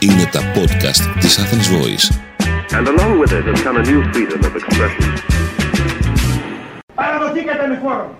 Είναι 0.00 0.24
τα 0.32 0.40
podcast 0.54 1.18
της 1.20 1.38
Athens 1.40 1.68
Voice. 1.74 2.06
And 2.78 2.86
along 2.88 3.12
with 3.20 3.32
it 3.38 3.44
has 3.50 3.62
come 3.66 3.76
a 3.76 3.84
new 3.90 4.00
freedom 4.12 4.40
of 4.48 4.54
expression. 4.60 5.04
Παραδοθήκατε 6.94 7.66
με 7.66 7.78
φόρο. 7.82 8.14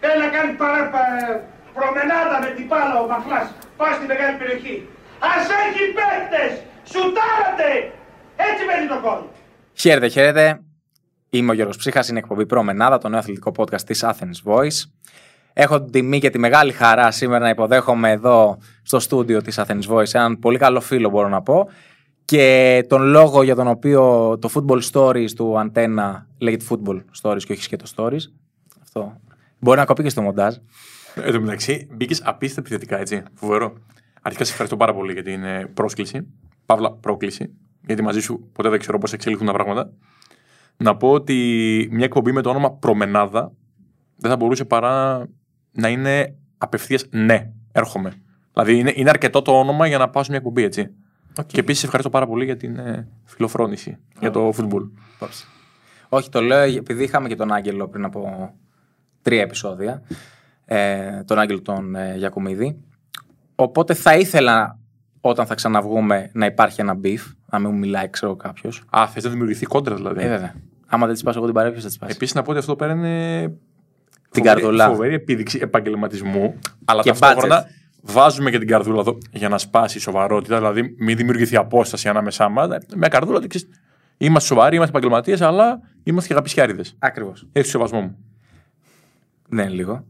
Θέλει 0.00 0.18
να 0.24 0.28
κάνει 0.28 0.52
παρά, 0.52 0.90
πα- 0.90 1.40
προμενάδα 1.74 2.38
με 2.40 2.50
την 2.56 2.68
πάλα 2.68 3.00
ο 3.00 3.06
Μαχλάς. 3.06 3.48
Πάει 3.76 3.92
στη 3.94 4.06
μεγάλη 4.06 4.36
περιοχή. 4.38 4.88
Ας 5.18 5.44
έχει 5.64 5.82
παίκτες! 5.98 6.52
Σουτάρατε! 6.90 7.70
Έτσι 8.48 8.62
μένει 8.68 8.86
το 8.88 8.98
κόλ. 9.08 9.20
Χαίρετε, 9.74 10.08
χαίρετε. 10.08 10.60
Είμαι 11.30 11.50
ο 11.50 11.54
Γιώργος 11.54 11.76
Ψύχας, 11.76 12.08
είναι 12.08 12.18
εκπομπή 12.18 12.46
Προμενάδα, 12.46 12.98
το 12.98 13.08
νέο 13.08 13.18
αθλητικό 13.18 13.52
podcast 13.56 13.80
της 13.82 14.04
Athens 14.06 14.38
Voice. 14.50 14.78
Έχω 15.52 15.82
την 15.82 15.92
τιμή 15.92 16.18
και 16.18 16.30
τη 16.30 16.38
μεγάλη 16.38 16.72
χαρά 16.72 17.10
σήμερα 17.10 17.38
να 17.38 17.48
υποδέχομαι 17.48 18.10
εδώ 18.10 18.58
στο 18.82 18.98
στούντιο 18.98 19.42
της 19.42 19.60
Athens 19.60 19.86
Voice 19.88 20.12
έναν 20.14 20.38
πολύ 20.38 20.58
καλό 20.58 20.80
φίλο 20.80 21.08
μπορώ 21.08 21.28
να 21.28 21.42
πω 21.42 21.68
και 22.24 22.84
τον 22.88 23.02
λόγο 23.02 23.42
για 23.42 23.54
τον 23.54 23.66
οποίο 23.66 24.02
το 24.38 24.50
Football 24.54 24.80
Stories 24.92 25.30
του 25.36 25.54
Antenna 25.56 26.22
λέγεται 26.38 26.64
Football 26.68 27.00
Stories 27.22 27.42
και 27.42 27.52
όχι 27.52 27.62
σκέτο 27.62 27.84
Stories. 27.96 28.20
Αυτό 28.82 29.20
μπορεί 29.58 29.78
να 29.78 29.84
κοπεί 29.84 30.02
και 30.02 30.08
στο 30.08 30.22
μοντάζ. 30.22 30.54
Εν 31.14 31.32
τω 31.32 31.40
μεταξύ, 31.40 31.88
μπήκες 31.92 32.22
απίστευτα 32.24 32.74
επιθετικά, 32.74 32.98
έτσι. 33.00 33.22
Φοβερό. 33.34 33.72
Αρχικά 34.22 34.44
σε 34.44 34.50
ευχαριστώ 34.50 34.76
πάρα 34.76 34.94
πολύ 34.94 35.12
για 35.12 35.22
την 35.22 35.44
ε, 35.44 35.66
πρόσκληση. 35.74 36.26
Παύλα, 36.66 36.92
πρόκληση. 36.92 37.54
Γιατί 37.86 38.02
μαζί 38.02 38.20
σου 38.20 38.50
ποτέ 38.52 38.68
δεν 38.68 38.78
ξέρω 38.78 38.98
πώς 38.98 39.12
εξελίχθουν 39.12 39.46
τα 39.46 39.52
πράγματα. 39.52 39.92
Να 40.76 40.96
πω 40.96 41.10
ότι 41.10 41.88
μια 41.92 42.04
εκπομπή 42.04 42.32
με 42.32 42.42
το 42.42 42.50
όνομα 42.50 42.72
Προμενάδα 42.72 43.52
δεν 44.16 44.30
θα 44.30 44.36
μπορούσε 44.36 44.64
παρά 44.64 45.26
να 45.72 45.88
είναι 45.88 46.34
απευθείας 46.58 47.06
ναι, 47.10 47.50
έρχομαι. 47.72 48.12
Δηλαδή 48.52 48.78
είναι, 48.78 48.92
είναι 48.94 49.10
αρκετό 49.10 49.42
το 49.42 49.58
όνομα 49.58 49.86
για 49.86 49.98
να 49.98 50.08
πάω 50.08 50.22
σε 50.22 50.30
μια 50.30 50.38
εκπομπή, 50.38 50.62
έτσι. 50.62 50.90
Και 51.46 51.60
επίσης 51.60 51.84
ευχαριστώ 51.84 52.10
πάρα 52.10 52.26
πολύ 52.26 52.44
για 52.44 52.56
την 52.56 52.78
ε, 52.78 53.08
φιλοφρόνηση 53.24 53.98
για 54.20 54.30
το 54.30 54.52
football. 54.56 54.90
Όχι, 56.08 56.28
το 56.28 56.40
λέω 56.40 56.62
επειδή 56.62 57.02
είχαμε 57.02 57.28
και 57.28 57.36
τον 57.36 57.52
Άγγελο 57.52 57.88
πριν 57.88 58.04
από 58.04 58.52
τρία 59.22 59.40
επεισόδια. 59.40 60.02
Ε, 60.64 61.22
τον 61.24 61.38
Άγγελο 61.38 61.62
τον 61.62 61.94
ε, 61.94 62.14
Γιακουμίδη. 62.16 62.76
Οπότε 63.54 63.94
θα 63.94 64.16
ήθελα 64.16 64.78
όταν 65.20 65.46
θα 65.46 65.54
ξαναβγούμε 65.54 66.30
να 66.32 66.46
υπάρχει 66.46 66.80
ένα 66.80 66.98
beef, 67.04 67.20
να 67.50 67.58
μην 67.58 67.70
μου 67.70 67.78
μιλάει, 67.78 68.10
ξέρω 68.10 68.36
κάποιος. 68.36 68.82
Α, 68.90 69.08
θες 69.08 69.24
να 69.24 69.30
δημιουργηθεί 69.30 69.66
κόντρα 69.66 69.94
δηλαδή. 69.94 70.22
Ε, 70.22 70.28
βέβαια. 70.28 70.54
Άμα 70.86 71.06
δεν 71.06 71.14
της 71.14 71.22
πάω 71.22 71.34
εγώ 71.36 71.44
την 71.44 71.54
παρέπεια, 71.54 71.80
θα 71.80 71.86
της 71.86 71.98
πάω. 71.98 72.08
Επίσης 72.12 72.34
να 72.34 72.42
πω 72.42 72.50
ότι 72.50 72.58
αυτό 72.58 72.76
πέρα 72.76 72.92
είναι. 72.92 73.52
Την 74.32 74.42
φοβερή- 74.44 74.60
καρδούλα. 74.62 74.88
Φοβερή 74.88 75.14
επίδειξη 75.14 75.58
επαγγελματισμού. 75.62 76.58
Αλλά 76.84 77.02
Και 77.02 77.12
ταυτόχρονα 77.12 77.62
budget. 77.64 77.68
βάζουμε 78.02 78.50
και 78.50 78.58
την 78.58 78.68
καρδούλα 78.68 79.00
εδώ 79.00 79.18
για 79.30 79.48
να 79.48 79.58
σπάσει 79.58 79.98
η 79.98 80.00
σοβαρότητα. 80.00 80.56
Δηλαδή, 80.56 80.94
μην 80.98 81.16
δημιουργηθεί 81.16 81.56
απόσταση 81.56 82.08
ανάμεσά 82.08 82.48
μας. 82.48 82.68
Με 82.94 83.08
καρδούλα, 83.08 83.36
ότι 83.36 83.46
ξέρεις, 83.46 83.68
είμαστε 84.16 84.48
σοβαροί, 84.54 84.76
είμαστε 84.76 84.96
επαγγελματίες, 84.96 85.40
αλλά 85.40 85.80
είμαστε 86.02 86.28
και 86.28 86.34
αγαπησιάριδες. 86.34 86.96
Ακριβώς. 86.98 87.46
Έχεις 87.52 87.70
το 87.70 87.78
σεβασμό 87.78 88.00
μου. 88.00 88.16
Ναι, 89.48 89.68
λίγο. 89.68 90.04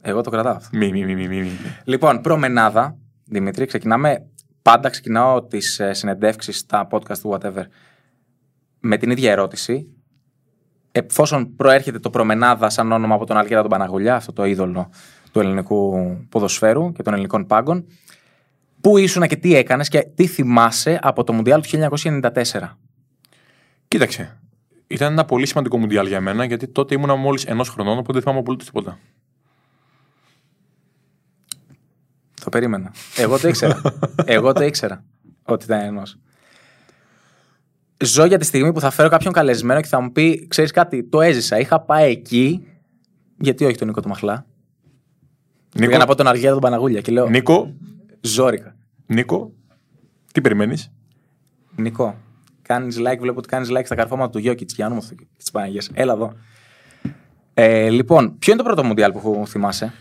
Εγώ 0.00 0.20
το 0.20 0.30
κρατάω 0.30 0.54
αυτό. 0.54 0.76
Μη, 0.76 0.92
μη, 0.92 1.04
μη, 1.04 1.14
μη, 1.14 1.28
μη. 1.28 1.40
μη. 1.40 1.50
Λοιπόν, 1.84 2.20
προμενάδα, 2.20 2.96
Δημήτρη, 3.26 3.66
ξεκινάμε. 3.66 4.26
Πάντα 4.62 4.88
ξεκινάω 4.88 5.42
τις 5.42 5.78
ε, 5.80 5.92
συνεντεύξεις 5.92 6.58
στα 6.58 6.88
podcast 6.90 7.18
του 7.18 7.38
whatever 7.40 7.62
με 8.80 8.96
την 8.96 9.10
ίδια 9.10 9.30
ερώτηση. 9.30 9.93
Εφόσον 10.96 11.56
προέρχεται 11.56 11.98
το 11.98 12.10
προμενάδα 12.10 12.70
σαν 12.70 12.92
όνομα 12.92 13.14
από 13.14 13.26
τον 13.26 13.36
Αλγέρα 13.36 13.60
τον 13.60 13.70
Παναγουλιά, 13.70 14.14
αυτό 14.14 14.32
το 14.32 14.44
είδωλο 14.44 14.90
του 15.32 15.40
ελληνικού 15.40 16.16
ποδοσφαίρου 16.28 16.92
και 16.92 17.02
των 17.02 17.12
ελληνικών 17.12 17.46
πάγκων, 17.46 17.86
πού 18.80 18.98
ήσουν 18.98 19.26
και 19.26 19.36
τι 19.36 19.54
έκανες 19.54 19.88
και 19.88 20.00
τι 20.14 20.26
θυμάσαι 20.26 20.98
από 21.02 21.24
το 21.24 21.32
Μουντιάλ 21.32 21.62
του 21.62 21.68
1994. 22.00 22.30
Κοίταξε. 23.88 24.38
Ήταν 24.86 25.12
ένα 25.12 25.24
πολύ 25.24 25.46
σημαντικό 25.46 25.78
μουντιάλ 25.78 26.06
για 26.06 26.20
μένα, 26.20 26.44
γιατί 26.44 26.68
τότε 26.68 26.94
ήμουνα 26.94 27.14
μόλις 27.14 27.44
ενός 27.44 27.68
χρονών, 27.68 27.92
οπότε 27.92 28.12
δεν 28.12 28.22
θυμάμαι 28.22 28.38
απολύτως 28.38 28.66
τίποτα. 28.66 28.98
Το 32.44 32.50
περίμενα. 32.50 32.92
Εγώ 33.16 33.38
το 33.38 33.48
ήξερα. 33.48 33.80
Εγώ 34.24 34.52
το 34.52 34.64
ήξερα 34.64 35.04
ότι 35.42 35.64
ήταν 35.64 35.80
ενός. 35.80 36.18
Ζω 38.02 38.24
για 38.24 38.38
τη 38.38 38.44
στιγμή 38.44 38.72
που 38.72 38.80
θα 38.80 38.90
φέρω 38.90 39.08
κάποιον 39.08 39.32
καλεσμένο 39.32 39.80
και 39.80 39.88
θα 39.88 40.00
μου 40.00 40.12
πει: 40.12 40.46
Ξέρεις 40.46 40.70
κάτι, 40.70 41.04
το 41.04 41.20
έζησα. 41.20 41.58
Είχα 41.58 41.80
πάει 41.80 42.10
εκεί. 42.10 42.66
Γιατί 43.38 43.64
όχι 43.64 43.76
τον 43.76 43.86
Νίκο 43.86 44.00
του 44.00 44.08
Μαχλά. 44.08 44.46
Νίκο, 45.74 45.90
Για 45.90 45.98
να 45.98 46.06
πω 46.06 46.14
τον 46.14 46.26
Αργέρα 46.26 46.52
τον 46.52 46.60
Παναγούλια. 46.60 47.00
Και 47.00 47.12
λέω: 47.12 47.28
Νίκο, 47.28 47.74
Ζόρικα. 48.20 48.76
Νίκο, 49.06 49.52
τι 50.32 50.40
περιμένεις; 50.40 50.92
Νικό, 51.76 52.16
κάνεις 52.62 52.98
like, 52.98 53.18
βλέπω 53.20 53.38
ότι 53.38 53.48
κάνεις 53.48 53.68
like 53.70 53.84
στα 53.84 53.94
καρφώματα 53.94 54.30
του 54.30 54.38
Γιώκητς. 54.38 54.74
Για 54.74 54.86
όνομα 54.86 55.00
τη 55.00 55.50
Παναγία. 55.52 55.82
Έλα 55.92 56.12
εδώ. 56.12 56.32
Ε, 57.54 57.90
λοιπόν, 57.90 58.38
ποιο 58.38 58.52
είναι 58.52 58.62
το 58.62 58.68
πρώτο 58.68 58.84
Μουντιάλ 58.84 59.12
που 59.12 59.44
θυμάσαι; 59.46 59.92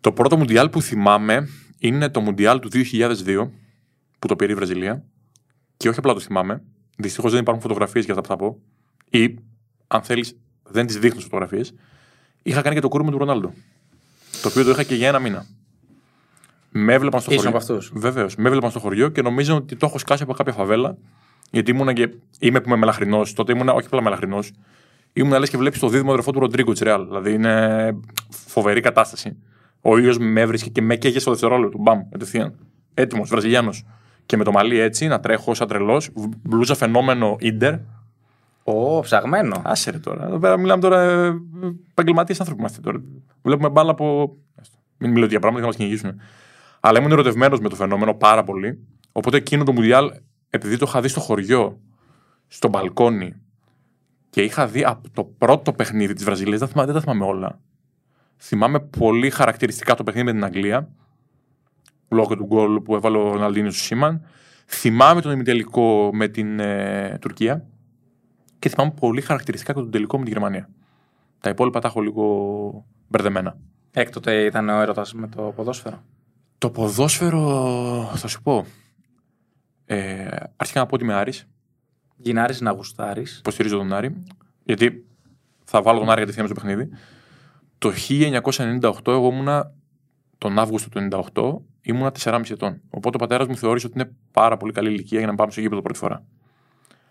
Το 0.00 0.12
πρώτο 0.12 0.36
Μουντιάλ 0.36 0.68
που 0.68 0.82
θυμάμαι 0.82 1.48
είναι 1.78 2.08
το 2.08 2.20
Μουντιάλ 2.20 2.58
του 2.58 2.68
2002 2.72 3.50
που 4.18 4.26
το 4.28 4.36
πήρε 4.36 4.52
η 4.52 4.54
Βραζιλία. 4.54 5.04
Και 5.76 5.88
όχι 5.88 5.98
απλά 5.98 6.12
το 6.12 6.20
θυμάμαι. 6.20 6.62
Δυστυχώς 7.00 7.30
δεν 7.32 7.40
υπάρχουν 7.40 7.62
φωτογραφίες 7.62 8.04
για 8.04 8.14
αυτά 8.14 8.26
που 8.26 8.28
θα 8.28 8.36
πω. 8.36 8.58
Ή, 9.10 9.34
αν 9.86 10.02
θέλεις, 10.02 10.36
δεν 10.62 10.86
τις 10.86 10.98
δείχνω 10.98 11.20
φωτογραφίες. 11.20 11.74
Είχα 12.42 12.62
κάνει 12.62 12.74
και 12.74 12.80
το 12.80 12.88
κούρμο 12.88 13.10
του 13.10 13.18
Ρονάλντο. 13.18 13.52
Το 14.42 14.48
οποίο 14.48 14.64
το 14.64 14.70
είχα 14.70 14.82
και 14.82 14.94
για 14.94 15.08
ένα 15.08 15.18
μήνα. 15.18 15.46
Με 16.70 16.94
έβλεπαν 16.94 17.20
στο 17.20 17.30
Ήσουν 17.32 17.44
χωριό. 17.44 17.58
από 17.58 17.72
αυτούς; 17.72 17.92
Βεβαίως. 17.94 18.36
Με 18.36 18.48
έβλεπαν 18.48 18.70
στο 18.70 18.78
χωριό 18.78 19.08
και 19.08 19.22
νομίζω 19.22 19.56
ότι 19.56 19.76
το 19.76 19.86
έχω 19.86 19.98
σκάσει 19.98 20.22
από 20.22 20.32
κάποια 20.32 20.52
φαβέλα. 20.52 20.96
Γιατί 21.50 21.70
ήμουνα 21.70 21.92
και. 21.92 22.14
Είμαι 22.38 22.60
που 22.60 22.68
είμαι 22.68 22.76
μελαχρινός. 22.78 23.32
Τότε 23.32 23.52
ήμουνα 23.52 23.72
όχι 23.72 23.86
απλά 23.86 24.02
μελαχρινός. 24.02 24.52
Ήμουν 25.12 25.38
λες 25.38 25.50
και 25.50 25.56
βλέπεις 25.56 25.78
το 25.80 25.88
δίδυμο 25.88 26.10
αδερφό 26.10 26.32
του 26.32 26.40
Ροντρίγκο 26.40 26.72
της 26.72 26.80
Ρεάλ. 26.80 27.04
Δηλαδή 27.04 27.32
είναι 27.32 27.96
φοβερή 28.28 28.80
κατάσταση. 28.80 29.36
Ο 29.80 29.98
ήλιο 29.98 30.16
με 30.20 30.40
έβρισκε 30.40 30.70
και 30.70 30.82
με 30.82 30.94
έκαιγε 30.94 31.18
στο 31.18 31.30
δευτερόλεπτο. 31.30 31.78
Μπαμ, 31.78 32.08
κατευθείαν. 32.10 32.54
Έτοιμος, 32.94 33.28
Βραζιλιάνος. 33.28 33.84
Και 34.30 34.36
με 34.36 34.44
το 34.44 34.52
μαλλί 34.52 34.78
έτσι, 34.78 35.06
να 35.06 35.20
τρέχω 35.20 35.54
σαν 35.54 35.68
τρελός. 35.68 36.10
Μπλούζα 36.42 36.74
φαινόμενο 36.74 37.36
Ιντερ. 37.40 37.74
Ω, 38.62 39.00
ψαγμένο. 39.00 39.62
Άσε 39.64 39.90
ρε 39.90 39.98
τώρα. 39.98 40.26
Εδώ 40.26 40.38
πέρα 40.38 40.58
μιλάμε 40.58 40.80
τώρα. 40.80 41.02
Επαγγελματίες 41.90 42.40
άνθρωποι 42.40 42.60
είμαστε 42.60 42.80
τώρα. 42.80 43.02
Βλέπουμε 43.42 43.68
μπάλα 43.68 43.90
από. 43.90 44.36
Μην 44.98 45.10
μιλώ 45.10 45.26
για 45.26 45.40
πράγματα 45.40 45.50
για 45.50 45.60
να 45.60 45.66
μας 45.66 45.76
κυνηγήσουν. 45.76 46.20
Αλλά 46.80 46.98
ήμουν 46.98 47.12
ερωτευμένος 47.12 47.60
με 47.60 47.68
το 47.68 47.76
φαινόμενο 47.76 48.14
πάρα 48.14 48.44
πολύ. 48.44 48.78
Οπότε 49.12 49.36
εκείνο 49.36 49.64
το 49.64 49.72
Μουντιάλ, 49.72 50.12
επειδή 50.50 50.76
το 50.76 50.84
είχα 50.88 51.00
δει 51.00 51.08
στο 51.08 51.20
χωριό, 51.20 51.80
στο 52.46 52.68
μπαλκόνι, 52.68 53.34
και 54.30 54.42
είχα 54.42 54.66
δει 54.66 54.84
από 54.84 55.10
το 55.12 55.24
πρώτο 55.24 55.72
παιχνίδι 55.72 56.12
της 56.12 56.24
Βραζιλίας, 56.24 56.58
δεν, 56.58 56.68
θυμάμαι- 56.68 56.92
δεν 56.92 57.02
τα 57.02 57.10
θυμάμαι 57.10 57.32
όλα. 57.32 57.60
Θυμάμαι 58.36 58.80
πολύ 58.80 59.30
χαρακτηριστικά 59.30 59.94
το 59.94 60.02
παιχνίδι 60.02 60.26
με 60.26 60.32
την 60.32 60.44
Αγγλία, 60.44 60.88
λόγω 62.10 62.36
του 62.36 62.44
γκολ 62.44 62.80
που 62.80 62.94
έβαλε 62.94 63.18
ο 63.18 63.32
Ροναλντίνο 63.32 63.70
στο 63.70 63.82
Σίμαν. 63.82 64.26
Θυμάμαι 64.66 65.20
τον 65.20 65.32
ημιτελικό 65.32 66.10
με 66.12 66.28
την 66.28 66.60
ε, 66.60 67.18
Τουρκία 67.20 67.66
και 68.58 68.68
θυμάμαι 68.68 68.92
πολύ 69.00 69.20
χαρακτηριστικά 69.20 69.72
και 69.72 69.80
τον 69.80 69.90
τελικό 69.90 70.18
με 70.18 70.24
τη 70.24 70.30
Γερμανία. 70.30 70.68
Τα 71.40 71.50
υπόλοιπα 71.50 71.80
τα 71.80 71.88
έχω 71.88 72.00
λίγο 72.00 72.84
μπερδεμένα. 73.08 73.56
Έκτοτε 73.90 74.44
ήταν 74.44 74.68
ο 74.68 74.80
έρωτας 74.80 75.14
με 75.14 75.28
το 75.28 75.42
ποδόσφαιρο. 75.42 76.02
Το 76.58 76.70
ποδόσφαιρο, 76.70 78.12
θα 78.14 78.28
σου 78.28 78.42
πω. 78.42 78.66
Ε, 79.84 80.26
αρχικά 80.56 80.80
να 80.80 80.86
πω 80.86 80.94
ότι 80.94 81.04
είμαι 81.04 81.14
Άρης. 81.14 81.48
Γινάρης 82.16 82.60
να 82.60 82.70
γουστάρεις. 82.70 83.38
Υποστηρίζω 83.38 83.76
τον 83.76 83.92
Άρη. 83.92 84.22
Γιατί 84.64 85.06
θα 85.64 85.82
βάλω 85.82 85.98
τον 85.98 86.10
Άρη 86.10 86.20
κατευθείαν 86.20 86.46
στο 86.46 86.54
παιχνίδι. 86.54 86.88
Το 87.78 87.92
1998 88.08 89.06
εγώ 89.06 89.28
ήμουνα 89.32 89.72
τον 90.40 90.58
Αύγουστο 90.58 90.88
του 90.88 91.08
1998 91.32 91.62
ήμουνα 91.82 92.12
4,5 92.24 92.50
ετών. 92.50 92.80
Οπότε 92.90 93.16
ο 93.16 93.18
πατέρας 93.18 93.46
μου 93.46 93.56
θεώρησε 93.56 93.86
ότι 93.86 93.98
είναι 93.98 94.10
πάρα 94.32 94.56
πολύ 94.56 94.72
καλή 94.72 94.88
ηλικία 94.90 95.18
για 95.18 95.26
να 95.26 95.34
πάμε 95.34 95.50
στο 95.50 95.60
γήπεδο 95.60 95.82
πρώτη 95.82 95.98
φορά. 95.98 96.22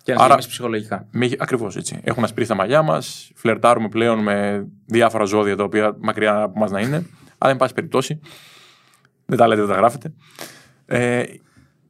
Και 0.04 0.14
να 0.14 0.24
Άρα- 0.24 0.34
Άρα... 0.34 0.48
ψυχολογικά. 0.48 1.08
Ακριβώς 1.38 1.76
έτσι. 1.76 2.00
Έχουν 2.04 2.24
ασπρίσει 2.24 2.50
τα 2.50 2.56
μαλλιά 2.56 2.81
μας, 2.81 3.31
φλερτάρουμε 3.36 3.88
πλέον 3.90 4.20
με 4.20 4.68
διάφορα 4.86 5.24
ζώδια 5.24 5.56
τα 5.56 5.64
οποία 5.64 5.96
μακριά 6.00 6.42
από 6.42 6.60
μας 6.60 6.72
να 6.72 6.80
είναι. 6.80 7.06
Αλλά, 7.38 7.52
εν 7.52 7.58
πάση 7.58 7.74
περιπτώσει, 7.74 8.20
δεν 9.26 9.38
τα 9.38 9.48
λέτε, 9.48 9.62
δεν 9.62 9.70
τα 9.70 9.76
γράφετε. 9.76 10.14
Ε, 10.86 11.24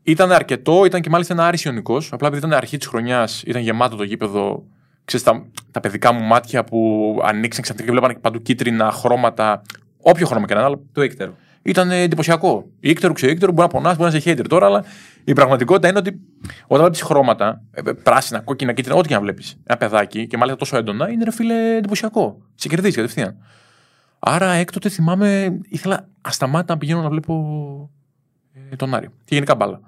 ήταν 0.03 0.31
αρκετό, 0.31 0.85
ήταν 0.85 1.01
και 1.01 1.09
μάλιστα 1.09 1.33
ένα 1.33 1.47
Άρης 1.47 1.63
Ιωνικός. 1.63 2.13
Απλά 2.13 2.27
επειδή 2.27 2.45
ήταν 2.45 2.57
αρχή 2.57 2.77
της 2.77 2.87
χρονιάς, 2.87 3.43
ήταν 3.45 3.61
γεμάτο 3.61 3.95
το 3.95 4.03
γήπεδο. 4.03 4.63
Ξέρεις, 5.05 5.25
τα, 5.25 5.45
τα 5.71 5.79
παιδικά 5.79 6.11
μου 6.11 6.23
μάτια 6.23 6.63
που 6.63 7.19
ανοίξαν 7.23 7.63
ξαφνικά 7.63 7.87
και 7.87 7.91
βλέπανε 7.91 8.19
παντού 8.19 8.41
κίτρινα 8.41 8.91
χρώματα. 8.91 9.61
Όποιο 10.01 10.25
χρώμα 10.27 10.45
και 10.45 10.53
να 10.53 10.59
είναι, 10.59 10.69
αλλά 10.69 10.79
Του 10.91 11.01
Ίκτερου. 11.01 11.33
ήταν 11.61 11.91
εντυπωσιακό. 11.91 12.69
Ήκτερο, 12.79 13.13
ξεήκτερο, 13.13 13.51
μπορεί 13.51 13.67
να 13.73 13.73
πονάς, 13.79 13.97
μπορεί 13.97 14.11
να 14.11 14.17
είσαι 14.17 14.31
hater 14.31 14.45
τώρα, 14.49 14.65
αλλά 14.65 14.83
η 15.23 15.33
πραγματικότητα 15.33 15.87
είναι 15.87 15.97
ότι 15.97 16.19
όταν 16.67 16.79
βλέπεις 16.83 17.01
χρώματα, 17.01 17.61
ε, 17.71 17.81
πράσινα, 17.81 18.39
κόκκινα, 18.39 18.73
κίτρινα, 18.73 18.97
ό,τι 18.99 19.07
και 19.07 19.13
να 19.13 19.21
βλέπεις, 19.21 19.57
ένα 19.63 19.77
παιδάκι 19.77 20.27
και 20.27 20.37
μάλιστα 20.37 20.59
τόσο 20.59 20.77
έντονα, 20.77 21.09
είναι 21.09 21.23
ρε 21.23 21.31
φίλε 21.31 21.75
εντυπωσιακό. 21.75 22.41
Σε 22.55 22.67
κερδίζει 22.67 22.95
κατευθείαν. 22.95 23.37
Άρα 24.19 24.51
έκτοτε 24.51 24.89
θυμάμαι, 24.89 25.59
ήθελα 25.69 26.07
ασταμάτητα 26.21 26.73
να 26.73 26.79
πηγαίνω 26.79 27.01
να 27.01 27.09
βλέπω 27.09 27.33
ε, 28.71 28.75
τον 28.75 28.93
Άρη. 28.93 29.07
Και 29.25 29.33
γενικά 29.33 29.55
μπάλα. 29.55 29.79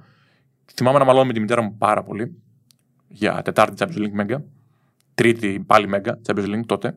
Θυμάμαι 0.76 0.98
να 1.00 1.06
μαλώνω 1.06 1.26
με 1.26 1.34
τη 1.34 1.40
μητέρα 1.40 1.62
μου 1.62 1.76
πάρα 1.78 2.04
πολύ 2.04 2.42
για 3.08 3.42
Τετάρτη 3.42 3.76
Champions 3.80 3.98
League 4.00 4.22
Mega. 4.22 4.38
Τρίτη 5.14 5.64
πάλι 5.68 5.90
Mega 5.94 6.12
Champions 6.28 6.46
League 6.46 6.66
τότε. 6.66 6.96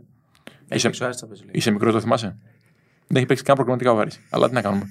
Έχεις 0.68 0.84
Είσαι, 0.84 0.86
παίξει 0.88 1.02
ο 1.02 1.06
Άρης 1.06 1.24
Champions 1.24 1.44
League. 1.46 1.54
είσαι 1.56 1.70
μικρός, 1.70 1.92
το 1.92 2.00
θυμάσαι; 2.00 2.36
Δεν 3.06 3.16
έχει 3.16 3.26
παίξει 3.26 3.42
καν 3.42 3.54
προγραμματικά 3.54 3.92
ο 3.92 3.98
Άρης. 3.98 4.20
Αλλά 4.30 4.48
τι 4.48 4.54
να 4.54 4.62
κάνουμε. 4.62 4.84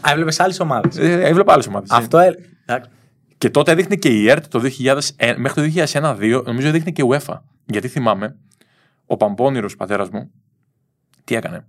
Α, 0.00 0.10
έβλεπες 0.10 0.40
άλλες 0.40 0.60
ομάδες. 0.60 0.96
Ε, 0.96 1.22
έβλεπα 1.28 1.52
άλλες 1.52 1.66
ομάδες. 1.66 1.90
Αυτό. 1.90 2.18
ε- 2.18 2.34
εντάξει. 2.66 2.90
Και 3.38 3.50
τότε 3.50 3.70
έδειχνε 3.70 3.94
και 3.96 4.08
η 4.08 4.30
ΕΡΤ 4.30 4.46
το 4.48 4.58
2000, 4.60 5.34
μέχρι 5.36 5.54
το 5.54 5.62
2001-2002, 5.62 6.42
νομίζω 6.46 6.68
έδειχνε 6.68 6.90
και 6.90 7.02
η 7.02 7.08
UEFA. 7.10 7.38
Γιατί 7.66 7.88
θυμάμαι, 7.88 8.36
ο 9.06 9.16
Παμπώνυρο 9.16 9.68
πατέρας 9.78 10.08
μου, 10.10 10.30
τι 11.24 11.34
έκανε. 11.34 11.64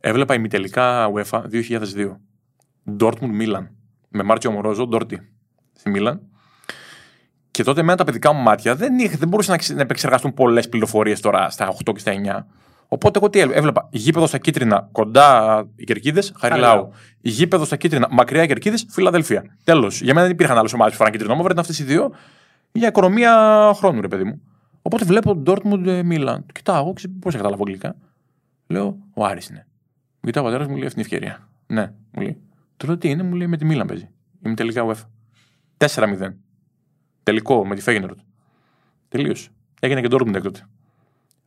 Έβλεπα 0.00 0.34
ημιτελικά 0.34 1.08
UEFA 1.14 1.42
2002. 1.50 2.16
Dortmund 2.98 3.30
Μίλαν. 3.32 3.70
Με 4.08 4.22
Μάρτιο 4.22 4.50
Μορόζο, 4.50 4.86
Ντόρτι. 4.86 5.20
Στη 5.78 5.90
Μίλαν. 5.90 6.20
Και 7.50 7.62
τότε 7.62 7.80
εμένα 7.80 7.96
τα 7.96 8.04
παιδικά 8.04 8.32
μου 8.32 8.42
μάτια 8.42 8.74
δεν, 8.76 8.98
είχε, 8.98 9.16
δεν 9.16 9.28
μπορούσαν 9.28 9.52
να, 9.52 9.58
ξε- 9.58 9.76
να 9.76 9.82
επεξεργαστούν 9.82 10.34
πολλές 10.34 10.68
πληροφορίες 10.68 11.20
τώρα 11.20 11.50
στα 11.50 11.68
8 11.68 11.92
και 11.92 11.98
στα 11.98 12.12
9. 12.12 12.46
Οπότε 12.92 13.18
εγώ 13.18 13.30
τι 13.30 13.38
έβλεπα. 13.38 13.58
έβλεπα 13.58 13.88
γήπεδος 13.90 14.28
στα 14.28 14.38
κίτρινα, 14.38 14.88
κοντά 14.92 15.64
οι 15.76 15.84
κερκίδες, 15.84 16.32
Χαριλάου. 16.38 16.70
Χαριλάου. 16.70 16.92
Γήπεδος 17.20 17.66
στα 17.66 17.76
κίτρινα, 17.76 18.08
μακριά 18.10 18.42
οι 18.42 18.46
κερκίδες, 18.46 18.86
Φιλαδέλφια. 18.88 19.44
Τέλος. 19.64 20.00
Για 20.00 20.14
μένα 20.14 20.26
δεν 20.26 20.34
υπήρχαν 20.34 20.58
άλλες 20.58 20.72
ομάδες 20.72 20.92
που 20.92 20.98
φοράνε 20.98 21.16
κίτρινο 21.16 21.36
μαύρο, 21.36 21.52
ήταν 21.52 21.64
αυτές 21.64 21.78
οι 21.78 21.84
δύο 21.84 22.12
για 22.72 22.88
οικονομία 22.88 23.32
χρόνου, 23.74 24.00
ρε 24.00 24.08
παιδί 24.08 24.24
μου. 24.24 24.42
Οπότε 24.82 25.04
βλέπω 25.04 25.42
Dortmund 25.46 25.86
ε, 25.86 26.02
Milan. 26.10 26.36
Το 26.46 26.52
κοιτάω, 26.52 26.92
πώς 26.92 27.32
θα 27.32 27.38
καταλάβω 27.38 27.62
αγγλικά. 27.66 27.96
Λέω, 28.66 28.98
ο 29.14 29.24
Άρης 29.24 29.48
είναι. 29.48 29.66
Μου 30.20 30.30
κοιτάει 30.30 30.42
ο 30.42 30.46
πατέρας 30.46 30.66
μου, 30.66 30.76
λέει 30.76 30.86
αυτή 30.86 31.02
την 31.02 31.12
ευκαιρία. 31.12 31.48
Ναι, 31.66 31.92
μου 32.10 32.22
λέει. 32.22 32.40
Του 32.76 32.86
λέω 32.86 32.98
τι 32.98 33.08
είναι, 33.08 33.22
μου 33.22 33.34
λέει 33.34 33.46
με 33.46 33.56
τη 33.56 33.64
Μίλαν 33.64 33.86
παίζει. 33.86 34.10
Είμαι 34.44 34.54
τελικά 34.54 34.86
UEFA. 34.86 35.86
4-0. 35.94 36.34
Τελικό 37.22 37.66
με 37.66 37.74
τη 37.74 37.80
Φέγενροτ. 37.80 38.18
Τελείω. 39.08 39.34
Έγινε 39.80 40.00
και 40.00 40.08
Dortmund 40.10 40.34
έκτοτε. 40.34 40.66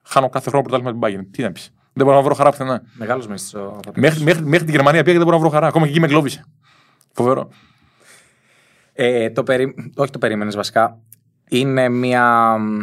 Χάνω 0.07 0.29
κάθε 0.29 0.49
χρόνο 0.49 0.63
πρωτάθλημα 0.69 1.09
την 1.11 1.19
Bayern. 1.21 1.27
Τι 1.31 1.41
να 1.43 1.51
πεις. 1.51 1.73
Δεν 1.93 2.05
μπορώ 2.05 2.17
να 2.17 2.23
βρω 2.23 2.33
χαρά 2.33 2.49
πουθενά. 2.49 2.81
Μεγάλος 2.93 3.27
μίσθο 3.27 3.59
ο 3.65 3.69
πατέρας. 3.69 3.95
Μέχρι, 3.95 4.23
μέχρι, 4.23 4.43
μέχρι 4.45 4.65
τη 4.65 4.71
Γερμανία 4.71 5.03
πήγα 5.03 5.11
και 5.11 5.17
δεν 5.17 5.25
μπορώ 5.25 5.35
να 5.37 5.41
βρω 5.43 5.51
χαρά. 5.53 5.67
Ακόμα 5.67 5.85
και 5.85 5.91
εκεί 5.91 5.99
με 5.99 6.07
γκλώβησε. 6.07 6.45
Φοβερό. 7.11 7.49
Ε, 8.93 9.29
το 9.29 9.43
περί... 9.43 9.91
Όχι 9.95 10.11
το 10.11 10.17
περίμενες 10.19 10.55
βασικά. 10.55 10.97
Είναι 11.49 11.89
μια. 11.89 12.55
μ, 12.57 12.77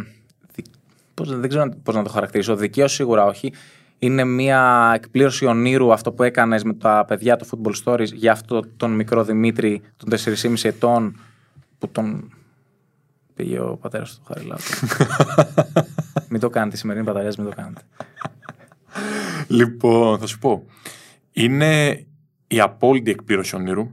δι- 0.55 0.65
Πώς, 1.13 1.39
δεν 1.39 1.49
ξέρω 1.49 1.69
πώς 1.83 1.95
να 1.95 2.03
το 2.03 2.09
χαρακτηρίσω. 2.09 2.55
Δικαίως 2.55 2.93
σίγουρα 2.93 3.25
όχι. 3.25 3.53
Είναι 3.99 4.23
μια 4.23 4.91
εκπλήρωση 4.95 5.45
ονείρου 5.45 5.93
αυτό 5.93 6.11
που 6.11 6.23
έκανες 6.23 6.63
με 6.63 6.73
τα 6.73 7.05
παιδιά 7.07 7.35
του 7.35 7.45
Football 7.49 7.73
Stories 7.83 8.13
για 8.13 8.31
αυτό 8.31 8.61
τον 8.77 8.91
μικρό 8.91 9.23
Δημήτρη 9.23 9.81
των 9.97 10.09
4,5 10.43 10.53
ετών 10.63 11.19
που 11.79 11.87
τον 11.89 12.31
πήγε 13.35 13.59
ο 13.59 13.77
πατέρας 13.81 14.15
του 14.17 14.23
Χαριλάου. 14.27 14.57
μην 16.29 16.39
το 16.39 16.49
κάνετε, 16.49 16.77
σημερινή 16.77 17.05
παταρία, 17.05 17.33
μην 17.37 17.49
το 17.49 17.55
κάνετε. 17.55 17.81
Λοιπόν, 19.47 20.19
θα 20.19 20.25
σου 20.25 20.39
πω. 20.39 20.65
Είναι 21.31 22.05
η 22.47 22.59
απόλυτη 22.59 23.11
εκπλήρωση 23.11 23.55
ονείρου. 23.55 23.91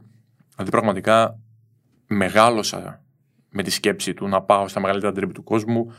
Δηλαδή, 0.54 0.70
πραγματικά 0.70 1.38
μεγάλωσα 2.06 3.02
με 3.50 3.62
τη 3.62 3.70
σκέψη 3.70 4.14
του 4.14 4.28
να 4.28 4.42
πάω 4.42 4.68
στα 4.68 4.80
μεγαλύτερα 4.80 5.12
ντέρμπι 5.12 5.32
του 5.32 5.44
κόσμου. 5.44 5.92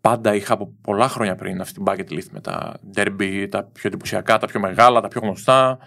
Πάντα 0.00 0.34
είχα 0.34 0.52
από 0.52 0.72
πολλά 0.80 1.08
χρόνια 1.08 1.34
πριν 1.34 1.60
αυτή 1.60 1.74
την 1.74 1.84
bucket 1.86 2.10
list 2.12 2.28
με 2.30 2.40
τα 2.40 2.78
ντέρμπι, 2.90 3.48
τα 3.48 3.64
πιο 3.64 3.88
εντυπωσιακά, 3.88 4.38
τα 4.38 4.46
πιο 4.46 4.60
μεγάλα, 4.60 5.00
τα 5.00 5.08
πιο 5.08 5.20
γνωστά. 5.20 5.78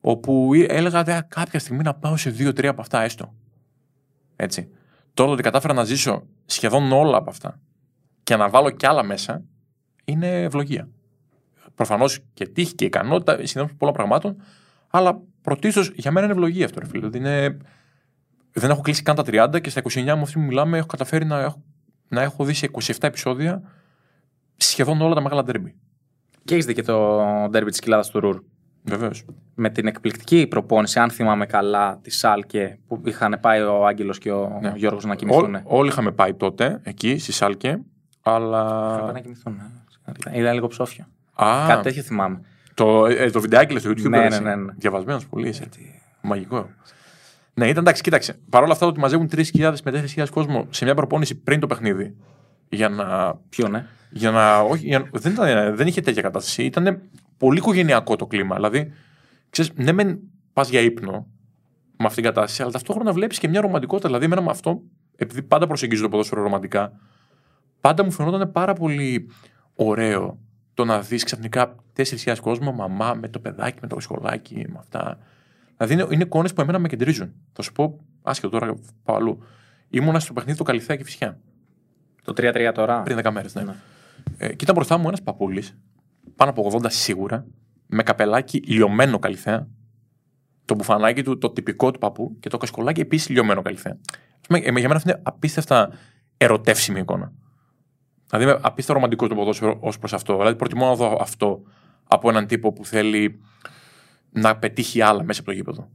Όπου 0.00 0.54
ε- 0.54 0.64
έλεγα 0.64 1.02
«Δε, 1.02 1.20
κάποια 1.28 1.58
στιγμή 1.58 1.82
να 1.82 1.94
πάω 1.94 2.16
σε 2.16 2.30
δύο-τρία 2.30 2.70
από 2.70 2.80
αυτά 2.80 3.02
έστω. 3.02 3.34
Έτσι. 4.36 4.68
Τώρα 5.14 5.30
ότι 5.30 5.42
κατάφερα 5.42 5.74
να 5.74 5.84
ζήσω 5.84 6.26
σχεδόν 6.46 6.92
όλα 6.92 7.16
από 7.16 7.30
αυτά 7.30 7.60
και 8.28 8.36
να 8.36 8.48
βάλω 8.48 8.70
κι 8.70 8.86
άλλα 8.86 9.02
μέσα, 9.02 9.42
είναι 10.04 10.42
ευλογία 10.42 10.88
προφανώς 11.74 12.20
και 12.34 12.46
τύχη 12.46 12.74
και 12.74 12.84
ικανότητα, 12.84 13.46
συνδέονται 13.46 13.72
πολλά 13.78 13.92
πραγμάτων, 13.92 14.42
αλλά 14.90 15.20
πρωτίστως 15.42 15.90
για 15.94 16.10
μένα 16.10 16.26
είναι 16.26 16.34
ευλογία 16.34 16.64
αυτό, 16.64 16.80
ρε 16.80 16.86
φίλε. 16.86 17.08
Δηλαδή 17.08 17.18
είναι... 17.18 17.56
Δεν 18.52 18.70
έχω 18.70 18.80
κλείσει 18.80 19.02
καν 19.02 19.16
τα 19.16 19.22
30 19.26 19.60
και 19.60 19.70
στα 19.70 19.82
29 19.82 20.02
μου 20.04 20.22
αυτή 20.22 20.32
που 20.32 20.40
μιλάμε 20.40 20.78
έχω 20.78 20.86
καταφέρει 20.86 21.24
να 21.24 21.40
έχω, 21.40 21.62
να 22.08 22.22
έχω 22.22 22.44
δει 22.44 22.52
σε 22.52 22.70
27 22.72 22.92
επεισόδια 23.00 23.62
σχεδόν 24.56 25.00
όλα 25.00 25.14
τα 25.14 25.20
μεγάλα 25.20 25.42
ντέρμπι. 25.42 25.74
Και 26.44 26.54
έχεις 26.54 26.66
δει 26.66 26.74
και 26.74 26.82
το 26.82 27.24
ντέρμπι 27.50 27.70
της 27.70 27.80
κοιλάδας 27.80 28.10
του 28.10 28.20
Ρουρ. 28.20 28.40
Βεβαίως. 28.82 29.24
με 29.54 29.70
την 29.70 29.86
εκπληκτική 29.86 30.46
προπόνηση, 30.46 30.98
αν 30.98 31.10
θυμάμαι 31.10 31.46
καλά, 31.46 31.98
της 32.02 32.18
Σάλκε 32.18 32.78
που 32.86 33.02
είχαν 33.04 33.38
πάει 33.40 33.60
ο 33.60 33.86
Άγγελος 33.86 34.18
και 34.18 34.32
ο 34.32 34.58
Ναι. 34.62 34.72
Γιώργος 34.76 35.04
να 35.04 35.14
κοιμηθούν. 35.14 35.60
Όλοι 35.64 35.88
είχαμε 35.88 36.12
πάει 36.12 36.34
τότε 36.34 36.80
εκεί 36.82 37.18
στη 37.18 37.32
Σάλκε, 37.32 37.80
αλλά. 38.34 38.92
Έπρεπε 38.94 39.12
να 39.12 39.20
κοιμηθούν. 39.20 39.60
ε. 40.30 40.38
Είδα 40.38 40.52
λίγο 40.52 40.66
ψόφιο. 40.66 41.04
Α, 41.34 41.64
Κάτι 41.68 41.82
τέτοιο 41.82 42.02
θυμάμαι. 42.02 42.40
το, 42.74 43.06
ε, 43.06 43.30
το 43.30 43.40
βιντεάκι 43.40 43.72
λες 43.72 43.82
στο 43.82 43.90
YouTube. 43.90 44.08
Ναι, 44.08 44.24
έτσι. 44.24 44.42
ναι, 44.42 44.54
ναι, 44.54 44.62
ναι. 44.62 44.72
Διαβασμένος 44.76 45.26
πολύ 45.26 45.48
είσαι. 45.48 45.68
Μαγικό. 46.20 46.68
Ναι, 47.54 47.68
ήταν 47.68 47.82
εντάξει, 47.82 48.02
κοίταξε. 48.02 48.38
Παρ' 48.50 48.62
όλα 48.62 48.72
αυτά 48.72 48.86
ότι 48.86 49.00
μαζεύουν 49.00 49.28
3.000 49.32 49.74
με 49.84 50.04
4.000 50.16 50.26
κόσμο 50.30 50.66
σε 50.70 50.84
μια 50.84 50.94
προπόνηση 50.94 51.34
πριν 51.34 51.60
το 51.60 51.66
παιχνίδι 51.66 52.16
για 52.68 52.88
να 52.88 53.34
Ποιο, 53.48 53.68
ναι; 53.68 53.86
Για 54.10 54.30
να, 54.30 54.58
όχι, 54.58 54.86
για, 54.86 55.08
δεν, 55.12 55.32
ήταν, 55.32 55.76
δεν 55.76 55.86
είχε 55.86 56.00
τέτοια 56.00 56.22
κατάσταση. 56.22 56.62
Ήταν 56.64 57.00
πολύ 57.38 57.58
οικογενειακό 57.58 58.16
το 58.16 58.26
κλίμα. 58.26 58.54
Δηλαδή, 58.54 58.92
ξέρεις, 59.50 59.72
ναι, 59.74 59.92
μεν 59.92 60.18
πας 60.52 60.68
για 60.68 60.80
ύπνο 60.80 61.26
με 61.96 62.06
αυτήν 62.06 62.22
την 62.22 62.32
κατάσταση, 62.32 62.62
αλλά 62.62 62.70
ταυτόχρονα 62.70 63.12
βλέπεις 63.12 63.38
και 63.38 63.48
μια 63.48 63.60
ρομαντικότητα. 63.60 64.06
Δηλαδή, 64.08 64.24
εμένα 64.24 64.40
με 64.42 64.50
αυτό, 64.50 64.80
επειδή 65.16 65.42
πάντα 65.42 65.66
προσεγγίζω 65.66 66.02
το 66.02 66.08
ποδόσφαιρο 66.08 66.42
ρομαντικά, 66.42 66.92
πάντα 67.80 68.04
μου 68.04 68.10
φαινόταν 68.10 68.52
πάρα 68.52 68.72
πολύ 68.72 69.30
ωραίο 69.74 70.38
το 70.74 70.84
να 70.84 71.00
δεις 71.00 71.24
ξαφνικά 71.24 71.74
4.000 71.96 72.34
κόσμο, 72.40 72.72
μαμά 72.72 73.14
με 73.14 73.28
το 73.28 73.38
παιδάκι, 73.38 73.78
με 73.82 73.88
το 73.88 74.00
σχολάκι, 74.00 74.64
με 74.68 74.76
αυτά. 74.78 75.18
Δηλαδή, 75.76 75.94
είναι, 75.94 76.14
είναι 76.14 76.22
εικόνες 76.22 76.52
που 76.52 76.60
εμένα 76.60 76.78
με 76.78 76.88
κεντρίζουν. 76.88 77.32
Θα 77.52 77.62
σου 77.62 77.72
πω, 77.72 78.00
άσχετο 78.22 78.58
τώρα, 78.58 78.74
πάω 79.04 79.16
αλλού. 79.16 79.42
Ήμουνα 79.88 80.20
στο 80.20 80.32
παιχνίδι 80.32 80.58
του 80.58 80.64
Καλυθέα 80.64 80.96
και 80.96 81.04
Φυσιά 81.04 81.40
Το 82.24 82.32
3-3 82.36 82.70
τώρα. 82.74 83.02
πριν 83.02 83.18
10 83.22 83.30
μέρες. 83.30 83.54
Ναι. 83.54 83.62
Ναι. 83.62 83.74
Ε, 84.36 84.48
και 84.48 84.58
ήταν 84.60 84.74
μπροστά 84.74 84.98
μου 84.98 85.08
ένας 85.08 85.22
παππούλης, 85.22 85.78
πάνω 86.36 86.50
από 86.50 86.70
80 86.82 86.86
σίγουρα, 86.88 87.46
με 87.86 88.02
καπελάκι 88.02 88.58
λιωμένο 88.58 89.18
καλυθέα, 89.18 89.68
το 90.64 90.74
μπουφανάκι 90.74 91.22
του, 91.22 91.38
το 91.38 91.50
τυπικό 91.50 91.90
του 91.90 91.98
παππού 91.98 92.36
και 92.40 92.48
το 92.48 92.56
κασκολάκι 92.56 93.00
επίσης 93.00 93.28
λιωμένο 93.28 93.62
καλυθέα. 93.62 93.96
Ας 94.40 94.46
πούμε, 94.46 94.58
ε, 94.58 94.62
για 94.62 94.72
μένα 94.72 94.94
αυτή 94.94 95.10
είναι 95.10 95.20
απίστευτα 95.22 95.90
ερωτεύσιμη 96.36 97.00
εικόνα. 97.00 97.32
Δηλαδή 98.30 98.44
είμαι 98.50 98.58
απίστευτα 98.62 98.92
ρομαντικό 98.92 99.26
το 99.28 99.34
ποδόσφαιρο 99.34 99.76
ως 99.80 99.98
προς 99.98 100.12
αυτό. 100.12 100.36
Δηλαδή 100.36 100.56
προτιμώ 100.56 100.86
να 100.86 100.94
δω 100.94 101.18
αυτό 101.20 101.62
από 102.04 102.28
έναν 102.28 102.46
τύπο 102.46 102.72
που 102.72 102.84
θέλει 102.84 103.40
να 104.30 104.56
πετύχει 104.56 105.00
άλλα 105.00 105.22
μέσα 105.22 105.40
από 105.40 105.50
το 105.50 105.56
γήπεδο. 105.56 105.88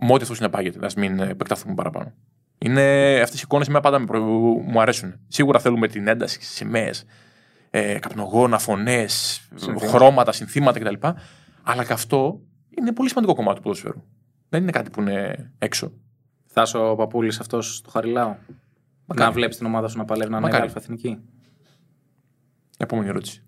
Με 0.00 0.12
ό,τι 0.12 0.22
αυτό 0.22 0.34
συνεπάγεται, 0.34 0.86
ας 0.86 0.94
μην 0.94 1.20
ε, 1.20 1.28
επεκταθούμε 1.28 1.74
παραπάνω. 1.74 2.12
Είναι 2.58 2.82
αυτές 3.22 3.38
οι 3.38 3.42
εικόνες 3.44 3.66
εμένα 3.68 3.82
πάντα 3.82 3.98
με 3.98 4.04
προ- 4.06 4.22
μου 4.64 4.80
αρέσουν. 4.80 5.14
Σίγουρα 5.28 5.58
θέλουμε 5.58 5.88
την 5.88 6.06
ένταση 6.08 6.34
στις 6.34 6.48
σημαίες, 6.48 7.04
ε, 7.70 7.98
καπνογόνα, 7.98 8.58
φωνές, 8.58 9.40
χρώματα, 9.88 10.32
συνθήματα 10.32 10.78
κτλ. 10.78 11.06
Αλλά 11.62 11.84
και 11.84 11.92
αυτό 11.92 12.40
είναι 12.78 12.92
πολύ 12.92 13.08
σημαντικό 13.08 13.34
κομμάτι 13.34 13.56
του 13.56 13.62
ποδοσφαίρου. 13.62 14.02
Δεν 14.48 14.62
είναι 14.62 14.70
κάτι 14.70 14.90
που 14.90 15.00
είναι 15.00 15.50
έξω. 15.58 15.92
Θα 16.46 16.62
είσαι 16.62 16.78
ο 16.78 16.96
παππούλη 16.96 17.28
αυτός 17.40 17.80
του 17.80 17.90
Χαριλάου. 17.90 18.36
Μακάρι. 19.06 19.28
Να 19.28 19.32
βλέπεις 19.34 19.56
την 19.56 19.66
ομάδα 19.66 19.88
σου 19.88 19.98
να 19.98 20.04
παλεύει 20.04 20.30
να 20.30 20.36
είναι 20.36 20.46
Μακάρι. 20.46 20.72
Αλφα 22.78 22.96
εθνική. 22.96 23.02
Επόμενη 23.02 23.08
ερώτηση. 23.08 23.42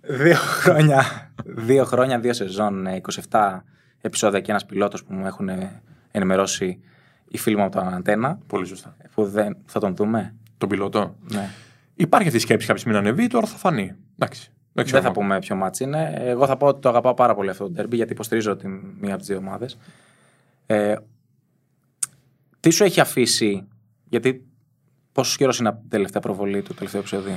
Δύο 0.00 0.36
χρόνια. 0.36 1.30
δύο 1.44 1.84
χρόνια, 1.84 2.18
δύο 2.18 2.32
σεζόν, 2.32 2.86
ε, 2.86 3.00
27 3.30 3.64
επεισόδια 4.00 4.40
και 4.40 4.50
ένας 4.50 4.66
πιλότος 4.66 5.04
που 5.04 5.14
μου 5.14 5.26
έχουν 5.26 5.48
ε, 5.48 5.82
ενημερώσει 6.10 6.80
οι 7.28 7.38
φίλοι 7.38 7.56
μου 7.56 7.62
από 7.62 7.76
τα 7.76 7.82
Αντένα. 7.82 8.38
Πολύ 8.46 8.66
σωστά. 8.66 8.96
Που 9.14 9.24
δεν 9.24 9.56
θα 9.66 9.80
τον 9.80 9.96
δούμε; 9.96 10.34
Τον 10.58 10.68
πιλότο. 10.68 11.16
Ναι. 11.20 11.50
Υπάρχει 11.94 12.26
αυτή 12.26 12.38
η 12.38 12.42
σκέψη 12.42 12.66
κάποια 12.66 12.82
στιγμή 12.82 13.02
να 13.02 13.08
ανεβεί, 13.08 13.26
τώρα 13.26 13.46
θα 13.46 13.56
φανεί. 13.56 13.94
Εντάξει. 14.18 14.50
Δεν, 14.72 14.84
ξέρω 14.84 15.02
Δεν 15.02 15.12
θα 15.12 15.14
ακόμα. 15.14 15.26
πούμε 15.26 15.38
ποιο 15.38 15.56
μάτς 15.56 15.80
είναι. 15.80 16.14
Εγώ 16.16 16.46
θα 16.46 16.56
πω 16.56 16.66
ότι 16.66 16.80
το 16.80 16.88
αγαπάω 16.88 17.14
πάρα 17.14 17.34
πολύ 17.34 17.50
αυτό 17.50 17.70
το 17.70 17.82
derby 17.82 17.92
γιατί 17.92 18.12
υποστηρίζω 18.12 18.56
την 18.56 18.70
μία 19.00 19.10
από 19.10 19.18
τις 19.18 19.26
δύο 19.26 19.36
ομάδες. 19.36 19.78
Ε, 20.66 20.94
τι 22.60 22.70
σου 22.70 22.84
έχει 22.84 23.00
αφήσει, 23.00 23.68
γιατί 24.08 24.46
πόσος 25.16 25.36
καιρός 25.36 25.58
είναι 25.58 25.68
από 25.68 25.80
την 25.80 25.88
τελευταία 25.88 26.20
προβολή 26.20 26.62
του 26.62 26.74
τελευταίου 26.74 27.00
επεισόδου. 27.00 27.30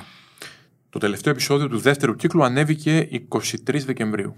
Το 0.89 0.99
τελευταίο 0.99 1.31
επεισόδιο 1.31 1.67
του 1.67 1.77
δεύτερου 1.79 2.15
κύκλου 2.15 2.43
ανέβηκε 2.43 3.07
23 3.31 3.79
Δεκεμβρίου. 3.85 4.35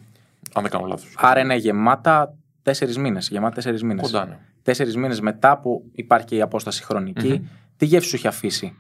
Αν 0.54 0.62
δεν 0.62 0.72
κάνω 0.72 0.86
λάθος. 0.86 1.14
Άρα 1.18 1.40
είναι 1.40 1.56
γεμάτα 1.56 2.38
τέσσερις 2.62 2.98
μήνες. 2.98 3.30
Γεμάτα 3.30 3.56
τέσσερις 3.56 3.84
μήνες. 3.84 4.04
Κοντά, 4.12 4.26
ναι. 4.26 4.38
Τέσσερις 4.64 4.96
μήνες 4.96 5.20
μετά 5.22 5.58
που 5.60 5.90
υπάρχει 5.92 6.26
και 6.26 6.36
η 6.36 6.42
απόσταση 6.42 6.84
χρονική, 6.84 7.28
Μμμ. 7.28 7.46
τι 7.78 7.86
γεύση 7.86 8.10
σου 8.10 8.16
έχει 8.16 8.28
αφήσει; 8.28 8.76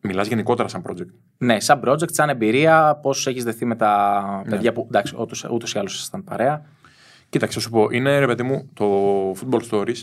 Μιλάς 0.00 0.26
γενικότερα 0.28 0.68
σαν 0.68 0.82
project. 0.88 1.10
Ναι, 1.38 1.60
σαν 1.60 1.80
project, 1.84 2.12
σαν 2.12 2.28
εμπειρία, 2.28 2.98
πώς 3.02 3.26
έχεις 3.26 3.44
δεθεί 3.44 3.64
με 3.64 3.76
τα 3.76 4.42
Ναι. 4.44 4.50
παιδιά 4.50 4.72
που. 4.72 4.84
Εντάξει, 4.88 5.14
ούτως 5.50 5.74
ή 5.74 5.78
άλλως 5.78 5.94
ήσασταν 5.94 6.24
παρέα. 6.24 6.64
Κοίταξε, 7.28 7.54
θα 7.58 7.64
σου 7.64 7.70
πω, 7.70 7.88
είναι 7.90 8.18
ρε 8.18 8.26
παιδί 8.26 8.42
μου 8.42 8.68
το 8.74 8.86
Football 9.30 9.60
Stories, 9.70 10.02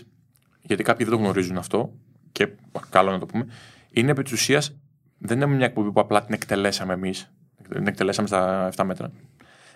γιατί 0.62 0.84
κάποιοι 0.84 1.06
δεν 1.06 1.16
το 1.18 1.22
γνωρίζουν 1.24 1.58
αυτό, 1.58 1.94
και 2.32 2.48
καλό 2.90 3.12
να 3.12 3.20
το 3.20 3.26
πούμε, 3.26 3.46
είναι 3.92 4.12
επί 4.12 4.24
της 4.24 4.32
ουσίας 4.32 4.78
δεν 5.18 5.38
είναι 5.38 5.46
μια 5.46 5.66
εκπομπή 5.66 5.92
που 5.92 6.00
απλά 6.00 6.26
την 6.26 6.34
εκτελέσαμε 6.34 6.94
εμείς. 6.94 7.32
Την 7.70 7.88
εκτελέσαμε 7.88 8.28
στα 8.28 8.70
7 8.76 8.84
μέτρα. 8.84 9.08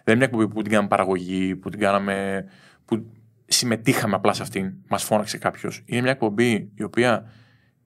Δεν 0.04 0.16
είναι 0.16 0.16
μια 0.16 0.26
εκπομπή 0.26 0.48
που 0.48 0.62
την 0.62 0.72
κάναμε 0.72 0.88
παραγωγή, 0.88 1.56
που 1.56 1.70
την 1.70 1.80
κάναμε. 1.80 2.46
που 2.86 3.06
συμμετείχαμε 3.46 4.16
απλά 4.16 4.34
σε 4.34 4.42
αυτήν. 4.42 4.74
Μας 4.88 5.04
φώναξε 5.04 5.38
κάποιος. 5.38 5.84
Είναι 5.86 6.02
μια 6.02 6.12
εκπομπή 6.12 6.72
η 6.76 6.84
οποία 6.84 7.32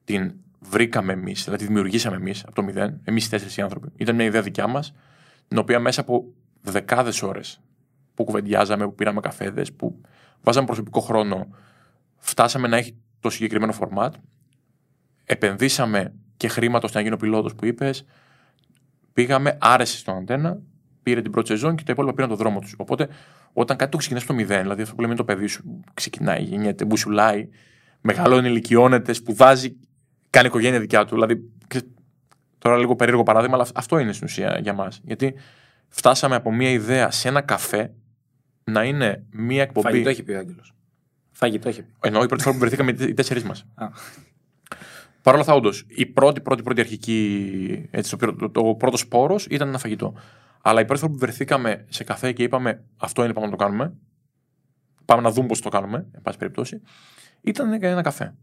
την 0.03 0.33
βρήκαμε 0.59 1.13
εμείς, 1.13 1.43
δηλαδή 1.43 1.61
τη 1.61 1.67
δημιουργήσαμε 1.67 2.15
εμείς 2.15 2.43
από 2.43 2.55
το 2.55 2.63
μηδέν, 2.63 3.01
εμείς 3.03 3.25
οι 3.25 3.29
τέσσερις 3.29 3.59
άνθρωποι. 3.59 3.89
Ήταν 3.95 4.15
μια 4.15 4.25
ιδέα 4.25 4.41
δικιά 4.41 4.67
μας, 4.67 4.93
την 5.47 5.57
οποία 5.57 5.79
μέσα 5.79 6.01
από 6.01 6.33
δεκάδες 6.61 7.21
ώρες 7.21 7.61
που 8.13 8.23
κουβεντιάζαμε, 8.23 8.85
που 8.85 8.95
πήραμε 8.95 9.19
καφέδες, 9.19 9.73
που 9.73 10.01
βάζαμε 10.41 10.65
προσωπικό 10.65 10.99
χρόνο, 10.99 11.47
φτάσαμε 12.17 12.67
να 12.67 12.77
έχει 12.77 12.97
το 13.19 13.29
συγκεκριμένο 13.29 13.73
format. 13.79 14.09
Επενδύσαμε 15.31 16.13
και 16.37 16.47
χρήματα 16.47 16.85
ώστε 16.85 16.97
να 16.97 17.03
γίνει 17.03 17.15
ο 17.15 17.17
πιλότος 17.17 17.55
που 17.55 17.65
είπες. 17.65 18.05
Πήγαμε, 19.13 19.57
άρεσε 19.61 19.97
στον 19.97 20.15
αντένα, 20.15 20.59
πήρε 21.03 21.21
την 21.21 21.31
πρώτη 21.31 21.47
σεζόν 21.47 21.75
και 21.75 21.83
τα 21.83 21.91
υπόλοιπα 21.91 22.13
πήραν 22.13 22.29
τον 22.29 22.37
δρόμο 22.37 22.59
τους. 22.59 22.73
Οπότε, 22.77 23.07
όταν 23.53 23.77
κάτι 23.77 23.91
το 23.91 23.97
ξεκινάς 23.97 24.23
στο 24.23 24.33
μηδέν, 24.33 24.61
δηλαδή 24.61 24.81
αυτό 24.81 24.95
που 24.95 25.01
λέμε 25.01 25.13
είναι 25.13 25.21
το 25.21 25.33
παιδί 25.33 25.47
σου, 25.47 25.81
ξεκινάει, 25.93 26.43
γεννιέται, 26.43 26.85
μπουσουλάει, 26.85 27.49
μεγαλώνει, 28.01 28.47
ηλικιώνεται, 28.47 29.13
σπουδάζει, 29.13 29.75
κάνει 30.29 30.47
οικογένεια 30.47 30.79
δικιά 30.79 31.05
του. 31.05 31.13
Δηλαδή, 31.13 31.49
ξέρεις, 31.67 31.87
τώρα 32.57 32.77
λίγο 32.77 32.95
περίεργο 32.95 33.23
παράδειγμα, 33.23 33.55
αλλά 33.55 33.67
αυτό 33.75 33.97
είναι 33.97 34.13
στην 34.13 34.27
ουσία 34.27 34.59
για 34.61 34.73
μας. 34.73 35.01
Γιατί 35.03 35.33
φτάσαμε 35.87 36.35
από 36.35 36.53
μια 36.53 36.69
ιδέα 36.69 37.11
σε 37.11 37.27
ένα 37.27 37.41
καφέ 37.41 37.93
να 38.63 38.83
είναι 38.83 39.25
μια 39.31 39.61
εκπομπή. 39.61 39.87
Φαγητό 39.87 40.09
έχει 40.09 40.23
πει 40.23 40.31
ο 40.31 40.37
Άγγελος. 40.37 40.73
Φαγητό 41.31 41.69
έχει 41.69 41.81
πει. 41.81 41.93
Εννοώ 42.01 42.23
η 42.23 42.25
πρώτη 42.25 42.43
φορά 42.43 42.53
που 42.53 42.61
βρεθήκαμε 42.61 42.91
οι 42.91 43.13
τέσσερις 43.13 43.43
μας. 43.43 43.65
Α. 45.19 45.21
Παρ' 45.21 45.33
όλα 45.33 45.41
αυτά, 45.41 45.53
όντως, 45.53 45.85
η 45.87 46.05
πρώτη, 46.05 46.41
πρώτη, 46.41 46.63
πρώτη 46.63 46.79
αρχική. 46.81 47.87
Έτσι, 47.91 48.17
το, 48.17 48.35
το, 48.35 48.49
το 48.49 48.75
πρώτος 48.75 48.99
σπόρο 48.99 49.35
ήταν 49.49 49.67
ένα 49.67 49.77
φαγητό. 49.77 50.13
Αλλά 50.61 50.81
η 50.81 50.85
πρώτη 50.85 51.01
φορά 51.01 51.11
που 51.11 51.17
βρεθήκαμε 51.17 51.85
σε 51.89 52.03
καφέ 52.03 52.31
και 52.31 52.43
είπαμε 52.43 52.83
αυτό 52.97 53.23
είναι, 53.23 53.33
πάμε 53.33 53.45
να 53.45 53.51
το 53.51 53.57
κάνουμε. 53.57 53.93
Πάμε 55.05 55.21
να 55.21 55.31
δούμε 55.31 55.47
πώς 55.47 55.61
το 55.61 55.69
κάνουμε, 55.69 56.07
εν 56.11 56.21
πάση 56.21 56.37
περιπτώσει. 56.37 56.81
Ήταν 57.41 57.83
ένα 57.83 58.01
καφέ. 58.01 58.33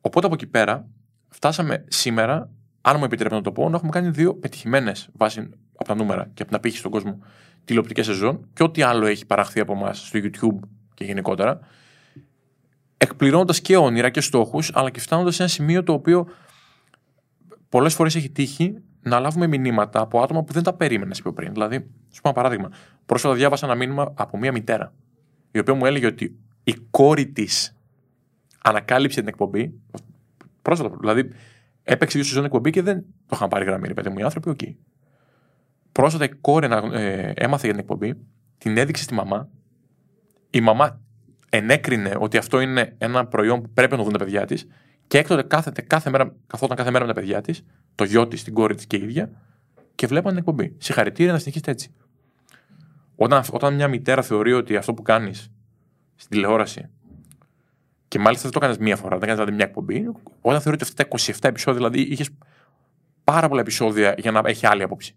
Οπότε 0.00 0.26
από 0.26 0.34
εκεί 0.34 0.46
πέρα 0.46 0.88
φτάσαμε 1.28 1.84
σήμερα, 1.88 2.50
αν 2.80 2.96
μου 2.98 3.04
επιτρέπετε 3.04 3.36
να 3.36 3.42
το 3.42 3.52
πω, 3.52 3.68
να 3.68 3.76
έχουμε 3.76 3.90
κάνει 3.90 4.08
δύο 4.08 4.34
πετυχημένες 4.34 5.08
βάσει 5.12 5.50
από 5.74 5.84
τα 5.84 5.94
νούμερα 5.94 6.22
και 6.22 6.42
από 6.42 6.44
την 6.44 6.54
απήχηση 6.54 6.80
στον 6.80 6.90
κόσμο 6.90 7.18
τηλεοπτικές 7.64 8.06
σεζόν 8.06 8.48
και 8.52 8.62
ό,τι 8.62 8.82
άλλο 8.82 9.06
έχει 9.06 9.26
παραχθεί 9.26 9.60
από 9.60 9.72
εμάς 9.72 10.06
στο 10.06 10.18
YouTube 10.22 10.68
και 10.94 11.04
γενικότερα. 11.04 11.60
Εκπληρώνοντας 13.02 13.60
και 13.60 13.76
όνειρα 13.76 14.10
και 14.10 14.20
στόχους, 14.20 14.70
αλλά 14.74 14.90
και 14.90 15.00
φτάνοντας 15.00 15.34
σε 15.34 15.42
ένα 15.42 15.50
σημείο 15.50 15.82
το 15.82 15.92
οποίο 15.92 16.26
πολλές 17.68 17.94
φορές 17.94 18.14
έχει 18.14 18.30
τύχει 18.30 18.74
να 19.02 19.18
λάβουμε 19.20 19.46
μηνύματα 19.46 20.00
από 20.00 20.22
άτομα 20.22 20.42
που 20.42 20.52
δεν 20.52 20.62
τα 20.62 20.72
περίμενα 20.72 21.10
πιο 21.10 21.32
πριν. 21.32 21.52
Δηλαδή, 21.52 21.76
σου 22.10 22.20
πω 22.20 22.28
ένα 22.28 22.32
παράδειγμα. 22.32 22.70
Πρόσφατα 23.06 23.34
διάβασα 23.34 23.66
ένα 23.66 23.74
μήνυμα 23.74 24.12
από 24.16 24.38
μία 24.38 24.52
μητέρα, 24.52 24.92
η 25.50 25.58
οποία 25.58 25.74
μου 25.74 25.86
έλεγε 25.86 26.06
ότι 26.06 26.38
η 26.64 26.74
κόρη 26.90 27.26
της 27.26 27.76
ανακάλυψε 28.62 29.18
την 29.20 29.28
εκπομπή. 29.28 29.72
Πρόσφατα, 30.62 30.96
δηλαδή, 31.00 31.30
έπαιξε 31.82 32.18
δύο 32.18 32.26
σεζόν 32.26 32.44
εκπομπή 32.44 32.70
και 32.70 32.82
δεν 32.82 33.00
το 33.00 33.32
είχαν 33.32 33.48
πάρει 33.48 33.64
γραμμή, 33.64 33.88
ρε 33.88 33.94
παιδί 33.94 34.08
μου, 34.08 34.18
οι 34.18 34.22
άνθρωποι, 34.22 34.48
οκ. 34.48 34.60
Πρόσφατα 35.92 36.24
η 36.24 36.28
κόρη 36.28 36.68
ε, 36.92 37.32
έμαθε 37.34 37.64
για 37.66 37.74
την 37.74 37.78
εκπομπή, 37.78 38.14
την 38.58 38.76
έδειξε 38.76 39.02
στη 39.02 39.14
μαμά. 39.14 39.48
Η 40.50 40.60
μαμά 40.60 41.00
ενέκρινε 41.50 42.14
ότι 42.18 42.36
αυτό 42.36 42.60
είναι 42.60 42.94
ένα 42.98 43.26
προϊόν 43.26 43.62
που 43.62 43.70
πρέπει 43.74 43.96
να 43.96 44.02
δουν 44.02 44.12
τα 44.12 44.18
παιδιά 44.18 44.46
της 44.46 44.66
και 45.06 45.18
έκτοτε 45.18 45.42
κάθεται 45.42 45.82
κάθε 45.82 46.10
μέρα, 46.10 46.34
καθόταν 46.46 46.76
κάθε 46.76 46.90
μέρα 46.90 47.06
με 47.06 47.12
τα 47.12 47.20
παιδιά 47.20 47.40
της, 47.40 47.64
το 47.94 48.04
γιο 48.04 48.28
της, 48.28 48.44
την 48.44 48.54
κόρη 48.54 48.74
της 48.74 48.86
και 48.86 48.96
η 48.96 49.02
ίδια, 49.02 49.30
και 49.94 50.06
βλέπαν 50.06 50.28
την 50.28 50.38
εκπομπή. 50.38 50.74
Συγχαρητήρια 50.78 51.32
να 51.32 51.38
συνεχίσετε 51.38 51.70
έτσι. 51.70 51.94
Όταν, 53.16 53.44
όταν 53.50 53.74
μια 53.74 53.88
μητέρα 53.88 54.22
θεωρεί 54.22 54.52
ότι 54.52 54.76
αυτό 54.76 54.94
που 54.94 55.02
κάνεις 55.02 55.50
στην 56.14 56.30
τηλεόραση, 56.30 56.88
και 58.08 58.18
μάλιστα 58.18 58.42
δεν 58.42 58.52
το 58.52 58.58
έκανες 58.62 58.78
μία 58.78 58.96
φορά, 58.96 59.18
δεν 59.18 59.28
κάνει 59.28 59.32
δηλαδή 59.32 59.52
μια 59.52 59.64
εκπομπή, 59.64 60.06
όταν 60.40 60.60
θεωρεί 60.60 60.78
ότι 60.82 60.82
αυτά 60.82 61.04
τα 61.04 61.08
27 61.32 61.48
επεισόδια, 61.48 61.78
δηλαδή 61.80 62.00
είχες 62.00 62.30
πάρα 63.24 63.48
πολλά 63.48 63.60
επεισόδια 63.60 64.14
για 64.18 64.30
να 64.30 64.42
έχει 64.44 64.66
άλλη 64.66 64.82
άποψη. 64.82 65.16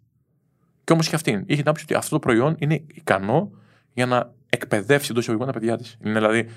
Και 0.83 0.93
όμως 0.93 1.09
και 1.09 1.15
αυτή 1.15 1.31
είχε 1.31 1.43
την 1.45 1.61
άποψη 1.61 1.83
ότι 1.83 1.93
αυτό 1.93 2.09
το 2.09 2.19
προϊόν 2.19 2.55
είναι 2.59 2.83
ικανό 2.87 3.51
για 3.93 4.05
να 4.05 4.33
εκπαιδεύσει 4.53 5.07
εντός 5.11 5.23
εισαγωγικών 5.23 5.53
τα 5.53 5.59
παιδιά 5.59 5.77
της. 5.77 5.97
Είναι 6.03 6.13
δηλαδή 6.13 6.49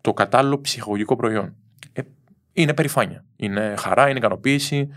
το 0.00 0.12
κατάλληλο 0.12 0.60
ψυχολογικό 0.60 1.16
προϊόν. 1.16 1.54
Ε, 1.92 2.02
είναι 2.52 2.74
περηφάνεια. 2.74 3.24
Είναι 3.36 3.74
χαρά, 3.78 4.08
είναι 4.08 4.18
ικανοποίηση. 4.18 4.88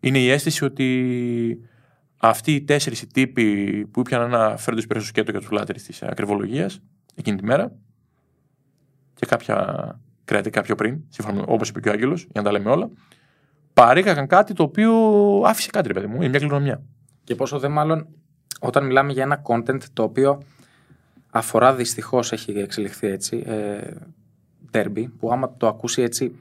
Είναι 0.00 0.18
η 0.18 0.30
αίσθηση 0.30 0.64
ότι 0.64 1.68
αυτοί 2.16 2.54
οι 2.54 2.62
τέσσερις 2.62 3.02
οι 3.02 3.06
τύποι 3.06 3.86
που 3.86 4.00
ήπιαν 4.00 4.22
ένα 4.22 4.56
φέρντο 4.56 4.80
υπέρ 4.80 5.02
σκέτο 5.02 5.30
για 5.30 5.40
τους 5.40 5.50
λάτρε 5.50 5.78
της 5.78 6.02
ακριβολογίας 6.02 6.80
εκείνη 7.14 7.36
τη 7.36 7.44
μέρα 7.44 7.72
και 9.14 9.26
κάποια 9.26 10.00
κρεατικά 10.24 10.62
πιο 10.62 10.74
πριν, 10.74 11.00
σύμφωνα 11.08 11.44
όπως 11.46 11.68
είπε 11.68 11.80
και 11.80 11.88
ο 11.88 11.92
Άγγελος, 11.92 12.22
για 12.22 12.40
να 12.40 12.42
τα 12.42 12.52
λέμε 12.52 12.70
όλα, 12.70 12.90
παρήγαγαν 13.72 14.26
κάτι 14.26 14.52
το 14.54 14.62
οποίο 14.62 14.92
άφησε 15.44 15.70
κάτι, 15.70 15.88
ρε 15.88 15.94
παιδί 15.94 16.06
μου. 16.06 16.16
Είναι 16.16 16.28
μια 16.28 16.38
κληρονομιά. 16.38 16.82
Και 17.24 17.34
πόσο 17.34 17.58
δε 17.58 17.68
μάλλον 17.68 18.08
όταν 18.60 18.86
μιλάμε 18.86 19.12
για 19.12 19.22
ένα 19.22 19.42
content 19.44 19.82
το 19.92 20.02
οποίο 20.02 20.42
αφορά 21.34 21.74
δυστυχώς 21.74 22.32
έχει 22.32 22.52
εξελιχθεί 22.52 23.06
έτσι. 23.06 23.42
Ε, 23.46 23.90
derby, 24.72 25.06
που 25.18 25.32
άμα 25.32 25.56
το 25.56 25.66
ακούσει 25.66 26.02
έτσι 26.02 26.36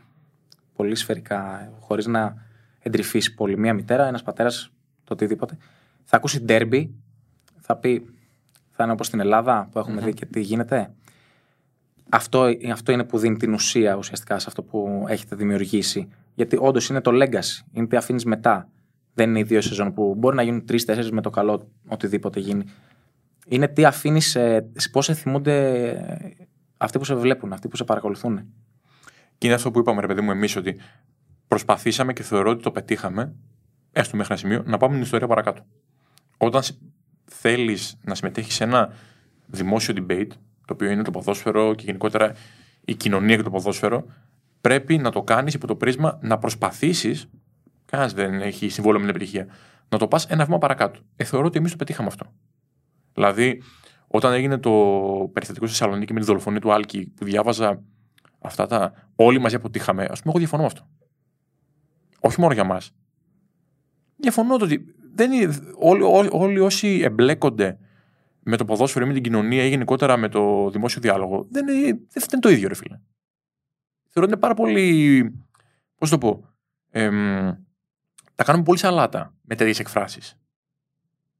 πολύ 0.75 0.95
σφαιρικά, 0.95 1.71
χωρίς 1.79 2.05
να 2.05 2.35
εντρυφήσει 2.79 3.33
πολύ 3.33 3.57
μία 3.57 3.73
μητέρα, 3.73 4.07
ένας 4.07 4.23
πατέρας, 4.23 4.71
το 5.03 5.13
οτιδήποτε, 5.13 5.57
θα 6.03 6.17
ακούσει 6.17 6.45
derby, 6.47 6.89
θα 7.59 7.75
πει, 7.75 8.05
θα 8.71 8.83
είναι 8.83 8.91
όπως 8.91 9.07
στην 9.07 9.19
Ελλάδα 9.19 9.67
που 9.71 9.79
εχουμε 9.79 10.01
δει 10.01 10.13
και 10.13 10.25
τι 10.25 10.39
γίνεται. 10.39 10.93
Αυτό, 12.09 12.45
αυτό 12.71 12.91
είναι 12.91 13.03
που 13.03 13.17
δίνει 13.17 13.37
την 13.37 13.53
ουσία 13.53 13.95
ουσιαστικά 13.95 14.39
σε 14.39 14.45
αυτό 14.47 14.63
που 14.63 15.05
έχετε 15.07 15.35
δημιουργήσει. 15.35 16.07
Γιατί 16.35 16.57
όντως 16.59 16.89
είναι 16.89 17.01
το 17.01 17.11
legacy, 17.13 17.65
είναι 17.73 17.87
τι 17.87 17.97
αφήνεις 17.97 18.25
μετά. 18.25 18.69
Δεν 19.13 19.29
είναι 19.29 19.39
οι 19.39 19.43
δύο 19.43 19.61
σεζόν 19.61 19.93
που 19.93 20.15
μπορεί 20.17 20.35
να 20.35 20.41
γίνουν 20.41 20.65
τρει-τέσσερι 20.65 21.13
με 21.13 21.21
το 21.21 21.29
καλό, 21.29 21.67
οτιδήποτε 21.87 22.39
γίνει. 22.39 22.63
Είναι 23.47 23.67
τι 23.67 23.85
αφήνεις, 23.85 24.37
πώς 24.91 25.05
σε 25.05 25.13
θυμούνται 25.13 26.27
αυτοί 26.77 26.97
που 26.97 27.03
σε 27.03 27.15
βλέπουν, 27.15 27.53
αυτοί 27.53 27.67
που 27.67 27.75
σε 27.75 27.83
παρακολουθούν. 27.83 28.53
Και 29.37 29.47
είναι 29.47 29.55
αυτό 29.55 29.71
που 29.71 29.79
είπαμε, 29.79 30.01
ρε 30.01 30.07
παιδί 30.07 30.21
μου, 30.21 30.31
εμείς 30.31 30.55
ότι 30.55 30.79
προσπαθήσαμε 31.47 32.13
και 32.13 32.23
θεωρώ 32.23 32.49
ότι 32.49 32.63
το 32.63 32.71
πετύχαμε, 32.71 33.35
έστω 33.91 34.17
μέχρι 34.17 34.33
ένα 34.33 34.41
σημείο, 34.41 34.63
να 34.65 34.77
πάμε 34.77 34.93
την 34.93 35.03
ιστορία 35.03 35.27
παρακάτω. 35.27 35.65
Όταν 36.37 36.61
θέλεις 37.25 37.97
να 38.03 38.15
συμμετέχεις 38.15 38.53
σε 38.53 38.63
ένα 38.63 38.93
δημόσιο 39.45 39.93
debate, 39.97 40.27
το 40.65 40.73
οποίο 40.73 40.89
είναι 40.89 41.03
το 41.03 41.11
ποδόσφαιρο 41.11 41.75
και 41.75 41.83
γενικότερα 41.85 42.33
η 42.85 42.95
κοινωνία 42.95 43.35
και 43.35 43.41
το 43.41 43.49
ποδόσφαιρο, 43.49 44.05
πρέπει 44.61 44.97
να 44.97 45.11
το 45.11 45.23
κάνεις 45.23 45.53
υπό 45.53 45.67
το 45.67 45.75
πρίσμα 45.75 46.19
να 46.21 46.37
προσπαθήσεις. 46.37 47.29
Κανένας 47.85 48.13
δεν 48.13 48.41
έχει 48.41 48.69
συμβόλαιο 48.69 48.99
με 48.99 49.05
την 49.05 49.15
επιτυχία. 49.15 49.47
Να 49.89 49.97
το 49.97 50.07
πας 50.07 50.25
ένα 50.25 50.45
βήμα 50.45 50.57
παρακάτω. 50.57 50.99
Ε, 51.15 51.23
θεωρώ 51.23 51.45
ότι 51.45 51.57
εμείς 51.57 51.71
το 51.71 51.77
πετύχαμε 51.77 52.07
αυτό. 52.07 52.33
Δηλαδή, 53.13 53.61
όταν 54.07 54.33
έγινε 54.33 54.57
το 54.57 54.71
περιστατικό 55.33 55.67
στη 55.67 55.77
Θεσσαλονίκη 55.77 56.13
με 56.13 56.19
τη 56.19 56.25
δολοφονία 56.25 56.59
του 56.59 56.73
Άλκη, 56.73 57.13
που 57.15 57.25
διάβαζα 57.25 57.83
αυτά 58.39 58.65
τα. 58.65 58.93
Όλοι 59.15 59.39
μαζί 59.39 59.55
αποτύχαμε. 59.55 60.03
Α 60.03 60.07
πούμε, 60.07 60.23
εγώ 60.25 60.37
διαφωνώ 60.37 60.61
με 60.61 60.67
αυτό. 60.67 60.87
Όχι 62.19 62.39
μόνο 62.39 62.53
για 62.53 62.63
μας. 62.63 62.91
Διαφωνώ 64.15 64.57
το 64.57 64.65
ότι 64.65 64.85
δεν 65.13 65.31
είναι, 65.31 65.53
όλοι, 65.79 66.03
όλοι, 66.03 66.29
όλοι 66.31 66.59
όσοι 66.59 66.99
εμπλέκονται 67.03 67.77
με 68.43 68.57
το 68.57 68.65
ποδόσφαιρο 68.65 69.05
ή 69.05 69.07
με 69.07 69.13
την 69.13 69.23
κοινωνία 69.23 69.63
ή 69.63 69.69
γενικότερα 69.69 70.17
με 70.17 70.29
το 70.29 70.69
δημόσιο 70.69 71.01
διάλογο, 71.01 71.47
δεν 71.49 71.67
είναι, 71.67 71.81
δεν 72.09 72.23
είναι 72.31 72.41
το 72.41 72.49
ίδιο, 72.49 72.67
ρε 72.67 72.75
φίλε. 72.75 72.99
Θεωρώ 74.09 74.29
ότι 74.29 74.31
είναι 74.31 74.37
πάρα 74.37 74.53
πολύ. 74.53 75.31
Πώς 75.95 76.09
το 76.09 76.17
πω. 76.17 76.45
Εμ, 76.89 77.51
τα 78.35 78.43
κάνουμε 78.43 78.63
πολύ 78.63 78.79
σαλάτα 78.79 79.35
με 79.41 79.55
τέτοιες 79.55 79.79
εκφράσεις. 79.79 80.40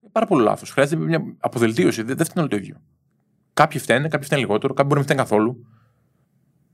Είναι 0.02 0.12
πάρα 0.12 0.26
πολύ 0.26 0.44
λάθος. 0.44 0.72
Χρειάζεται 0.72 1.02
μια 1.04 1.36
αποδελτίωση. 1.40 2.02
Δεν, 2.04 2.16
δεν 2.16 2.26
φταίνει 2.26 2.40
όλο 2.40 2.48
το 2.48 2.56
ίδιο. 2.56 2.82
Κάποιοι 3.54 3.80
φταίνε, 3.80 4.08
κάποιοι 4.08 4.26
φταίνε 4.26 4.42
λιγότερο, 4.42 4.74
κάποιοι 4.74 4.90
μπορεί 4.90 5.00
να 5.00 5.06
φταίνουν 5.06 5.24
καθόλου. 5.24 5.66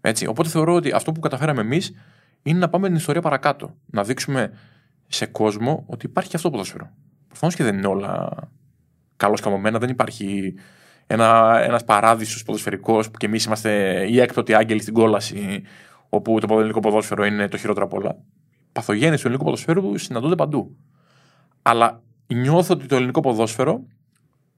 Έτσι. 0.01 0.27
Οπότε 0.27 0.49
θεωρώ 0.49 0.73
ότι 0.73 0.91
αυτό 0.91 1.11
που 1.11 1.19
καταφέραμε 1.19 1.61
εμείς 1.61 1.93
είναι 2.41 2.59
να 2.59 2.69
πάμε 2.69 2.87
την 2.87 2.95
ιστορία 2.95 3.21
παρακάτω. 3.21 3.75
Να 3.85 4.03
δείξουμε 4.03 4.51
σε 5.07 5.25
κόσμο 5.25 5.83
ότι 5.87 6.05
υπάρχει 6.05 6.29
και 6.29 6.35
αυτό 6.35 6.49
το 6.49 6.55
ποδόσφαιρο. 6.55 6.89
Προφανώς 7.27 7.55
και 7.55 7.63
δεν 7.63 7.77
είναι 7.77 7.87
όλα 7.87 8.29
καλώς 9.17 9.41
καμωμένα. 9.41 9.79
Δεν 9.79 9.89
υπάρχει 9.89 10.53
ένα 11.07 11.59
ένας 11.63 11.83
παράδεισος 11.83 12.43
ποδοσφαιρικός 12.43 13.11
που 13.11 13.17
και 13.17 13.25
εμείς 13.25 13.45
είμαστε 13.45 14.03
οι 14.09 14.19
έκτοτοι 14.19 14.53
άγγελοι 14.53 14.81
στην 14.81 14.93
κόλαση, 14.93 15.63
όπου 16.09 16.39
το 16.39 16.59
ελληνικό 16.59 16.79
ποδόσφαιρο 16.79 17.25
είναι 17.25 17.47
το 17.47 17.57
χειρότερο 17.57 17.85
από 17.85 17.97
όλα. 17.97 18.17
παθογένειες 18.71 19.21
του 19.21 19.27
ελληνικού 19.27 19.45
ποδοσφαίρου 19.45 19.97
συναντούνται 19.97 20.35
παντού. 20.35 20.77
Αλλά 21.61 22.01
νιώθω 22.27 22.73
ότι 22.73 22.85
το 22.85 22.95
ελληνικό 22.95 23.19
ποδόσφαιρο, 23.19 23.85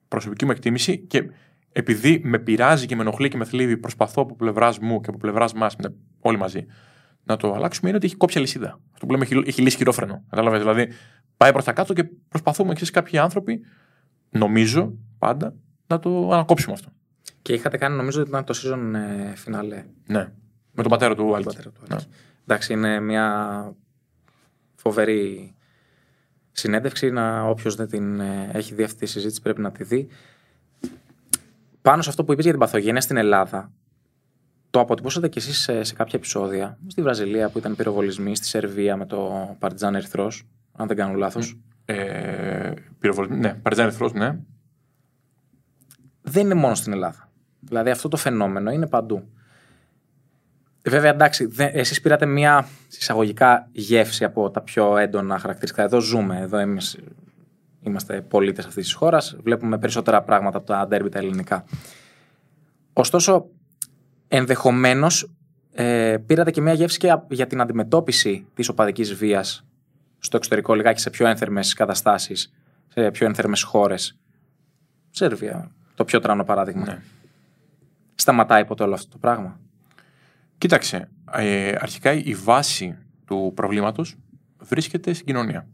προσωπική 0.08 0.46
μου 0.46 0.52
εκτίμηση, 0.52 0.98
και 1.00 1.30
επειδή 1.72 2.22
με 2.24 2.40
πειράζει 2.40 2.86
και 2.86 2.96
με 2.96 3.02
ενοχλεί 3.02 3.28
και 3.28 3.38
με 3.38 3.46
θλίβει, 3.46 3.78
προσπαθώ 3.78 4.22
από 4.22 4.36
πλευράς 4.36 4.80
μου 4.80 5.02
και 5.02 5.10
από 5.10 5.18
πλευράς 5.18 5.54
μας, 5.54 5.76
όλοι 6.20 6.38
μαζί, 6.38 6.66
να 7.24 7.38
το 7.38 7.54
αλλάξουμε, 7.54 7.88
είναι 7.88 7.98
ότι 7.98 8.06
έχει 8.06 8.16
κόψει 8.16 8.38
αλυσίδα. 8.38 8.80
Αυτό 8.94 9.06
που 9.06 9.12
λέμε 9.12 9.24
έχει, 9.24 9.42
έχει 9.46 9.62
λύσει 9.62 9.78
χειρόφρενο. 9.78 10.24
Κατάλαβες. 10.30 10.60
Δηλαδή, 10.60 10.88
πάει 11.38 11.52
προς 11.52 11.64
τα 11.64 11.74
κάτω 11.74 11.94
και 11.94 12.04
προσπαθούμε 12.28 12.72
εξή 12.72 12.92
κάποιοι 12.92 13.18
άνθρωποι, 13.18 13.62
νομίζω 14.30 14.94
πάντα, 15.18 15.54
να 15.88 16.00
το 16.00 16.30
ανακόψουμε 16.32 16.74
αυτό. 16.74 16.90
Και 17.42 17.54
είχατε 17.54 17.78
κάνει, 17.78 17.96
νομίζω 17.96 18.22
ότι 18.22 18.30
ήταν 18.30 18.44
το 18.44 18.54
season 18.64 18.94
ε, 18.96 19.34
finale. 19.46 19.84
Ναι. 20.06 20.32
Με 20.72 20.82
τον 20.82 20.92
πατέρα 20.92 21.16
του 21.16 21.24
Τον 21.24 21.36
Άλκη. 21.36 21.48
πατέρα 21.48 21.70
του 21.70 21.82
Ναι. 21.88 21.96
Άλκη. 21.96 22.08
Εντάξει, 22.44 22.74
είναι 22.74 23.00
μια 23.00 23.76
φοβερή 24.76 25.54
συνέντευξη. 26.60 27.10
Να, 27.10 27.42
όποιος 27.44 27.76
δεν 27.76 27.88
την 27.88 28.20
ε, 28.20 28.50
έχει 28.54 28.74
δει 28.74 28.84
αυτή 28.84 29.00
τη 29.00 29.06
συζήτηση 29.06 29.42
πρέπει 29.42 29.62
να 29.62 29.72
τη 29.72 29.84
δει. 29.84 30.08
Πάνω 31.82 32.02
σε 32.02 32.10
αυτό 32.10 32.24
που 32.24 32.32
είπες 32.32 32.44
για 32.44 32.54
την 32.54 32.62
παθογένεια 32.62 33.02
στην 33.02 33.18
Ελλάδα, 33.18 33.72
το 34.70 34.80
αποτυπώσατε 34.80 35.30
κι 35.30 35.38
εσείς 35.38 35.60
σε, 35.60 35.84
σε 35.84 35.94
κάποια 35.94 36.20
επεισόδια. 36.20 36.78
Στη 36.88 37.02
Βραζιλία 37.02 37.50
που 37.50 37.58
ήταν 37.58 37.76
πυροβολισμοί, 37.76 38.36
στη 38.36 38.46
Σερβία 38.46 38.98
με 38.98 39.06
το 39.06 39.56
Παρτιζάν 39.60 39.96
Ερυθρός, 39.96 40.48
αν 40.72 40.88
δεν 40.88 40.98
κάνω 40.98 41.14
λάθος. 41.14 41.60
Ε, 41.86 42.74
πυροβολισμό. 43.00 43.36
Ναι, 43.38 43.54
Παρτιζάν 43.54 43.88
Ερυθρός, 43.88 44.14
ναι. 44.14 44.40
δεν 46.22 46.46
είναι 46.46 46.54
μόνο 46.54 46.76
στην 46.76 46.94
Ελλάδα. 46.94 47.30
Δηλαδή 47.60 47.90
αυτό 47.90 48.08
το 48.08 48.18
φαινόμενο 48.18 48.72
είναι 48.72 48.88
παντού. 48.88 49.30
Βέβαια, 50.84 51.10
εντάξει, 51.12 51.46
δεν- 51.46 51.70
εσείς 51.74 52.02
πήρατε 52.02 52.26
μια 52.26 52.68
συσσαγωγικά 52.88 53.68
γεύση 53.72 54.24
από 54.24 54.50
τα 54.50 54.62
πιο 54.62 54.98
έντονα 54.98 55.40
χαρακτηριστικά. 55.40 55.84
Εδώ 55.84 56.00
ζούμε, 56.00 56.40
εδώ 56.40 56.58
εμείς 56.58 56.98
είμαστε 57.82 58.22
πολίτες 58.22 58.66
αυτής 58.66 58.84
της 58.84 58.94
χώρας, 58.94 59.36
βλέπουμε 59.44 59.78
περισσότερα 59.78 60.22
πράγματα 60.24 60.58
από 60.58 60.68
τα 60.68 60.88
ντέρμπι 60.88 61.10
τα 61.10 61.20
ελληνικά. 61.20 61.64
Ωστόσο, 62.94 63.46
ενδεχομένως 64.28 65.32
ε, 65.72 66.18
πήρατε 66.26 66.52
και 66.52 66.62
μια 66.62 66.74
γεύση 66.74 66.98
και 66.98 67.12
α- 67.12 67.26
για 67.30 67.48
την 67.48 67.62
αντιμετώπιση 67.62 68.46
της 68.54 68.70
οπαδικής 68.70 69.14
βίας 69.14 69.66
στο 70.20 70.38
εξωτερικό, 70.38 70.74
λιγάκι 70.74 71.00
σε 71.02 71.10
πιο 71.10 71.28
ένθερμες 71.28 71.74
καταστάσεις, 71.74 72.54
σε 72.88 73.12
πιο 73.12 73.26
ένθερμες 73.28 73.62
χώρες. 73.62 74.18
Σερβία, 75.10 75.72
το 75.96 76.06
πιο 76.06 76.20
τρανό 76.20 76.44
παράδειγμα. 76.44 76.86
Ναι. 76.86 77.02
Σταματάει 78.16 78.66
ποτέ 78.66 78.84
όλο 78.84 78.94
αυτό 78.94 79.10
το 79.12 79.18
πράγμα; 79.18 79.60
Κοίταξε, 80.60 81.10
ε, 81.32 81.76
αρχικά 81.80 82.14
η 82.14 82.34
βάση 82.34 82.98
του 83.26 83.52
προβλήματος 83.56 84.16
βρίσκεται 84.58 85.14
στην 85.14 85.26
κοινωνία. 85.26 85.68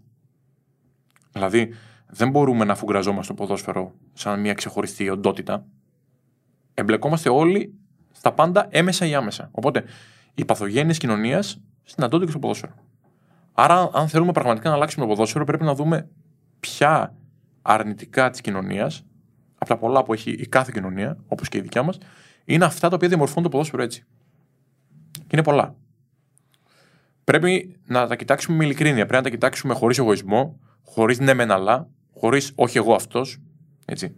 Δηλαδή, 1.31 1.73
δεν 2.07 2.29
μπορούμε 2.29 2.65
να 2.65 2.75
φουγκραζόμαστε 2.75 3.33
το 3.33 3.41
ποδόσφαιρο 3.41 3.93
σαν 4.13 4.39
μια 4.39 4.53
ξεχωριστή 4.53 5.09
οντότητα. 5.09 5.65
Εμπλεκόμαστε 6.73 7.29
όλοι 7.29 7.73
στα 8.11 8.33
πάντα 8.33 8.67
έμεσα 8.69 9.05
ή 9.05 9.15
άμεσα. 9.15 9.49
Οπότε, 9.51 9.83
οι 10.35 10.45
παθογένειες 10.45 10.97
κοινωνίας 10.97 11.61
συναντώνται 11.83 12.23
και 12.25 12.31
στο 12.31 12.39
ποδόσφαιρο. 12.39 12.73
Άρα, 13.53 13.89
αν 13.93 14.07
θέλουμε 14.07 14.31
πραγματικά 14.31 14.69
να 14.69 14.75
αλλάξουμε 14.75 15.05
το 15.05 15.11
ποδόσφαιρο, 15.11 15.45
πρέπει 15.45 15.63
να 15.63 15.75
δούμε 15.75 16.09
ποια 16.59 17.15
αρνητικά 17.61 18.29
της 18.29 18.41
κοινωνίας, 18.41 19.05
από 19.55 19.65
τα 19.65 19.77
πολλά 19.77 20.03
που 20.03 20.13
έχει 20.13 20.31
η 20.31 20.47
κάθε 20.47 20.71
κοινωνία, 20.73 21.17
όπως 21.27 21.49
και 21.49 21.57
η 21.57 21.61
δικιά 21.61 21.83
μας, 21.83 21.97
είναι 22.45 22.65
αυτά 22.65 22.89
τα 22.89 22.95
οποία 22.95 23.07
διαμορφώνουν 23.07 23.43
το 23.43 23.49
ποδόσφαιρο 23.49 23.83
έτσι. 23.83 24.05
Και 25.19 25.31
είναι 25.31 25.43
πολλά. 25.43 25.75
Πρέπει 27.23 27.79
να 27.85 28.07
τα 28.07 28.15
κοιτάξουμε 28.15 28.57
με 28.57 28.65
ειλικρίνεια. 28.65 29.05
Πρέπει 29.05 29.13
να 29.13 29.21
τα 29.21 29.29
κοιτάξουμε 29.29 29.73
χωρίς 29.73 29.97
εγωισμό, 29.97 30.59
χωρίς 30.83 31.19
ναι 31.19 31.33
μεν 31.33 31.51
αλλά, 31.51 31.87
χωρίς 32.13 32.51
όχι 32.55 32.77
εγώ 32.77 32.93
αυτός. 32.93 33.41
Έτσι. 33.85 34.15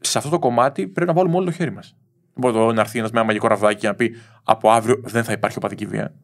Σε 0.00 0.18
αυτό 0.18 0.30
το 0.30 0.38
κομμάτι 0.38 0.88
πρέπει 0.88 1.10
να 1.10 1.16
βάλουμε 1.16 1.36
όλο 1.36 1.44
το 1.44 1.50
χέρι 1.50 1.72
μας. 1.72 1.96
Δεν 2.16 2.34
μπορεί 2.34 2.56
εδώ 2.56 2.72
να 2.72 2.80
έρθει 2.80 2.98
ένας 2.98 3.10
με 3.10 3.18
ένα 3.18 3.26
μαγικό 3.26 3.46
ραβδάκι 3.46 3.80
και 3.80 3.86
να 3.86 3.94
πει 3.94 4.14
από 4.42 4.70
αύριο 4.70 5.00
δεν 5.04 5.24
θα 5.24 5.32
υπάρχει 5.32 5.56
οπαδική 5.56 5.86
βία. 5.86 6.14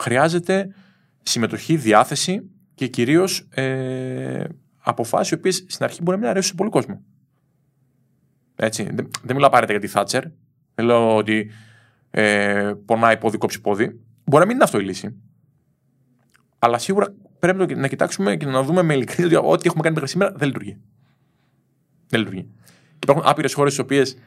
Χρειάζεται 0.00 0.74
συμμετοχή, 1.22 1.76
διάθεση 1.76 2.50
και 2.74 2.86
κυρίως 2.86 3.48
ε, 3.50 4.44
αποφάσεις 4.78 5.30
οι 5.30 5.34
οποίες 5.34 5.64
στην 5.68 5.84
αρχή 5.84 6.02
μπορεί 6.02 6.16
να 6.16 6.22
μην 6.22 6.30
αρέσουν 6.30 6.50
σε 6.50 6.54
πολύ 6.54 6.70
κόσμο. 6.70 7.02
Έτσι. 8.56 8.82
Δεν, 8.82 9.10
δεν 9.22 9.34
μιλάω 9.34 9.48
απαραίτητα 9.48 9.78
για 9.78 9.88
τη 9.88 9.94
Θάτσερ. 9.94 10.22
Δεν 10.74 10.86
λέω 10.86 11.16
ότι 11.16 11.50
ε, 12.16 12.72
πονάει 12.84 13.16
πόδι, 13.18 13.38
κόψει 13.38 13.60
πόδι. 13.60 14.00
Μπορεί 14.24 14.40
να 14.40 14.46
μην 14.46 14.54
είναι 14.54 14.64
αυτό 14.64 14.78
η 14.78 14.84
λύση. 14.84 15.14
Αλλά 16.58 16.78
σίγουρα 16.78 17.14
πρέπει 17.38 17.58
να 17.58 17.66
το- 17.66 17.74
να 17.74 17.88
κοιτάξουμε 17.88 18.36
και 18.36 18.46
να 18.46 18.62
δούμε 18.62 18.82
με 18.82 18.94
ειλικρίνεια 18.94 19.38
ότι 19.40 19.48
ό,τι 19.52 19.66
έχουμε 19.66 19.82
κάνει 19.82 19.94
μέχρι 19.94 20.10
σήμερα 20.10 20.32
δεν 20.36 20.48
λειτουργεί. 20.48 20.76
Δεν 22.08 22.20
λειτουργεί. 22.20 22.42
Και 22.98 22.98
υπάρχουν 23.10 23.24
άπειρες 23.26 23.54
χώρες 23.54 23.74
τι 23.74 23.80
οποίες 23.80 24.18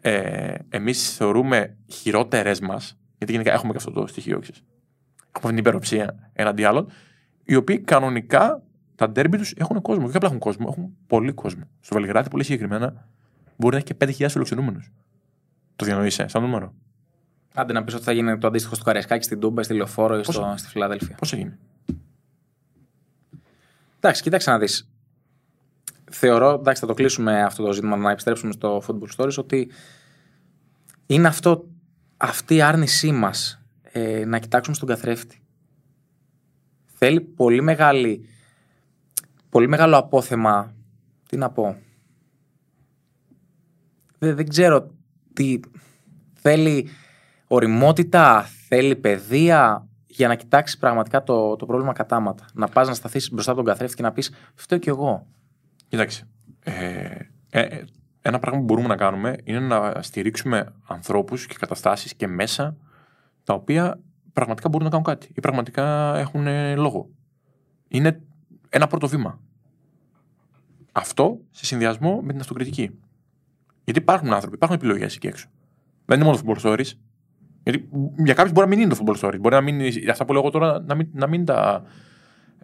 ε, 0.00 0.54
εμείς 0.68 1.14
θεωρούμε 1.16 1.76
χειρότερες 1.86 2.60
μας, 2.60 2.98
γιατί 3.18 3.32
γενικά 3.32 3.52
έχουμε 3.52 3.72
και 3.72 3.78
αυτό 3.78 3.90
το 3.90 4.06
στοιχείο, 4.06 4.38
ξέρεις. 4.38 4.62
Έχουμε 5.36 5.52
την 5.52 5.60
υπεροψία 5.60 6.30
εναντί 6.32 6.64
άλλων, 6.64 6.88
οι 7.44 7.54
οποίοι 7.54 7.78
κανονικά 7.78 8.62
τα 8.94 9.10
ντέρμπι 9.10 9.36
τους 9.36 9.52
έχουν 9.56 9.82
κόσμο. 9.82 10.02
Και 10.02 10.08
όχι 10.08 10.16
απλά 10.16 10.28
έχουν 10.28 10.40
κόσμο, 10.40 10.66
έχουν 10.70 10.96
πολύ 11.06 11.32
κόσμο. 11.32 11.62
Στο 11.80 11.94
Βελιγράδι, 11.94 12.28
πολύ 12.30 12.44
συγκεκριμένα, 12.44 13.08
μπορεί 13.56 13.70
να 13.74 13.76
έχει 13.76 13.86
και 13.86 13.94
5.000 13.94 14.28
φιλοξενούμενους. 14.32 14.92
Το 15.76 15.84
διανοείσαι, 15.84 16.28
σαν 16.28 16.42
νούμερο. 16.42 16.74
Άντε 17.58 17.72
να 17.72 17.84
πεις 17.84 17.94
ότι 17.94 18.04
θα 18.04 18.12
γίνει 18.12 18.38
το 18.38 18.46
αντίστοιχο 18.46 18.74
στο 18.74 18.84
Καραϊσκάκι, 18.84 19.24
στην 19.24 19.40
Τούμπα, 19.40 19.62
στη 19.62 19.74
Λεωφόρο 19.74 20.18
ή 20.18 20.22
στο, 20.22 20.32
Πόσο; 20.32 20.56
στη 20.56 20.68
Φιλαδέλφια. 20.68 21.16
Πώ 21.16 21.36
έγινε. 21.36 21.58
Εντάξει, 23.96 24.22
κοίταξε 24.22 24.50
να 24.50 24.58
δεις. 24.58 24.90
Θεωρώ, 26.10 26.50
εντάξει, 26.50 26.80
θα 26.80 26.86
το 26.86 26.94
κλείσουμε 26.94 27.42
αυτό 27.42 27.62
το 27.64 27.72
ζήτημα, 27.72 27.96
να 27.96 28.10
επιστρέψουμε 28.10 28.52
στο 28.52 28.82
Football 28.86 29.16
Stories, 29.16 29.34
ότι 29.36 29.70
είναι 31.06 31.28
αυτό, 31.28 31.68
αυτή 32.16 32.54
η 32.54 32.62
άρνησή 32.62 33.12
μας 33.12 33.62
ε, 33.82 34.24
να 34.24 34.38
κοιτάξουμε 34.38 34.76
στον 34.76 34.88
καθρέφτη. 34.88 35.40
Θέλει 36.86 37.20
πολύ 37.20 37.62
μεγάλη, 37.62 38.28
πολύ 39.48 39.68
μεγάλο 39.68 39.96
απόθεμα. 39.96 40.74
Τι 41.28 41.36
να 41.36 41.50
πω. 41.50 41.76
Δεν, 44.18 44.36
δεν 44.36 44.48
ξέρω 44.48 44.90
τι. 45.32 45.60
Θέλει 46.34 46.88
οριμότητα, 47.46 48.42
θέλει 48.68 48.96
παιδεία 48.96 49.88
για 50.06 50.28
να 50.28 50.34
κοιτάξει 50.34 50.78
πραγματικά 50.78 51.22
το, 51.22 51.56
το 51.56 51.66
πρόβλημα 51.66 51.92
κατάματα. 51.92 52.44
Να 52.54 52.68
πας 52.68 52.88
να 52.88 52.94
σταθείς 52.94 53.30
μπροστά 53.32 53.50
από 53.50 53.60
τον 53.60 53.70
καθρέφτη 53.70 53.96
και 53.96 54.02
να 54.02 54.12
πεις 54.12 54.32
Φταίω 54.54 54.78
κι 54.78 54.88
εγώ. 54.88 55.26
Κοίταξε. 55.88 56.28
Ε, 56.64 57.18
ε, 57.50 57.60
ε, 57.60 57.84
ένα 58.22 58.38
πράγμα 58.38 58.58
που 58.58 58.64
μπορούμε 58.64 58.88
να 58.88 58.96
κάνουμε 58.96 59.36
είναι 59.44 59.58
να 59.58 60.02
στηρίξουμε 60.02 60.72
ανθρώπους 60.86 61.46
και 61.46 61.54
καταστάσεις 61.58 62.14
και 62.14 62.26
μέσα 62.26 62.76
τα 63.44 63.54
οποία 63.54 64.00
πραγματικά 64.32 64.68
μπορούν 64.68 64.84
να 64.84 64.90
κάνουν 64.90 65.04
κάτι 65.04 65.28
ή 65.34 65.40
πραγματικά 65.40 66.16
έχουν 66.16 66.46
ε, 66.46 66.74
λόγο. 66.76 67.08
Είναι 67.88 68.20
ένα 68.68 68.86
πρώτο 68.86 69.08
βήμα. 69.08 69.40
Αυτό 70.92 71.40
σε 71.50 71.64
συνδυασμό 71.64 72.20
με 72.20 72.32
την 72.32 72.40
αυτοκριτική. 72.40 72.98
Γιατί 73.84 74.00
υπάρχουν 74.00 74.32
άνθρωποι, 74.32 74.54
υπάρχουν 74.54 74.78
επιλογές 74.78 75.14
εκεί 75.14 75.26
έξω. 75.26 75.48
Δεν 76.04 76.20
είναι 76.20 76.26
μόνο 76.26 76.38
football 76.44 76.60
stories. 76.60 76.90
Γιατί 77.66 77.88
για 78.24 78.34
κάποιους 78.34 78.52
μπορεί 78.54 78.68
να 78.68 78.74
μην 78.76 78.84
είναι 78.84 78.94
το 78.94 79.04
football 79.04 79.20
stories. 79.26 79.40
Μπορεί 79.40 79.54
να 79.54 79.60
μην, 79.60 79.80
είναι- 79.80 80.10
αυτά 80.10 80.24
που 80.24 80.32
λέω 80.32 80.40
εγώ 80.42 80.50
τώρα 80.50 80.80
να 80.86 80.94
μην, 80.94 81.08
να 81.12 81.26
μην, 81.26 81.44
τα, 81.44 81.82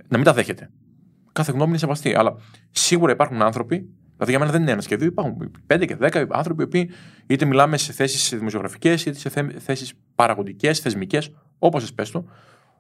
να 0.09 0.17
μην 0.17 0.25
τα 0.27 0.33
δέχεται. 0.33 0.71
Κάθε 1.33 1.53
γνώμη 1.53 1.69
είναι 1.69 1.79
σεβαστή. 1.79 2.15
Αλλά 2.15 2.35
σίγουρα 2.71 3.13
υπάρχουν 3.13 3.43
άνθρωποι, 3.43 3.89
δηλαδή 4.13 4.31
για 4.31 4.39
μένα 4.39 4.51
δεν 4.51 4.63
είναι 4.63 4.71
ένα 4.71 4.83
και 4.83 4.97
δύο, 4.97 5.07
υπάρχουν 5.07 5.51
πέντε 5.67 5.85
και 5.85 5.97
δέκα 5.97 6.27
άνθρωποι 6.31 6.63
οι 6.63 6.65
οποίοι 6.65 6.91
είτε 7.27 7.45
μιλάμε 7.45 7.77
σε 7.77 7.93
θέσεις 7.93 8.39
δημοσιογραφικές, 8.39 9.05
είτε 9.07 9.19
σε 9.19 9.31
θέσεις 9.59 9.93
παραγωγικές, 10.15 10.79
θεσμικές, 10.79 11.31
όπως 11.59 11.93
πες 11.95 12.11
το, 12.11 12.25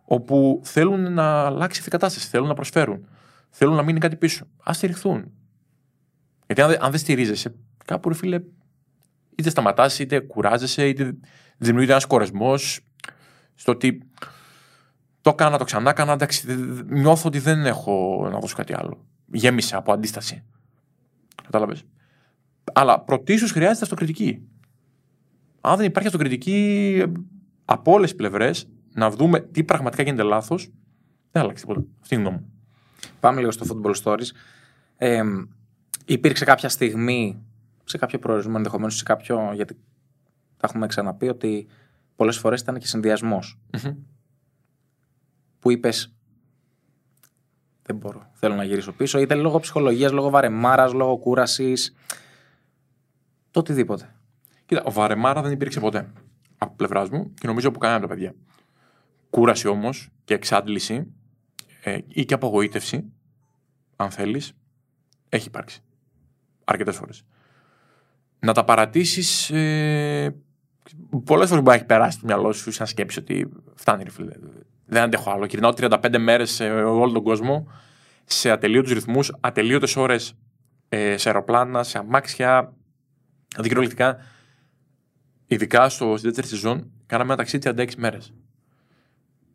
όπου 0.04 0.60
θέλουν 0.64 1.12
να 1.12 1.44
αλλάξει 1.44 1.76
αυτή 1.76 1.88
η 1.88 1.92
κατάσταση, 1.98 2.28
θέλουν 2.28 2.48
να 2.48 2.54
προσφέρουν, 2.54 3.06
θέλουν 3.50 3.74
να 3.74 3.82
μείνει 3.82 3.98
κάτι 3.98 4.16
πίσω. 4.16 4.44
Α 4.68 4.72
στηριχθούν. 4.72 5.30
Γιατί 6.46 6.62
αν, 6.62 6.68
δεν- 6.68 6.82
αν 6.84 6.90
δεν 6.90 7.00
στηρίζεσαι, 7.00 7.54
κάπου 7.84 8.08
ρε 8.08 8.14
φίλε, 8.14 8.40
είτε 9.36 9.50
σταματάς, 9.50 9.98
είτε 9.98 10.20
κουράζεσαι, 10.20 10.88
είτε 10.88 11.14
δημιουργείται 11.56 11.92
ένας 11.92 12.06
κορεσμός 12.06 12.80
στο 13.54 13.72
ότι 13.72 14.02
το 15.20 15.30
έκανα, 15.30 15.58
το 15.58 15.64
ξανά 15.64 15.90
έκανα, 15.90 16.12
εντάξει, 16.12 16.46
δε- 16.46 16.54
δε- 16.54 16.82
νιώθω 16.98 17.28
ότι 17.28 17.38
δεν 17.38 17.66
έχω 17.66 18.28
να 18.32 18.38
δώσω 18.38 18.56
κάτι 18.56 18.74
άλλο. 18.76 19.06
Γέμισα 19.32 19.76
από 19.76 19.92
αντίσταση. 19.92 20.44
Κατάλαβες. 21.42 21.84
Αλλά 22.72 23.00
πρωτίστω 23.00 23.46
χρειάζεται 23.46 23.84
αυτοκριτική. 23.84 24.42
Αν 25.60 25.76
δεν 25.76 25.86
υπάρχει 25.86 26.08
αυτοκριτική 26.08 26.98
ε, 27.02 27.12
από 27.64 27.92
όλες 27.92 28.08
τις 28.08 28.18
πλευρές, 28.18 28.68
να 28.94 29.10
δούμε 29.10 29.40
τι 29.40 29.64
πραγματικά 29.64 30.02
γίνεται 30.02 30.22
λάθος, 30.22 30.62
δεν 30.64 30.72
θα 31.32 31.40
αλλάξει 31.40 31.62
τίποτα. 31.66 31.86
Αυτή 32.00 32.14
είναι 32.14 32.24
η 32.24 32.26
γνώμη 32.26 32.42
μου. 32.42 32.52
Πάμε 33.20 33.38
λίγο 33.38 33.50
στο 33.50 33.66
Football 33.68 33.94
Stories. 34.02 34.28
Ε, 34.96 35.22
υπήρξε 36.04 36.44
κάποια 36.44 36.68
στιγμή, 36.68 37.42
σε 37.92 37.98
κάποιο 37.98 38.18
προορισμό 38.18 38.54
ενδεχομένως, 38.56 38.96
σε 38.96 39.02
κάποιο. 39.02 39.52
Γιατί 39.54 39.74
τα 40.56 40.66
έχουμε 40.68 40.86
ξαναπεί 40.86 41.28
ότι 41.28 41.66
πολλές 42.16 42.38
φορές 42.38 42.60
ήταν 42.60 42.78
και 42.78 42.86
συνδυασμός. 42.86 43.58
που 45.58 45.70
είπες. 45.70 46.14
Δεν 47.82 47.96
μπορώ. 47.96 48.30
Θέλω 48.32 48.54
να 48.54 48.64
γυρίσω 48.64 48.92
πίσω. 48.92 49.18
Είτε 49.18 49.34
λόγω 49.34 49.60
ψυχολογίας, 49.60 50.12
λόγω 50.12 50.30
βαρεμάρας, 50.30 50.92
λόγω 50.92 51.18
κούρασης. 51.18 51.94
Το 53.50 53.60
οτιδήποτε. 53.60 54.14
Κοίτα, 54.66 54.82
ο 54.84 54.90
Βαρεμάρα 54.90 55.42
δεν 55.42 55.52
υπήρξε 55.52 55.80
ποτέ 55.80 56.12
από 56.58 56.74
πλευράς 56.76 57.08
μου 57.08 57.34
και 57.34 57.46
νομίζω 57.46 57.68
από 57.68 57.78
κανένα 57.78 57.98
από 57.98 58.08
τα 58.08 58.14
παιδιά. 58.14 58.34
Κούραση 59.30 59.68
όμως 59.68 60.08
και 60.24 60.34
εξάντληση 60.34 61.12
ε, 61.82 61.98
ή 62.08 62.24
και 62.24 62.34
απογοήτευση, 62.34 63.12
αν 63.96 64.10
θέλεις, 64.10 64.52
έχει 65.28 65.46
υπάρξει. 65.46 65.82
Αρκετές 66.64 66.96
φορές. 66.96 67.24
Να 68.44 68.52
τα 68.52 68.64
παρατήσεις. 68.64 69.50
Ε, 69.50 70.34
Πολλές 71.10 71.48
φορές 71.48 71.50
μπορεί 71.50 71.64
να 71.64 71.74
έχει 71.74 71.84
περάσει 71.84 72.18
το 72.18 72.26
μυαλό 72.26 72.52
σου 72.52 72.70
σαν 72.70 72.86
σκέψη 72.86 73.18
ότι 73.18 73.48
φτάνει, 73.74 74.02
ρε 74.02 74.10
φίλε. 74.10 74.32
Δεν 74.86 75.02
αντέχω 75.02 75.30
άλλο. 75.30 75.44
Γυρνάω 75.44 75.72
35 75.76 76.18
μέρες 76.18 76.50
σε 76.50 76.70
όλο 76.72 77.12
τον 77.12 77.22
κόσμο 77.22 77.66
σε 78.24 78.50
ατελείωτους 78.50 78.92
ρυθμούς, 78.92 79.32
ατελείωτες 79.40 79.96
ώρες 79.96 80.34
ε, 80.88 81.16
σε 81.16 81.28
αεροπλάνα, 81.28 81.82
σε 81.82 81.98
αμάξια. 81.98 82.72
Αντικυριολεκτικά, 83.56 84.16
ειδικά 85.46 85.88
στο, 85.88 86.16
στη 86.16 86.26
δεύτερη 86.26 86.46
σεζόν, 86.46 86.90
κάναμε 87.06 87.32
ένα 87.32 87.42
ταξίδι 87.42 87.70
36 87.76 87.94
μέρες. 87.96 88.32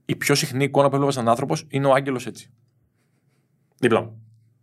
Η 0.06 0.16
πιο 0.16 0.36
συχνή 0.36 0.64
εικόνα 0.64 0.90
που 0.90 0.96
έβλεπα 0.96 1.12
σαν 1.12 1.30
άνθρωπος 1.30 1.66
είναι 1.70 1.88
ο 1.88 1.94
Άγγελος 1.94 2.26
έτσι. 2.26 2.50
Δίπλα 3.78 4.02
μου. 4.02 4.22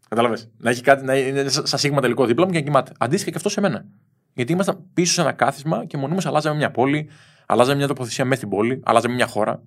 Κατάλαβες. 0.09 0.51
Να 0.57 0.71
έχει 0.71 0.83
κάτι, 0.83 1.05
να 1.05 1.17
είναι 1.17 1.49
σαν 1.49 1.79
σίγμα 1.79 2.01
τελικό 2.01 2.27
δίπλα 2.27 2.47
μου 2.47 2.53
και 2.53 2.59
να 2.59 2.65
κοιμάται. 2.65 2.93
Αντίστοιχα 2.99 3.31
και 3.31 3.37
αυτό 3.37 3.49
σε 3.49 3.61
μένα. 3.61 3.87
Γιατί 4.35 4.53
ήμασταν 4.53 4.85
πίσω 4.95 5.13
σε 5.13 5.21
ένα 5.21 5.33
κάθισμα 5.33 5.85
και 5.85 5.97
μονίμως 5.97 6.27
αλλάζαμε 6.27 6.57
μια 6.57 6.71
πόλη, 6.71 7.09
αλλάζαμε 7.47 7.77
μια 7.77 7.87
τοποθεσία 7.87 8.25
μέσα 8.25 8.37
στην 8.37 8.49
πόλη, 8.49 8.81
αλλάζαμε 8.85 9.15
μια 9.15 9.27
χώρα. 9.27 9.63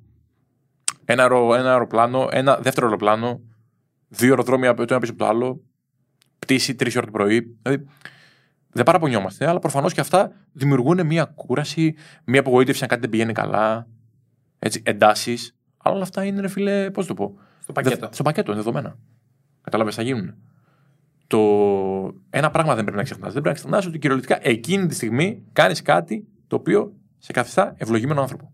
Ένα, 1.05 1.21
αερο, 1.21 1.55
ένα 1.55 1.71
αεροπλάνο, 1.71 2.27
ένα 2.31 2.55
δεύτερο 2.55 2.85
αεροπλάνο, 2.85 3.41
δύο 4.07 4.29
αεροδρόμια 4.29 4.73
το 4.73 4.85
ένα 4.89 4.99
πίσω 4.99 5.11
από 5.11 5.21
το 5.23 5.27
άλλο, 5.29 5.63
πτήση 6.39 6.75
τρεις 6.75 6.95
ώρε 6.95 7.05
το 7.05 7.11
πρωί. 7.11 7.57
Δηλαδή, 7.61 7.85
δεν 8.71 8.85
παραπονιόμαστε, 8.85 9.47
αλλά 9.47 9.59
προφανώς 9.59 9.93
και 9.93 10.01
αυτά 10.01 10.31
δημιουργούν 10.51 11.05
μια 11.05 11.25
κούραση, 11.25 11.95
μια 12.23 12.39
απογοήτευση 12.39 12.83
αν 12.83 12.89
κάτι 12.89 13.01
δεν 13.01 13.09
πηγαίνει 13.09 13.33
καλά, 13.33 13.87
εντάσεις. 14.83 15.55
Αλλά 15.77 15.95
όλα 15.95 16.03
αυτά 16.03 16.23
είναι, 16.23 16.41
ρε 16.41 16.47
φίλε, 16.47 16.91
πώς 16.91 17.05
το 17.05 17.13
πω. 17.13 17.39
Στο 17.59 17.71
πακέτο. 17.71 18.07
Δε- 18.07 18.13
στο 18.13 18.23
πακέτο, 18.23 18.51
είναι 18.51 18.61
δεδομένα. 18.61 18.97
Κατάλαβες, 19.61 19.95
θα 19.95 20.01
γίνουν. 20.01 20.35
Το... 21.27 21.39
Ένα 22.29 22.51
πράγμα 22.51 22.75
δεν 22.75 22.83
πρέπει 22.83 22.97
να 22.97 23.03
ξεχνάς. 23.03 23.33
Δεν 23.33 23.41
πρέπει 23.41 23.47
να 23.47 23.61
ξεχνάς 23.61 23.85
ότι 23.85 23.99
κυριολεκτικά 23.99 24.39
εκείνη 24.41 24.87
τη 24.87 24.95
στιγμή 24.95 25.43
κάνεις 25.53 25.81
κάτι 25.81 26.27
το 26.47 26.55
οποίο 26.55 26.93
σε 27.17 27.31
καθιστά 27.31 27.73
ευλογημένο 27.77 28.21
άνθρωπο. 28.21 28.51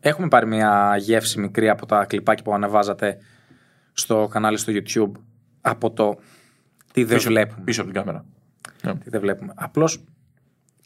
Έχουμε 0.00 0.28
πάρει 0.28 0.46
μια 0.46 0.96
γεύση 0.98 1.40
μικρή 1.40 1.68
από 1.68 1.86
τα 1.86 2.04
κλιπάκια 2.04 2.44
που 2.44 2.54
ανεβάζατε 2.54 3.18
στο 3.92 4.28
κανάλι 4.30 4.56
στο 4.56 4.72
YouTube 4.76 5.20
από 5.60 5.90
το 5.90 6.18
τι 6.92 7.04
δεν 7.04 7.16
Πίσω, 7.16 7.28
βλέπουμε. 7.28 7.62
πίσω 7.64 7.82
από 7.82 7.90
την 7.90 8.00
κάμερα. 8.00 8.24
Ναι. 8.82 8.94
Τι 8.94 9.10
δεν 9.10 9.20
βλέπουμε. 9.20 9.52
Απλώς 9.56 10.04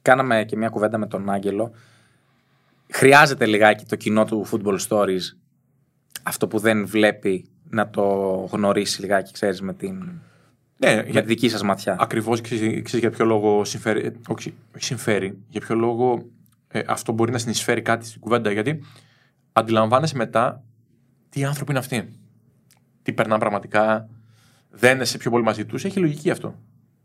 κάναμε 0.03 0.45
και 0.45 0.57
μια 0.57 0.69
κουβέντα 0.69 0.99
με 0.99 1.07
τον 1.07 1.31
Άγγελο. 1.31 1.73
Χρειάζεται 2.91 3.47
λιγάκι 3.47 3.85
το 3.85 3.97
κοινό 3.97 4.25
του 4.25 4.47
Football 4.51 4.79
Stories 4.89 5.23
αυτό 6.23 6.49
που 6.49 6.59
δεν 6.59 6.87
βλέπει 6.87 7.49
να 7.71 7.91
το 7.91 8.03
γνωρίσει 8.53 9.01
λιγάκι, 9.01 9.33
ξέρεις, 9.33 9.61
με, 9.61 9.75
την, 9.75 9.95
Ναι, 10.77 10.95
με 10.95 11.05
για... 11.09 11.21
τη 11.21 11.27
δική 11.27 11.49
σας 11.49 11.63
ματιά. 11.63 11.97
Ακριβώς 12.01 12.41
ξέρεις 12.41 12.93
για 12.99 13.11
ποιο 13.11 13.25
λόγο 13.25 13.65
συμφέρει. 13.65 14.01
ε, 14.07 14.13
Όχι, 14.29 14.55
όχι 14.75 14.85
συμφέρει. 14.85 15.39
Για 15.49 15.61
ποιο 15.61 15.75
λόγο 15.75 16.27
ε, 16.69 16.81
αυτό 16.87 17.13
μπορεί 17.13 17.33
να 17.33 17.39
συνεισφέρει 17.39 17.83
κάτι 17.83 18.07
στην 18.07 18.21
κουβέντα. 18.21 18.51
Γιατί 18.53 18.83
αντιλαμβάνεσαι 19.53 20.17
μετά 20.17 20.63
τι 21.29 21.45
άνθρωποι 21.45 21.71
είναι 21.71 21.81
αυτοί. 21.81 22.09
Τι 23.03 23.13
περνάνε 23.13 23.41
πραγματικά. 23.41 24.09
Δεν 24.71 25.01
είσαι 25.01 25.19
πιο 25.19 25.31
πολύ 25.31 25.45
μαζί 25.45 25.65
τους. 25.67 25.85
Έχει 25.85 25.99
λογική 25.99 26.31
αυτό. 26.31 26.59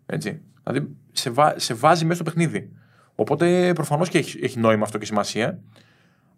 Έτσι. 0.05 0.41
Δηλαδή 0.63 0.95
σε, 1.11 1.29
βά- 1.29 1.59
σε 1.59 1.73
βάζει 1.73 2.03
μέσα 2.03 2.15
στο 2.15 2.23
παιχνίδι. 2.23 2.69
Οπότε 3.15 3.71
προφανώς 3.73 4.09
και 4.09 4.17
έχει, 4.17 4.39
έχει 4.43 4.59
νόημα 4.59 4.83
αυτό 4.83 4.97
και 4.97 5.05
σημασία. 5.05 5.59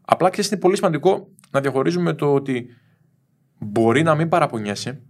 Απλά 0.01 0.29
ξέρεις, 0.29 0.51
είναι 0.51 0.59
πολύ 0.59 0.75
σημαντικό 0.75 1.27
να 1.51 1.61
διαχωρίζουμε 1.61 2.13
το 2.13 2.33
ότι 2.33 2.67
μπορεί 3.63 4.03
να 4.03 4.15
μην 4.15 4.29
παραπονιέσαι, 4.29 5.01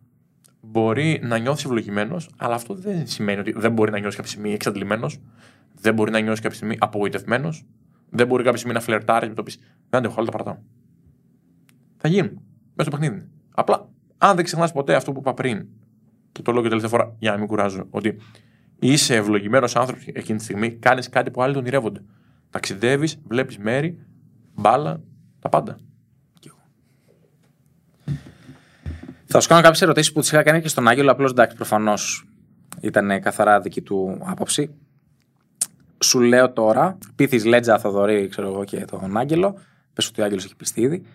μπορεί 0.61 1.19
να 1.23 1.37
νιώθεις 1.37 1.65
ευλογημένος, 1.65 2.29
αλλά 2.37 2.55
αυτό 2.55 2.73
δεν 2.73 3.07
σημαίνει 3.07 3.39
ότι 3.39 3.51
δεν 3.51 3.71
μπορεί 3.71 3.91
να 3.91 3.99
νιώσει 3.99 4.15
κάποια 4.15 4.31
στιγμή 4.31 4.53
εξαντλημένος, 4.53 5.19
δεν 5.73 5.93
μπορεί 5.93 6.11
να 6.11 6.19
νιώσει 6.19 6.41
κάποια 6.41 6.57
στιγμή 6.57 6.75
απογοητευμένος, 6.79 7.65
δεν 8.09 8.27
μπορεί 8.27 8.43
κάποια 8.43 8.57
στιγμή 8.57 8.75
να 8.75 8.81
φλερτάρεις 8.83 9.29
με 9.29 9.35
το 9.35 9.43
πεις 9.43 9.57
Δεν 9.89 9.99
αντέχω, 9.99 10.15
άλλο 10.17 10.25
τα 10.25 10.31
παρατάω. 10.31 10.57
Θα 11.97 12.07
γίνουν. 12.07 12.41
Μέσα 12.75 12.89
στο 12.89 12.97
παιχνίδι. 12.97 13.27
Απλά, 13.55 13.89
αν 14.17 14.35
δεν 14.35 14.45
ξεχνάς 14.45 14.71
ποτέ 14.71 14.95
αυτό 14.95 15.11
που 15.11 15.19
είπα 15.19 15.33
πριν, 15.33 15.67
και 16.31 16.41
το 16.41 16.51
λέω 16.51 16.61
και 16.61 16.67
τελευταία 16.67 16.91
φορά 16.91 17.15
για 17.19 17.31
να 17.31 17.37
μην 17.37 17.47
κουράζω, 17.47 17.87
ότι 17.89 18.17
είσαι 18.79 19.15
ευλογημένος 19.15 19.75
άνθρωπος 19.75 20.07
εκείνη 20.07 20.37
τη 20.37 20.43
στιγμή, 20.43 20.71
κάνεις 20.71 21.09
κάτι 21.09 21.31
που 21.31 21.41
άλλοι 21.41 21.53
τον 21.53 21.61
ονειρεύονται. 21.61 22.03
Ταξιδεύεις, 22.49 23.21
βλέπεις 23.27 23.57
μέρη, 23.57 23.99
μπάλα, 24.53 25.01
τα 25.39 25.49
πάντα. 25.49 25.77
Θα 29.35 29.41
σου 29.41 29.47
κάνω 29.47 29.61
κάποιες 29.61 29.81
ερωτήσεις 29.81 30.11
που 30.11 30.19
τις 30.19 30.31
είχα 30.31 30.43
κάνει 30.43 30.61
και 30.61 30.67
στον 30.67 30.87
Άγγελο. 30.87 31.11
Απλώς 31.11 31.31
εντάξει, 31.31 31.55
προφανώς 31.55 32.27
ήταν 32.81 33.21
καθαρά 33.21 33.59
δική 33.59 33.81
του 33.81 34.21
άποψη. 34.25 34.75
Σου 36.03 36.19
λέω 36.19 36.51
τώρα, 36.51 36.97
πείθεις 37.15 37.45
Λέτζα, 37.45 37.79
Θοδωρή, 37.79 38.27
ξέρω 38.27 38.47
εγώ 38.47 38.63
και 38.63 38.85
τον 38.85 39.17
Άγγελο. 39.17 39.57
Πες 39.93 40.07
ότι 40.07 40.21
ο 40.21 40.23
Άγγελος 40.23 40.45
έχει 40.45 40.55
πιστεί 40.55 40.81
ήδη. 40.81 41.05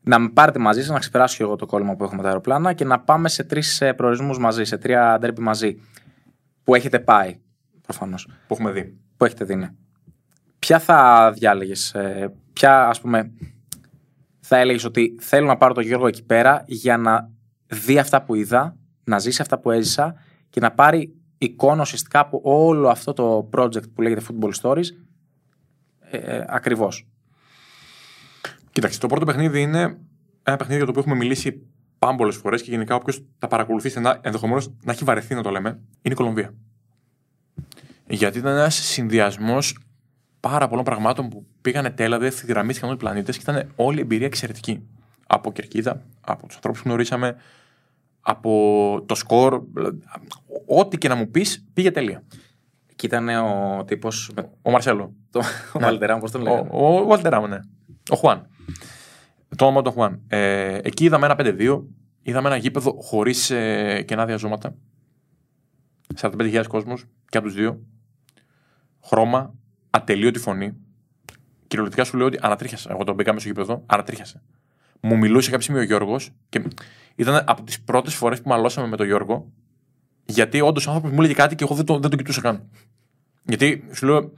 Να 0.00 0.18
με 0.18 0.28
πάρετε 0.28 0.58
μαζί 0.58 0.80
σας, 0.80 0.90
να 0.90 0.98
ξεπεράσω 0.98 1.36
και 1.36 1.42
εγώ 1.42 1.56
το 1.56 1.66
κόλλημα 1.66 1.96
που 1.96 2.04
έχω 2.04 2.14
με 2.14 2.22
τα 2.22 2.28
αεροπλάνα 2.28 2.72
και 2.72 2.84
να 2.84 3.00
πάμε 3.00 3.28
σε 3.28 3.44
τρεις 3.44 3.82
προορισμούς 3.96 4.38
μαζί, 4.38 4.64
σε 4.64 4.76
τρία 4.78 5.16
ντέρμπι 5.20 5.40
μαζί. 5.40 5.80
Που 6.64 6.74
έχετε 6.74 6.98
πάει, 6.98 7.40
προφανώς. 7.82 8.28
Που 8.46 8.54
έχουμε 8.54 8.70
δει. 8.70 8.98
Που 9.16 9.24
έχετε 9.24 9.44
δει, 9.44 9.54
ναι. 9.54 9.70
Ποια 10.58 10.78
θα 10.78 11.30
διάλεγες, 11.34 11.94
ποια 12.52 12.88
ας 12.88 13.00
πούμε 13.00 13.32
θα 14.40 14.56
έλεγες 14.56 14.84
ότι 14.84 15.16
θέλω 15.20 15.46
να 15.46 15.56
πάρω 15.56 15.74
τον 15.74 15.84
Γιώργο 15.84 16.06
εκεί 16.06 16.24
πέρα 16.24 16.64
για 16.66 16.96
να 16.96 17.36
δει 17.68 17.98
αυτά 17.98 18.22
που 18.22 18.34
είδα, 18.34 18.76
να 19.04 19.18
ζήσει 19.18 19.42
αυτά 19.42 19.58
που 19.58 19.70
έζησα 19.70 20.14
και 20.50 20.60
να 20.60 20.72
πάρει 20.72 21.14
εικόνα 21.38 21.80
ουσιαστικά 21.80 22.20
από 22.20 22.40
όλο 22.42 22.88
αυτό 22.88 23.12
το 23.12 23.48
project 23.52 23.90
που 23.94 24.02
λέγεται 24.02 24.22
Football 24.28 24.50
Stories 24.60 24.86
ε, 26.10 26.16
ε, 26.16 26.44
ακριβώς. 26.48 27.06
Κοίταξε, 28.72 28.98
το 28.98 29.06
πρώτο 29.06 29.24
παιχνίδι 29.24 29.60
είναι 29.60 29.98
ένα 30.42 30.56
παιχνίδι 30.56 30.76
για 30.76 30.84
το 30.84 30.90
οποίο 30.90 31.00
έχουμε 31.00 31.14
μιλήσει 31.14 31.66
πάμπολε 31.98 32.32
φορές 32.32 32.62
και 32.62 32.70
γενικά 32.70 32.94
όποιος 32.94 33.22
τα 33.38 33.46
παρακολουθεί 33.46 33.88
στενά, 33.88 34.18
ενδεχομένως 34.22 34.70
να 34.84 34.92
έχει 34.92 35.04
βαρεθεί 35.04 35.34
να 35.34 35.42
το 35.42 35.50
λέμε, 35.50 35.68
είναι 35.68 36.14
η 36.14 36.14
Κολομβία. 36.14 36.54
Γιατί 38.06 38.38
ήταν 38.38 38.52
ένας 38.52 38.74
συνδυασμός 38.74 39.78
πάρα 40.40 40.68
πολλών 40.68 40.84
πραγμάτων 40.84 41.28
που 41.28 41.46
πήγανε 41.60 41.90
τέλα, 41.90 42.18
δεν 42.18 42.28
ευθυγραμμίστηκαν 42.28 42.88
όλοι 42.88 42.98
οι 42.98 43.02
πλανήτες 43.02 43.36
και 43.36 43.50
ήταν 43.50 43.72
όλη 43.76 43.98
η 43.98 44.00
εμπειρία 44.00 44.26
εξαιρετική. 44.26 44.82
Από 45.26 45.52
κερκίδα, 45.52 46.02
από 46.32 46.46
τους 46.46 46.54
ανθρώπους 46.54 46.82
που 46.82 46.88
γνωρίσαμε, 46.88 47.36
από 48.20 49.02
το 49.06 49.14
σκορ. 49.14 49.62
δηλαδή, 49.74 49.98
Ό,τι 50.66 50.98
και 50.98 51.08
να 51.08 51.14
μου 51.14 51.30
πεις 51.30 51.66
πήγε 51.72 51.90
τέλεια. 51.90 52.22
Και 52.96 53.06
ήταν 53.06 53.28
ο 53.28 53.84
τύπος 53.84 54.30
με 54.36 54.50
Ο 54.62 54.70
Μαρσέλο. 54.70 55.14
το 55.30 55.40
ο 55.72 55.78
Βαλτεράμ, 55.78 56.20
πώς 56.20 56.30
τον 56.30 56.40
Ο, 56.40 56.44
λέγανε. 56.44 56.68
ο 56.72 57.04
Βαλτεράμ, 57.06 57.44
ναι. 57.46 57.58
Ο 58.10 58.16
Χουάν. 58.16 58.46
Το 59.56 59.64
όνομα 59.64 59.82
του 59.82 59.90
Χουάν. 59.92 60.20
Ε, 60.28 60.78
εκεί 60.82 61.04
είδαμε 61.04 61.26
ένα 61.26 61.36
5-2. 61.38 61.82
Είδαμε 62.22 62.48
ένα 62.48 62.56
γήπεδο 62.56 62.92
χωρίς 63.00 63.50
ε, 63.50 64.02
κενά 64.06 64.26
διαζώματα. 64.26 64.74
45.000 66.20 66.64
κόσμος 66.68 67.04
και 67.28 67.38
από 67.38 67.46
τους 67.46 67.56
δύο. 67.56 67.80
Χρώμα, 69.04 69.54
ατελείωτη 69.90 70.38
φωνή. 70.38 70.76
Κυριολεκτικά 71.66 72.04
σου 72.04 72.16
λέω 72.16 72.26
ότι 72.26 72.38
ανατρίχιασα. 72.42 72.90
Εγώ 72.92 73.04
τον 73.04 73.14
μπήκα 73.14 73.32
μέσα 73.32 73.46
στο 73.48 73.54
γήπεδο, 73.54 73.82
ανατρίχιασα. 73.86 74.42
Μου 75.00 75.16
μιλούσε 75.16 75.50
κάποια 75.50 75.62
στιγμή 75.62 75.80
ο 75.80 75.84
Γιώργος 75.84 76.30
και 76.48 76.62
ήταν 77.14 77.44
από 77.46 77.62
τις 77.62 77.80
πρώτες 77.80 78.14
φορές 78.14 78.42
που 78.42 78.48
μαλώσαμε 78.48 78.88
με 78.88 78.96
τον 78.96 79.06
Γιώργο. 79.06 79.52
Γιατί 80.24 80.60
όντως 80.60 80.86
ο 80.86 80.90
άνθρωπος 80.90 81.12
μου 81.12 81.18
έλεγε 81.18 81.34
κάτι 81.34 81.54
και 81.54 81.64
εγώ 81.64 81.74
δεν 81.74 81.84
τον, 81.84 82.00
δεν 82.00 82.10
τον 82.10 82.18
κοιτούσα 82.18 82.40
καν. 82.40 82.68
Γιατί 83.44 83.84
σου 83.92 84.06
λέω, 84.06 84.32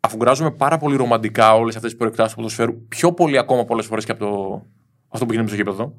αφουγκράζομαι 0.00 0.50
πάρα 0.50 0.78
πολύ 0.78 0.96
ρομαντικά 0.96 1.54
όλες 1.54 1.74
αυτές 1.74 1.90
τις 1.90 1.98
προεκτάσεις 1.98 2.30
του 2.30 2.36
ποδοσφαίρου, 2.36 2.86
πιο 2.88 3.12
πολύ 3.12 3.38
ακόμα 3.38 3.64
πολλές 3.64 3.86
φορές 3.86 4.04
και 4.04 4.12
από 4.12 4.24
το... 4.24 4.62
αυτό 5.08 5.26
που 5.26 5.32
γίνεται 5.32 5.48
στο 5.48 5.56
γήπεδο, 5.56 5.94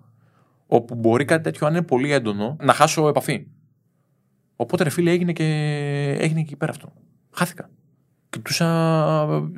όπου 0.68 0.96
μπορεί 0.96 1.26
κάτι 1.26 1.44
τέτοιο, 1.44 1.68
αν 1.68 1.74
είναι 1.74 1.84
πολύ 1.84 2.12
έντονο, 2.12 2.56
να 2.60 2.74
χάσω 2.74 3.08
επαφή. 3.08 3.48
Οπότε 4.56 4.84
ρε 4.84 4.90
φίλε 4.90 5.12
έγινε 5.12 5.34
και, 5.34 5.46
έγινε 6.20 6.40
και 6.40 6.46
εκεί 6.46 6.56
πέρα 6.56 6.72
αυτό. 6.72 6.94
Χάθηκα. 7.32 7.70
Κοιτούσα 8.30 8.66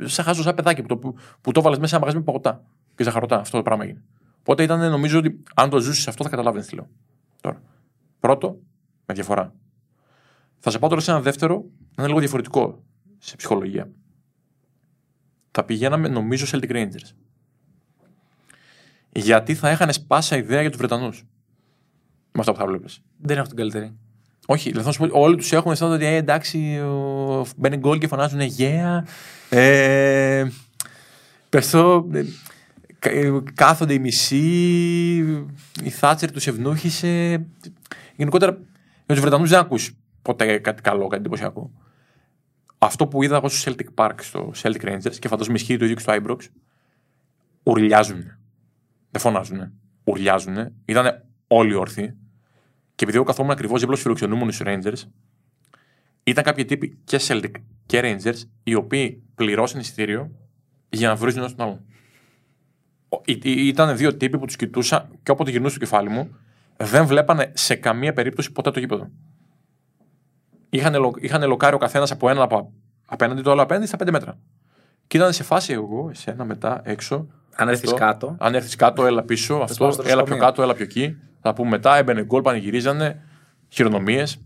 σαν 0.03 0.25
χάσω 0.25 0.41
σαν 0.41 0.55
παιδάκι 0.55 0.81
που 0.81 0.88
το, 0.88 0.97
που, 0.97 1.15
που 1.41 1.51
το 1.51 1.62
βάλες 1.62 1.77
μέσα 1.77 1.89
σε 1.89 1.95
ένα 1.95 2.05
μαγαζί 2.05 2.17
με 2.17 2.23
παγωτά 2.23 2.63
και 3.03 3.09
ζαχαρωτά. 3.09 3.39
Αυτό 3.39 3.57
το 3.57 3.63
πράγμα 3.63 3.83
έγινε. 3.83 4.03
Οπότε 4.39 4.63
ήταν, 4.63 4.89
νομίζω 4.89 5.17
ότι 5.17 5.43
αν 5.55 5.69
το 5.69 5.79
ζούσες 5.79 6.07
αυτό 6.07 6.23
θα 6.23 6.29
καταλάβει 6.29 6.61
τι 6.61 6.75
λέω. 6.75 6.89
Τώρα. 7.41 7.61
Πρώτο, 8.19 8.59
με 9.05 9.13
διαφορά. 9.13 9.53
Θα 10.59 10.71
σε 10.71 10.79
πάω 10.79 10.89
τώρα 10.89 11.01
σε 11.01 11.11
ένα 11.11 11.21
δεύτερο, 11.21 11.55
να 11.79 11.93
είναι 11.97 12.07
λίγο 12.07 12.19
διαφορετικό 12.19 12.83
σε 13.17 13.35
ψυχολογία. 13.35 13.89
Θα 15.51 15.63
πηγαίναμε, 15.63 16.07
νομίζω, 16.07 16.45
Celtic 16.49 16.71
Rangers. 16.71 17.11
γιατί 19.11 19.55
θα 19.55 19.69
έχανες 19.69 20.01
πάσα 20.01 20.37
ιδέα 20.37 20.61
για 20.61 20.69
τους 20.69 20.79
Βρετανούς. 20.79 21.25
Με 22.31 22.39
αυτά 22.39 22.51
που 22.51 22.57
θα 22.57 22.65
βλέπεις. 22.65 23.01
Δεν 23.17 23.37
έχω 23.37 23.47
την 23.47 23.57
καλύτερη. 23.57 23.95
Όχι, 24.47 24.69
δηλαδή 24.69 24.85
θα 24.85 24.91
σου 24.91 25.07
πω, 25.07 25.19
όλοι 25.19 25.35
τους 25.35 25.51
έχουν 25.51 25.71
αισθάνονται 25.71 26.05
ότι 26.05 26.13
ε, 26.13 26.17
εντάξει, 26.17 26.79
ο... 26.79 27.45
μπαίνει 27.57 27.77
γκολ 27.77 27.97
και 27.97 28.07
φωνάζουν 28.07 28.39
yeah. 28.57 29.03
Ε, 29.49 30.47
πεθώ, 31.49 32.07
ε, 32.13 32.19
κα- 32.19 32.19
ε, 32.19 32.25
κάθονται 33.53 33.93
οι 33.93 33.99
μισοί, 33.99 35.17
η 35.83 35.89
Θάτσερ 35.89 36.31
τους 36.31 36.47
ευνούχησε. 36.47 37.45
Γενικότερα, 38.15 38.51
για 39.05 39.05
τους 39.05 39.19
Βρετανούς 39.19 39.49
δεν 39.49 39.59
ακούς 39.59 39.91
ποτέ 40.21 40.57
κάτι 40.57 40.81
καλό, 40.81 41.07
κάτι 41.07 41.21
εντυπωσιακό. 41.21 41.71
Αυτό 42.77 43.07
που 43.07 43.23
είδα 43.23 43.35
εγώ 43.35 43.49
στο 43.49 43.71
Celtic 43.71 44.05
Park, 44.05 44.13
στο 44.19 44.51
Celtic 44.61 44.81
Rangers 44.81 45.15
και 45.19 45.27
φαντάζομαι 45.27 45.55
ισχύει 45.55 45.77
το 45.77 45.83
ίδιο 45.83 45.95
και 45.95 46.01
στο 46.01 46.13
Ibrox, 46.15 46.39
ουρλιάζουν. 47.63 48.23
Δεν 49.11 49.21
φωνάζουν. 49.21 49.71
Ουρλιάζουν. 50.03 50.73
Ήταν 50.85 51.25
όλοι 51.47 51.73
όρθιοι. 51.73 52.15
Και 52.95 53.03
επειδή 53.03 53.17
εγώ 53.17 53.25
καθόμουν 53.25 53.51
ακριβώς 53.51 53.79
δίπλα 53.79 53.95
στους 53.95 54.05
φιλοξενούμενους 54.05 54.61
Rangers, 54.65 55.09
ήταν 56.23 56.43
κάποιοι 56.43 56.65
τύποι 56.65 56.97
και 57.03 57.19
Celtic 57.27 57.51
και 57.85 58.01
Rangers 58.03 58.41
οι 58.63 58.73
οποίοι 58.73 59.23
πληρώσαν 59.35 59.79
εισιτήριο 59.79 60.31
για 60.89 61.07
να 61.07 61.15
βρουν 61.15 61.37
ένα 61.37 61.55
τον 61.55 61.65
άλλον. 61.65 61.85
Ο- 63.13 63.21
ή- 63.26 63.39
ή- 63.43 63.67
Ήταν 63.67 63.97
δύο 63.97 64.15
τύποι 64.17 64.38
που 64.39 64.45
τους 64.45 64.56
κοιτούσα 64.56 65.10
και 65.24 65.32
όποτε 65.32 65.52
γυρνούσε 65.52 65.76
στο 65.76 65.84
κεφάλι 65.86 66.10
μου, 66.10 66.36
δεν 66.78 67.06
βλέπανε 67.06 67.52
σε 67.56 67.76
καμία 67.76 68.13
περίπτωση 68.13 68.52
ποτέ 68.52 68.71
το 68.71 68.80
γήπεδο. 68.80 69.10
Είχαν, 70.69 70.93
λο- 71.02 71.13
είχαν 71.19 71.47
λοκάρει 71.47 71.76
ο 71.76 71.78
καθένας 71.78 72.12
από 72.12 72.30
έναν 72.30 72.43
από 72.43 72.74
απέναντι, 73.06 73.41
το 73.41 73.52
άλλο 73.52 73.62
απέναντι 73.62 73.86
στα 73.88 73.97
πέντε 73.97 74.12
μέτρα. 74.12 74.38
Και 75.08 75.17
ήταν 75.17 75.34
σε 75.34 75.43
φάση 75.43 75.74
εγώ, 75.74 76.08
εσένα 76.10 76.45
μετά 76.45 76.82
έξω. 76.84 77.28
Αν 77.56 77.67
έρθεις 77.69 77.84
αυτό. 77.91 78.06
κάτω. 78.06 78.36
Αν 78.39 78.56
έρθεις 78.56 78.76
κάτω, 78.76 79.06
έλα 79.06 79.24
πίσω. 79.24 79.56
Αυτό, 79.56 79.76
πάω 79.84 79.91
στο 79.91 80.02
έλα 80.02 80.12
πιο 80.12 80.19
νοσοκομείο. 80.21 80.45
κάτω, 80.45 80.62
έλα 80.62 80.74
πιο 80.74 80.84
εκεί. 80.84 81.17
Θα 81.41 81.54
πούμε 81.54 81.69
μετά, 81.69 81.95
έμπαινε 81.97 82.24
γκολ, 82.24 82.41
πανηγυρίζανε, 82.41 83.24
χειρονομίες. 83.69 84.41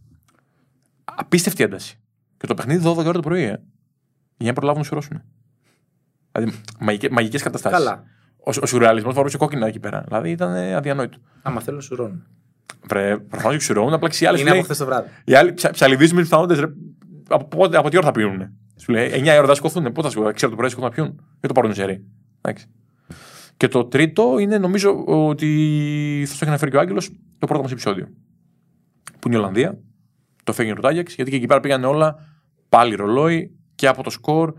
Απίστευτη 1.04 1.64
ένταση. 1.64 2.00
Και 2.38 2.48
το 2.48 2.54
παιχνίδι 2.54 2.84
12 2.90 2.98
ώρα 2.98 3.12
το 3.12 3.20
πρωί, 3.20 3.44
ε. 3.44 3.62
Για 4.38 4.48
να 4.48 4.54
προλάβουν 4.54 4.82
να 4.82 4.88
σουρώσουν. 4.88 5.22
Δηλαδή, 6.32 6.60
μαγικές 7.12 7.42
καταστάσεις. 7.44 7.78
Καλά. 7.78 8.04
Ο, 8.46 8.52
ο 8.62 8.66
σουρεαλισμός 8.66 9.14
φορούσε 9.14 9.38
κόκκινα 9.38 9.68
εκεί 9.68 9.80
πέρα. 9.80 10.04
Δηλαδή 10.08 10.30
ήταν 10.30 10.54
ε, 10.56 10.74
αδιανόητο. 10.76 11.18
Άμα 11.42 11.62
θέλω, 11.62 11.82
σου 11.82 11.96
ρώνω. 11.96 12.22
Βρε, 12.88 13.18
προφανώς 13.18 13.54
και 13.54 13.60
ξηρώνουν, 13.60 13.94
απλά 13.94 14.10
και 14.10 14.24
οι 14.24 14.28
άλλοι. 14.28 14.40
Είναι 14.40 14.50
λέει- 14.50 14.58
από 14.58 14.66
χθες 14.66 14.78
το 14.78 14.86
βράδυ. 14.86 15.10
οι 15.26 15.34
άλλοι 15.36 15.54
ψα, 15.54 15.70
ψαλιδίζουν 15.72 16.16
με 16.16 16.22
τους 16.22 16.30
πιθανότητε. 16.30 16.74
Από, 17.28 17.46
πότε- 17.46 17.78
από 17.78 17.90
τι 17.90 17.98
ώρα 17.98 18.06
θα 18.06 18.12
πίνουν. 18.12 18.50
Σου 18.78 18.92
λέει 18.92 19.10
9 19.14 19.38
ώρα 19.38 19.46
θα 19.48 19.56
σκοθούν. 19.56 19.84
Πότε 19.84 20.02
θα 20.02 20.10
σκοθούν. 20.10 20.34
Ξέρω 20.34 20.52
το 20.52 20.58
πρωί 20.58 20.70
σκοθούν 20.70 20.90
να 20.90 20.96
πιούν. 20.96 21.08
Δεν 21.40 21.48
το 21.48 21.54
πάρουν 21.54 21.74
ζερί. 21.74 22.06
Εντάξει. 22.42 22.66
Και 23.58 23.68
το 23.68 23.86
τρίτο 23.86 24.38
είναι 24.40 24.58
νομίζω 24.58 25.04
ότι 25.06 26.24
θα 26.28 26.32
το 26.32 26.38
έχει 26.42 26.48
αναφέρει 26.50 26.72
και 26.72 26.78
ο 26.78 26.80
Άγγελος 26.80 27.10
το 27.40 27.48
πρώτο 27.48 27.62
μας 27.62 27.72
επεισόδιο. 27.72 28.08
Που 29.20 29.28
είναι 29.28 29.36
η 29.36 29.40
Ολλανδία. 29.40 29.78
Το 30.44 30.54
φέγγει 30.54 30.72
ο 30.72 30.76
Ρουτάγιαξ. 30.76 31.16
Γιατί 31.16 31.32
και 31.32 31.38
εκεί 31.38 31.46
πέρα 31.46 31.60
πήγαν 31.60 31.84
όλα 31.84 32.16
πάλι 32.70 32.96
ρολόι 32.96 33.52
και 33.76 33.88
από 33.88 34.04
το 34.04 34.10
σκορ 34.10 34.54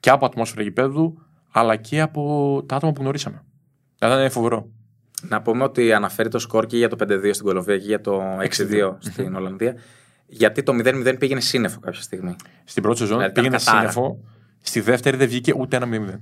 και 0.00 0.10
από 0.10 0.26
ατμόσφαιρα 0.26 0.62
γηπέδου 0.62 1.21
αλλά 1.52 1.76
και 1.76 2.00
από 2.00 2.62
τα 2.66 2.76
άτομα 2.76 2.92
που 2.92 3.02
γνωρίσαμε. 3.02 3.42
Δηλαδή 3.98 4.18
ήταν 4.18 4.30
φοβερό. 4.30 4.68
Να 5.28 5.42
πούμε 5.42 5.64
ότι 5.64 5.92
αναφέρει 5.92 6.28
το 6.28 6.38
σκορ 6.38 6.66
και 6.66 6.76
για 6.76 6.88
το 6.88 6.96
5-2 7.00 7.30
στην 7.32 7.46
Κολομβία 7.46 7.78
και 7.78 7.84
για 7.84 8.00
το 8.00 8.22
6-2 8.38 8.96
στην 8.98 9.34
Ολλανδία. 9.34 9.74
Γιατί 10.26 10.62
το 10.62 10.72
0-0 10.72 11.16
πήγαινε 11.18 11.40
σύννεφο 11.40 11.80
κάποια 11.80 12.02
στιγμή. 12.02 12.36
Στην 12.64 12.82
πρώτη 12.82 12.98
σεζόν 12.98 13.16
Δηλαδή, 13.16 13.34
πήγαινε 13.34 13.56
ήταν 13.56 13.66
κατάρα. 13.66 13.90
σύννεφο. 13.90 14.24
Στη 14.60 14.80
δεύτερη 14.80 15.16
δεν 15.16 15.28
βγήκε 15.28 15.54
ούτε 15.56 15.76
ένα 15.76 15.86
0-0. 15.90 16.18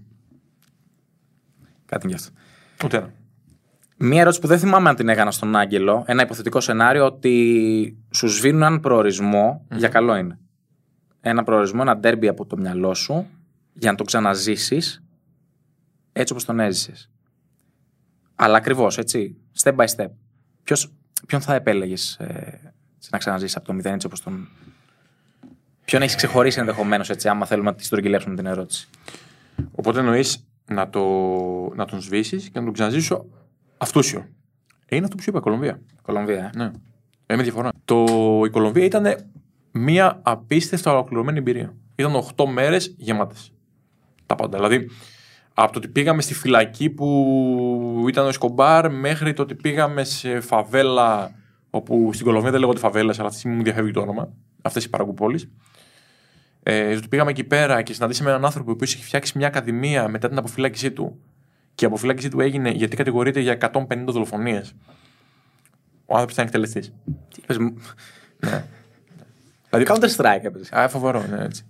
Κάτι 1.86 2.08
γι' 2.08 2.14
αυτό. 2.14 2.30
Ούτε 2.84 2.96
ένα. 2.96 3.12
Μία 3.96 4.20
ερώτηση 4.20 4.40
που 4.40 4.46
δεν 4.46 4.58
θυμάμαι 4.58 4.88
αν 4.88 4.96
την 4.96 5.08
έκανα 5.08 5.30
στον 5.30 5.56
Άγγελο. 5.56 6.02
Ένα 6.06 6.22
υποθετικό 6.22 6.60
σενάριο 6.60 7.04
ότι 7.04 7.98
σου 8.10 8.28
σβήνουν 8.28 8.62
έναν 8.62 8.80
προορισμό, 8.80 9.66
για 9.74 9.88
καλό 9.88 10.16
είναι. 10.16 10.38
Ένα 11.20 11.42
προορισμό, 11.42 11.78
ένα 11.82 11.96
ντέρμπι 11.96 12.28
από 12.28 12.46
το 12.46 12.56
μυαλό 12.56 12.94
σου, 12.94 13.26
για 13.72 13.90
να 13.90 13.96
το 13.96 14.04
ξαναζήσεις 14.04 15.02
έτσι 16.20 16.32
όπως 16.32 16.44
τον 16.44 16.60
έζησες. 16.60 17.10
Αλλά 18.34 18.56
ακριβώς 18.56 18.98
έτσι. 18.98 19.36
Step 19.62 19.76
by 19.76 19.84
step. 19.96 20.08
Ποιος, 20.62 20.92
ποιον 21.26 21.40
θα 21.40 21.54
επέλεγες 21.54 22.20
να 23.10 23.18
ξαναζήσεις 23.18 23.56
από 23.56 23.66
το 23.66 23.72
0 23.72 23.84
έτσι 23.84 24.06
όπως 24.06 24.20
τον. 24.20 24.48
Ποιον 25.84 26.02
έχεις 26.02 26.14
ξεχωρίσει 26.14 26.58
ενδεχομένως 26.58 27.10
έτσι, 27.10 27.28
άμα 27.28 27.46
θέλουμε 27.46 27.70
να 27.70 27.76
τη 27.76 27.84
στρογγυλέψουμε 27.84 28.34
την 28.34 28.46
ερώτηση; 28.46 28.88
Οπότε 29.72 29.98
εννοείς 29.98 30.46
να, 30.66 30.90
το, 30.90 31.00
να 31.74 31.84
τον 31.84 32.00
σβήσεις 32.00 32.44
και 32.44 32.58
να 32.58 32.64
τον 32.64 32.72
ξαναζήσω 32.72 33.26
αυτούσιο. 33.78 34.28
Ε, 34.86 34.96
είναι 34.96 35.04
αυτό 35.04 35.16
που 35.16 35.22
σου 35.22 35.30
είπα, 35.30 35.38
η 35.38 35.42
Κολομβία. 35.42 35.80
Κολομβία, 36.02 36.50
ε. 36.54 36.58
Ναι. 36.58 36.70
Ε, 37.26 37.36
με 37.36 37.42
διαφορά. 37.42 37.70
Το, 37.84 38.04
η 38.46 38.50
Κολομβία 38.50 38.84
ήταν 38.84 39.16
μια 39.70 40.20
απίστευτα 40.22 40.92
ολοκληρωμένη 40.92 41.38
εμπειρία. 41.38 41.74
Ήταν 41.94 42.24
8 42.36 42.44
μέρες 42.46 42.94
γεμάτες. 42.96 43.52
Τα 44.26 44.34
πάντα. 44.34 44.56
Δηλαδή, 44.56 44.90
από 45.62 45.72
το 45.72 45.78
ότι 45.78 45.88
πήγαμε 45.88 46.22
στη 46.22 46.34
φυλακή 46.34 46.90
που 46.90 48.04
ήταν 48.08 48.24
ο 48.24 48.28
Εσκομπάρ 48.28 48.90
μέχρι 48.90 49.32
το 49.32 49.42
ότι 49.42 49.54
πήγαμε 49.54 50.04
σε 50.04 50.40
φαβέλα. 50.40 51.32
Όπου 51.70 52.10
στην 52.12 52.26
Κολομβία 52.26 52.50
δεν 52.50 52.60
λέγονται 52.60 52.78
φαβέλες, 52.78 53.18
αλλά 53.18 53.28
αυτή 53.28 53.32
τη 53.34 53.38
στιγμή 53.40 53.56
μου 53.56 53.62
διαφεύγει 53.62 53.90
το 53.92 54.00
όνομα. 54.00 54.28
Αυτές 54.62 54.84
οι 54.84 54.90
παραγκουπόλεις. 54.90 55.48
Ε, 56.62 56.94
ότι 56.96 57.08
πήγαμε 57.08 57.30
εκεί 57.30 57.44
πέρα 57.44 57.82
και 57.82 57.92
συναντήσαμε 57.92 58.30
έναν 58.30 58.44
άνθρωπο 58.44 58.76
που 58.76 58.84
είχε 58.84 58.96
φτιάξει 59.04 59.38
μια 59.38 59.46
ακαδημία 59.46 60.08
μετά 60.08 60.28
την 60.28 60.38
αποφυλάκησή 60.38 60.90
του. 60.90 61.18
Και 61.74 61.84
η 61.84 61.88
αποφυλάκησή 61.88 62.28
του 62.28 62.40
έγινε 62.40 62.70
γιατί 62.70 62.96
κατηγορείται 62.96 63.40
για 63.40 63.52
150 63.52 64.12
δολοφονίες. 64.12 64.72
Ο 66.06 66.12
άνθρωπος 66.12 66.32
ήταν 66.32 66.44
εκτελεστής. 66.46 66.92
Τι 67.06 67.40
είπες, 67.42 67.58
μου- 67.58 67.74
Δηλαδή, 69.70 69.86
Counter 69.92 70.16
Strike 70.16 70.44
έπαιζε. 70.44 70.78
Α, 70.78 70.88
φοβερό, 70.88 71.26
ναι, 71.30 71.44
έτσι. 71.44 71.64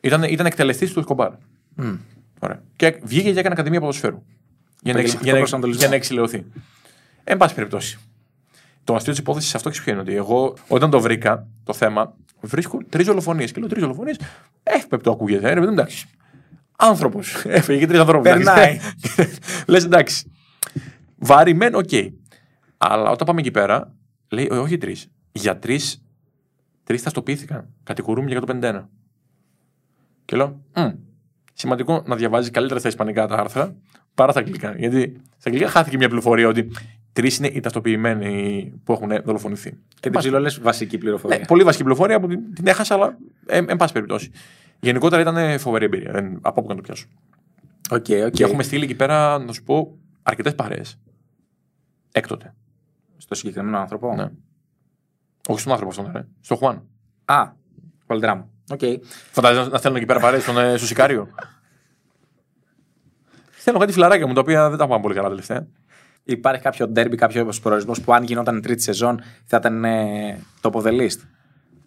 Ήταν, 0.00 0.22
ήταν 0.22 0.46
εκτελεστής 0.46 0.92
του 0.92 0.98
Εσκομπάρ. 0.98 1.32
Ωραία. 2.44 2.62
Και 2.76 3.00
βγήκε 3.02 3.32
και 3.32 3.38
έκανε 3.38 3.54
ακαδημία 3.54 3.80
ποδοσφαίρου. 3.80 4.22
Για 4.82 4.92
να, 4.92 4.98
εξ- 5.00 5.12
Επαγγελματικό 5.12 5.24
για, 5.24 5.32
να, 5.32 5.38
προσανατολισμό. 5.38 5.80
για 5.80 5.88
να 5.88 5.94
εξιλεωθεί. 5.94 6.44
Εν 7.24 7.36
πάση 7.36 7.54
περιπτώσει. 7.54 7.98
Το 8.84 8.94
αστείο 8.94 9.12
της 9.12 9.20
υπόθεσης 9.20 9.50
σε 9.50 9.56
αυτό 9.56 9.70
ξέρει 9.70 9.84
ποιο 9.84 9.92
είναι. 9.92 10.02
Ότι 10.02 10.14
εγώ, 10.14 10.54
όταν 10.68 10.90
το 10.90 11.00
βρήκα 11.00 11.46
το 11.64 11.72
θέμα, 11.72 12.14
βρίσκω 12.40 12.78
τρεις 12.88 13.06
δολοφονίε. 13.06 13.46
Και 13.46 13.60
λέω 13.60 13.68
τρεις 13.68 13.82
δολοφονίε. 13.82 14.14
Εύπεπτο 14.62 15.10
ακούγεται. 15.10 15.50
Ε, 15.50 15.54
ρε, 15.54 15.60
παιδί, 15.60 15.72
εντάξει. 15.72 16.06
Άνθρωπος. 16.76 17.42
Έφαγε 17.46 17.78
και 17.78 17.86
τρεις 17.86 17.98
ανθρώπους. 18.00 18.30
Περνάει. 18.30 18.78
Λες 19.66 19.84
εντάξει. 19.84 20.30
Βάρη 21.16 21.54
μεν, 21.54 21.74
οκ. 21.74 21.90
Αλλά 22.78 23.10
όταν 23.10 23.26
πάμε 23.26 23.40
εκεί 23.40 23.50
πέρα, 23.50 23.92
λέει, 24.28 24.48
«Ε, 24.50 24.56
όχι 24.56 24.78
τρεις. 24.78 25.10
Για 25.32 25.58
τρεις, 25.58 26.02
τρεις 26.84 27.02
ταυτοποιήθηκαν. 27.02 27.68
Κατηγορούμε 27.82 28.28
για 28.30 28.36
151. 28.46 28.88
Και 30.24 30.36
λέω, 30.36 30.60
«Μμ, 30.76 30.88
σημαντικό 31.52 32.02
να 32.06 32.16
διαβάζει 32.16 32.50
καλύτερα 32.50 32.78
στα 32.80 32.88
ισπανικά 32.88 33.26
τα 33.26 33.36
άρθρα 33.36 33.74
παρά 34.14 34.30
στα 34.30 34.40
αγγλικά. 34.40 34.74
Γιατί 34.76 35.20
στα 35.38 35.50
αγγλικά 35.50 35.68
χάθηκε 35.68 35.96
μια 35.96 36.06
πληροφορία 36.06 36.48
ότι 36.48 36.70
τρεις 37.12 37.38
είναι 37.38 37.46
οι 37.46 37.60
ταυτοποιημένοι 37.60 38.72
που 38.84 38.92
έχουν 38.92 39.10
δολοφονηθεί. 39.24 39.70
Και 39.70 40.10
την 40.10 40.12
ψιλολές 40.18 40.60
βασική 40.60 40.98
πληροφορία. 40.98 41.38
Ναι, 41.38 41.44
πολύ 41.44 41.62
βασική 41.62 41.82
πληροφορία 41.82 42.20
που 42.20 42.26
την, 42.26 42.54
την 42.54 42.66
έχασα, 42.66 42.94
αλλά 42.94 43.18
εν, 43.46 43.66
εν 43.68 43.76
πάση 43.76 43.92
περιπτώσει. 43.92 44.30
Γενικότερα 44.80 45.20
ήταν 45.22 45.58
φοβερή 45.58 45.84
εμπειρία. 45.84 46.12
Δεν, 46.12 46.38
από 46.40 46.60
όπου 46.60 46.62
και 46.62 46.68
να 46.68 46.74
το 46.74 46.80
πιάσω. 46.80 47.06
Ok, 47.90 48.06
ok. 48.26 48.30
Και 48.32 48.44
έχουμε 48.44 48.62
στείλει 48.62 48.84
εκεί 48.84 48.94
πέρα, 48.94 49.38
να 49.38 49.52
σου 49.52 49.62
πω, 49.62 49.98
αρκετές 50.22 50.54
παρέες. 50.54 50.98
Έκτοτε. 52.12 52.54
Στο 53.16 53.34
συγκεκριμένο 53.34 53.78
άνθρωπο; 53.78 54.14
Ναι. 54.14 54.30
Όχι 55.48 55.60
στον 55.60 55.72
άνθρωπο 55.72 55.92
αυτόν, 55.92 56.10
ναι. 56.12 56.26
Στο 56.40 56.56
Χουάν. 56.56 56.82
Α, 57.24 57.50
Βαλντράμ. 58.06 58.42
Οκ. 58.70 58.80
Φαντάζεσαι 59.30 59.68
να 59.68 59.78
στέλνω 59.78 59.96
εκεί 59.96 60.06
πέρα 60.06 60.20
παρέες 60.20 60.42
στον, 60.42 60.58
ε, 60.58 60.76
στο 60.76 60.86
Σικάριο. 60.86 61.28
Θέλω 63.50 63.78
κάτι 63.78 63.92
φιλαράκια 63.92 64.26
μου 64.26 64.32
τα 64.32 64.40
οποία 64.40 64.68
δεν 64.68 64.78
τα 64.78 64.86
πάμε 64.86 65.02
πολύ 65.02 65.14
καλά 65.14 65.28
τελευταία. 65.28 65.66
Υπάρχει 66.24 66.62
κάποιο 66.62 66.88
ντέρμπι, 66.88 67.16
κάποιος 67.16 67.60
προορισμός 67.60 68.00
που 68.00 68.14
αν 68.14 68.24
γινόταν 68.24 68.56
η 68.56 68.60
τρίτη 68.60 68.82
σεζόν 68.82 69.20
θα 69.44 69.56
ήταν 69.56 69.84
ε, 69.84 70.38
top 70.60 70.70
of 70.70 70.82
the 70.82 71.00
list; 71.00 71.18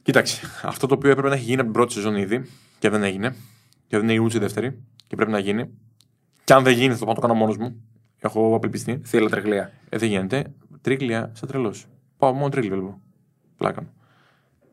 Κοίταξε, 0.01 0.41
αυτό 0.63 0.87
το 0.87 0.93
οποίο 0.93 1.09
έπρεπε 1.09 1.29
να 1.29 1.35
έχει 1.35 1.43
γίνει 1.43 1.55
από 1.55 1.63
την 1.63 1.73
πρώτη 1.73 1.93
σεζόν 1.93 2.15
ήδη 2.15 2.49
και 2.79 2.89
δεν 2.89 3.03
έγινε. 3.03 3.35
Και 3.87 3.97
δεν 3.97 4.09
είναι 4.09 4.19
ούτε 4.19 4.37
η 4.37 4.39
δεύτερη 4.39 4.83
και 5.07 5.15
πρέπει 5.15 5.31
να 5.31 5.39
γίνει. 5.39 5.69
Και 6.43 6.53
αν 6.53 6.63
δεν 6.63 6.73
γίνει, 6.73 6.93
θα 6.93 6.99
το 6.99 7.05
πάω 7.05 7.13
να 7.13 7.21
το 7.21 7.27
κάνω 7.27 7.39
μόνος 7.39 7.57
μου. 7.57 7.83
Έχω 8.19 8.55
απελπιστεί. 8.55 9.01
Θύλα 9.05 9.29
τρεγλία. 9.29 9.71
Ε, 9.89 9.97
δεν 9.97 10.09
γίνεται. 10.09 10.53
Τρίγλια, 10.81 11.31
σαν 11.33 11.47
τρελός. 11.49 11.87
Πάω 12.17 12.33
μόνο 12.33 12.49
τρίγλια 12.49 12.75
βλέπω. 12.75 13.01
Πλάκα 13.57 13.81
μου. 13.81 13.93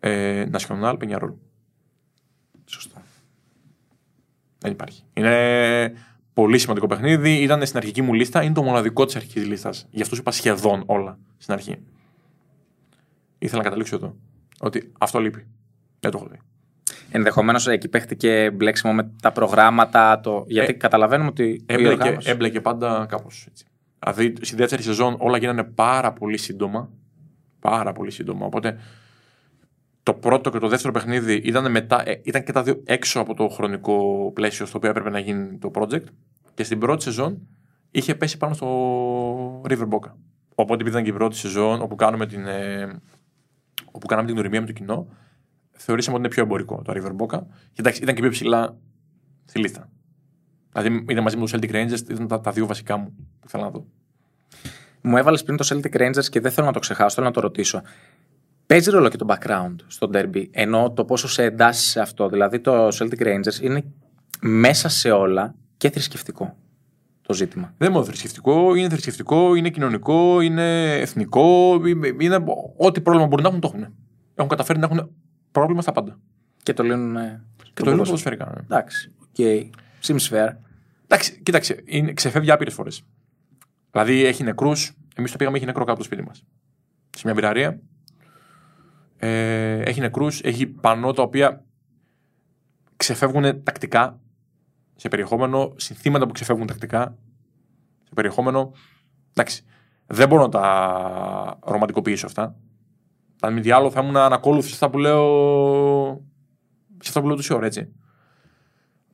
Ε, 0.00 0.46
National 0.52 0.96
Peñarol. 0.98 1.32
Σωστό. 2.72 2.96
Δεν 4.58 4.72
υπάρχει. 4.72 5.02
Είναι 5.14 5.92
πολύ 6.34 6.58
σημαντικό 6.58 6.86
παιχνίδι. 6.86 7.30
Ήταν 7.42 7.66
στην 7.66 7.78
αρχική 7.78 8.02
μου 8.02 8.12
λίστα. 8.12 8.42
Είναι 8.42 8.54
το 8.54 8.62
μοναδικό 8.62 9.04
της 9.04 9.16
αρχικής 9.16 9.46
λίστας. 9.46 9.86
Γι' 9.90 10.02
αυτό 10.02 10.14
σου 10.14 10.20
είπα 10.20 10.30
σχεδόν 10.30 10.82
όλα 10.86 11.18
στην 11.38 11.54
αρχή. 11.54 11.76
Ήθελα 13.38 13.58
να 13.58 13.64
καταλήξω 13.64 13.96
εδώ. 13.96 14.16
Ότι 14.60 14.92
αυτό 14.98 15.18
λείπει. 15.20 15.46
Δεν 16.00 16.10
το 16.10 16.18
έχω 16.18 16.28
δει. 16.28 16.38
Ενδεχομένως 17.10 17.66
εκεί 17.68 17.88
παίχτηκε 17.88 18.50
μπλέξιμο 18.54 18.92
με 18.92 19.10
τα 19.22 19.32
προγράμματα. 19.32 20.20
Το... 20.20 20.44
Γιατί 20.46 20.72
Ε, 20.72 20.76
καταλαβαίνουμε 20.76 21.28
ότι. 21.28 21.60
ο 21.60 21.64
Έμπλεκε, 21.66 21.88
Ιωργάνος- 21.94 22.26
έμπλεκε 22.28 22.60
πάντα 22.60 23.06
κάπως 23.08 23.46
έτσι. 23.50 23.64
Δηλαδή 23.98 24.34
στη 24.40 24.56
δεύτερη 24.56 24.82
σεζόν 24.82 25.16
όλα 25.18 25.38
γίνανε 25.38 25.64
πάρα 25.64 26.12
πολύ 26.12 26.38
σύντομα. 26.38 26.90
Πάρα 27.60 27.92
πολύ 27.92 28.10
σύντομα. 28.10 28.46
Οπότε 28.46 28.78
το 30.02 30.14
πρώτο 30.14 30.50
και 30.50 30.58
το 30.58 30.68
δεύτερο 30.68 30.92
παιχνίδι 30.92 31.34
ήταν, 31.34 31.70
μετά, 31.70 32.08
ε, 32.08 32.20
ήταν 32.24 32.44
και 32.44 32.52
τα 32.52 32.62
δύο 32.62 32.82
έξω 32.84 33.20
από 33.20 33.34
το 33.34 33.48
χρονικό 33.48 34.30
πλαίσιο 34.34 34.66
στο 34.66 34.78
οποίο 34.78 34.90
έπρεπε 34.90 35.10
να 35.10 35.18
γίνει 35.18 35.58
το 35.58 35.70
project. 35.74 36.04
Και 36.54 36.64
στην 36.64 36.78
πρώτη 36.78 37.02
σεζόν 37.02 37.48
είχε 37.90 38.14
πέσει 38.14 38.36
πάνω 38.36 38.54
στο 38.54 39.60
River 39.68 39.88
Boca. 39.88 40.10
Οπότε 40.54 40.74
επειδή 40.74 40.90
ήταν 40.90 41.02
και 41.02 41.10
η 41.10 41.12
πρώτη 41.12 41.36
σεζόν 41.36 41.82
όπου, 41.82 41.94
κάνουμε 41.94 42.26
την, 42.26 42.46
ε, 42.46 43.00
όπου 43.90 44.06
κάναμε 44.06 44.26
την 44.26 44.36
γνωριμία 44.36 44.60
με 44.60 44.66
το 44.66 44.72
κοινό, 44.72 45.06
θεωρήσαμε 45.70 46.16
ότι 46.16 46.24
είναι 46.24 46.34
πιο 46.34 46.42
εμπορικό 46.42 46.82
το 46.82 46.92
River 46.96 47.16
Boca. 47.16 47.40
Και 47.72 47.80
εντάξει, 47.80 48.02
ήταν 48.02 48.14
και 48.14 48.20
πιο 48.20 48.30
ψηλά 48.30 48.76
στη 49.44 49.58
λίστα. 49.58 49.90
Δηλαδή 50.72 51.04
ήταν 51.08 51.22
μαζί 51.22 51.36
με 51.36 51.46
το 51.46 51.58
Celtic 51.58 51.70
Rangers, 51.70 52.10
ήταν 52.10 52.28
τα, 52.28 52.40
τα 52.40 52.50
δύο 52.50 52.66
βασικά 52.66 52.96
μου 52.96 53.14
που 53.40 53.46
ήθελα 53.46 53.64
να 53.64 53.70
δω. 53.70 53.86
Μου 55.02 55.16
έβαλες 55.16 55.42
πριν 55.42 55.56
το 55.56 55.66
Celtic 55.68 55.96
Rangers 56.00 56.24
και 56.30 56.40
δεν 56.40 56.50
θέλω 56.50 56.66
να 56.66 56.72
το 56.72 56.78
ξεχάσω, 56.78 57.14
θέλω 57.14 57.26
να 57.26 57.32
το 57.32 57.40
ρωτήσω. 57.40 57.82
Παίζει 58.72 58.90
ρόλο 58.90 59.08
και 59.08 59.16
το 59.16 59.26
background 59.28 59.74
στο 59.86 60.10
derby, 60.12 60.46
ενώ 60.50 60.90
το 60.92 61.04
πόσο 61.04 61.28
σε 61.28 61.42
εντάσσει 61.42 61.88
σε 61.88 62.00
αυτό. 62.00 62.28
Δηλαδή 62.28 62.60
το 62.60 62.86
Celtic 62.88 63.18
Rangers 63.22 63.60
είναι 63.62 63.84
μέσα 64.40 64.88
σε 64.88 65.10
όλα 65.10 65.54
και 65.76 65.90
θρησκευτικό 65.90 66.56
το 67.22 67.34
ζήτημα. 67.34 67.74
Δεν 67.78 67.88
είναι 67.88 67.96
μόνο 67.96 68.04
θρησκευτικό, 68.04 68.74
είναι 68.74 68.88
θρησκευτικό, 68.88 69.54
είναι 69.54 69.70
κοινωνικό, 69.70 70.40
είναι 70.40 70.92
εθνικό. 71.00 71.80
Είναι, 71.86 72.14
είναι 72.18 72.44
ό,τι 72.76 73.00
πρόβλημα 73.00 73.26
μπορεί 73.26 73.42
να 73.42 73.48
έχουν, 73.48 73.60
το 73.60 73.70
έχουν. 73.74 73.94
Έχουν 74.34 74.48
καταφέρει 74.50 74.78
να 74.78 74.84
έχουν 74.90 75.10
πρόβλημα 75.52 75.82
στα 75.82 75.92
πάντα. 75.92 76.18
Και 76.62 76.72
το 76.72 76.82
λένε. 76.82 77.20
ε, 77.20 77.40
Και 77.56 77.64
στο 77.64 77.72
το 77.74 77.84
λένε 77.84 77.96
ποδόσφαιρο. 77.96 78.36
ποδοσφαιρικά. 78.36 78.44
ναι. 78.44 78.60
Εντάξει. 78.76 79.12
Okay. 79.36 79.70
Seems 80.06 80.34
fair. 80.36 80.56
Εντάξει, 81.04 81.40
κοίταξε, 81.42 81.82
είναι, 81.84 82.12
ξεφεύγει 82.12 82.50
άπειρες 82.50 82.74
φορές. 82.74 83.02
Δηλαδή 83.90 84.24
έχει 84.24 84.42
νεκρούς. 84.44 84.92
Εμείς 85.14 85.30
το 85.30 85.36
πήγαμε, 85.36 85.56
έχει 85.56 85.66
νεκρό 85.66 85.80
κάτω 85.84 85.92
από 85.92 86.00
το 86.00 86.06
σπίτι 86.06 86.22
μας. 86.28 86.44
Σε 87.16 87.22
μια 87.24 87.34
πυραρία. 87.34 87.80
Ε, 89.24 89.80
έχει 89.80 90.00
νεκρούς, 90.00 90.40
έχει 90.40 90.66
πανό 90.66 91.12
τα 91.12 91.22
οποία 91.22 91.64
ξεφεύγουν 92.96 93.62
τακτικά 93.62 94.20
σε 94.96 95.08
περιεχόμενο, 95.08 95.72
συνθήματα 95.76 96.26
που 96.26 96.32
ξεφεύγουν 96.32 96.66
τακτικά 96.66 97.18
σε 98.02 98.10
περιεχόμενο. 98.14 98.72
Εντάξει, 99.30 99.64
δεν 100.06 100.28
μπορώ 100.28 100.42
να 100.42 100.48
τα 100.48 101.58
ρομαντικοποιήσω 101.64 102.26
αυτά. 102.26 102.56
Αν 103.40 103.52
μη 103.52 103.60
τι 103.60 103.70
άλλο, 103.70 103.90
θα 103.90 104.00
ήμουν 104.00 104.16
ανακόλουθος 104.16 104.68
σε 104.68 104.74
αυτά 104.74 104.90
που 104.90 104.98
λέω. 104.98 105.24
σε 106.88 107.08
αυτά 107.08 107.20
που 107.20 107.26
λέω 107.26 107.36
τόση 107.36 107.54
ώρα, 107.54 107.66
έτσι. 107.66 107.92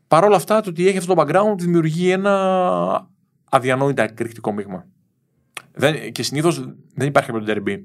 Παρ' 0.08 0.24
όλα 0.24 0.36
αυτά, 0.36 0.60
το 0.60 0.70
ότι 0.70 0.88
έχει 0.88 0.98
αυτό 0.98 1.14
το 1.14 1.22
background 1.22 1.58
δημιουργεί 1.58 2.10
ένα 2.10 3.10
αδιανόητα 3.50 4.02
εκρηκτικό 4.02 4.52
μείγμα. 4.52 4.86
Δεν, 5.74 6.12
και 6.12 6.22
συνήθως 6.22 6.74
δεν 6.94 7.06
υπάρχει 7.06 7.32
κάποιο 7.32 7.54
derby 7.54 7.82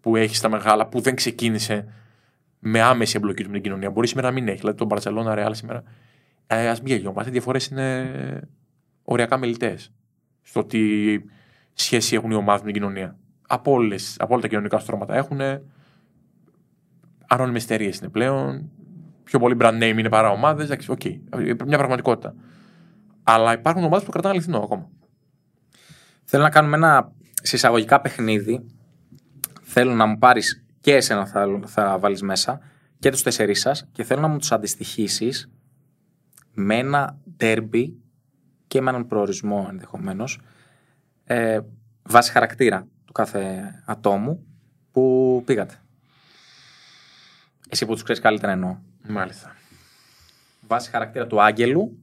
που 0.00 0.16
έχεις 0.16 0.36
στα 0.36 0.48
μεγάλα 0.48 0.86
που 0.86 1.00
δεν 1.00 1.14
ξεκίνησε 1.14 1.92
με 2.58 2.80
άμεση 2.80 3.16
εμπλοκή 3.16 3.42
του 3.42 3.48
με 3.48 3.54
την 3.54 3.62
κοινωνία. 3.62 3.90
Μπορεί 3.90 4.06
σήμερα 4.06 4.28
να 4.28 4.34
μην 4.34 4.48
έχει. 4.48 4.58
Δηλαδή, 4.58 4.76
το 4.76 4.86
Barcelona 4.90 5.38
Real 5.38 5.50
σήμερα. 5.50 5.82
Ε, 6.46 6.68
Α 6.68 6.72
μην 6.72 6.86
γελιόμαστε. 6.86 7.30
Οι 7.30 7.32
διαφορές 7.32 7.66
είναι 7.66 8.48
οριακά 9.04 9.38
αμελητέες. 9.38 9.92
Στο 10.42 10.64
τι 10.64 10.80
σχέση 11.72 12.14
έχουν 12.14 12.30
οι 12.30 12.34
ομάδες 12.34 12.60
με 12.60 12.72
την 12.72 12.80
κοινωνία. 12.80 13.16
Από, 13.48 13.72
όλες, 13.72 14.16
από 14.18 14.32
όλα 14.32 14.42
τα 14.42 14.48
κοινωνικά 14.48 14.78
στρώματα 14.78 15.16
έχουν. 15.16 15.40
Ανώνυμες 17.26 17.64
εταιρείες 17.64 17.98
είναι 17.98 18.08
πλέον. 18.08 18.70
Πιο 19.24 19.38
πολύ 19.38 19.56
brand 19.60 19.82
name 19.82 19.98
είναι 19.98 20.08
παρά 20.08 20.30
ομάδες. 20.30 20.64
Εντάξει, 20.64 20.90
οκ. 20.90 21.00
Μια 21.66 21.78
πραγματικότητα. 21.78 22.34
Αλλά 23.22 23.52
υπάρχουν 23.52 23.84
ομάδες 23.84 24.04
που 24.04 24.10
κρατάνε 24.10 24.34
αληθινό 24.34 24.58
ακόμα. 24.58 24.88
Θέλω 26.24 26.42
να 26.42 26.50
κάνουμε 26.50 26.76
ένα 26.76 27.12
συσσαγωγικά 27.42 28.00
παιχνίδι. 28.00 28.64
Θέλω 29.72 29.94
να 29.94 30.06
μου 30.06 30.18
πάρεις 30.18 30.64
και 30.80 30.94
εσένα 30.94 31.26
θα, 31.26 31.60
θα 31.66 31.98
βάλεις 31.98 32.22
μέσα 32.22 32.60
και 32.98 33.10
τους 33.10 33.22
τέσσερι 33.22 33.54
σας 33.54 33.88
και 33.92 34.04
θέλω 34.04 34.20
να 34.20 34.28
μου 34.28 34.38
τους 34.38 34.52
αντιστοιχίσεις 34.52 35.50
με 36.52 36.76
ένα 36.76 37.18
derby 37.40 37.92
και 38.66 38.80
με 38.80 38.90
έναν 38.90 39.06
προορισμό 39.06 39.66
ενδεχομένως 39.70 40.40
ε, 41.24 41.60
βάσει 42.02 42.30
χαρακτήρα 42.30 42.86
του 43.04 43.12
κάθε 43.12 43.72
ατόμου 43.84 44.46
που 44.90 45.42
πήγατε. 45.46 45.82
Εσύ 47.68 47.86
που 47.86 47.92
τους 47.92 48.02
ξέρεις 48.02 48.22
καλύτερα 48.22 48.52
εννοώ. 48.52 48.76
Μάλιστα. 49.08 49.56
Βάσει 50.66 50.90
χαρακτήρα 50.90 51.26
του 51.26 51.42
Άγγελου, 51.42 51.98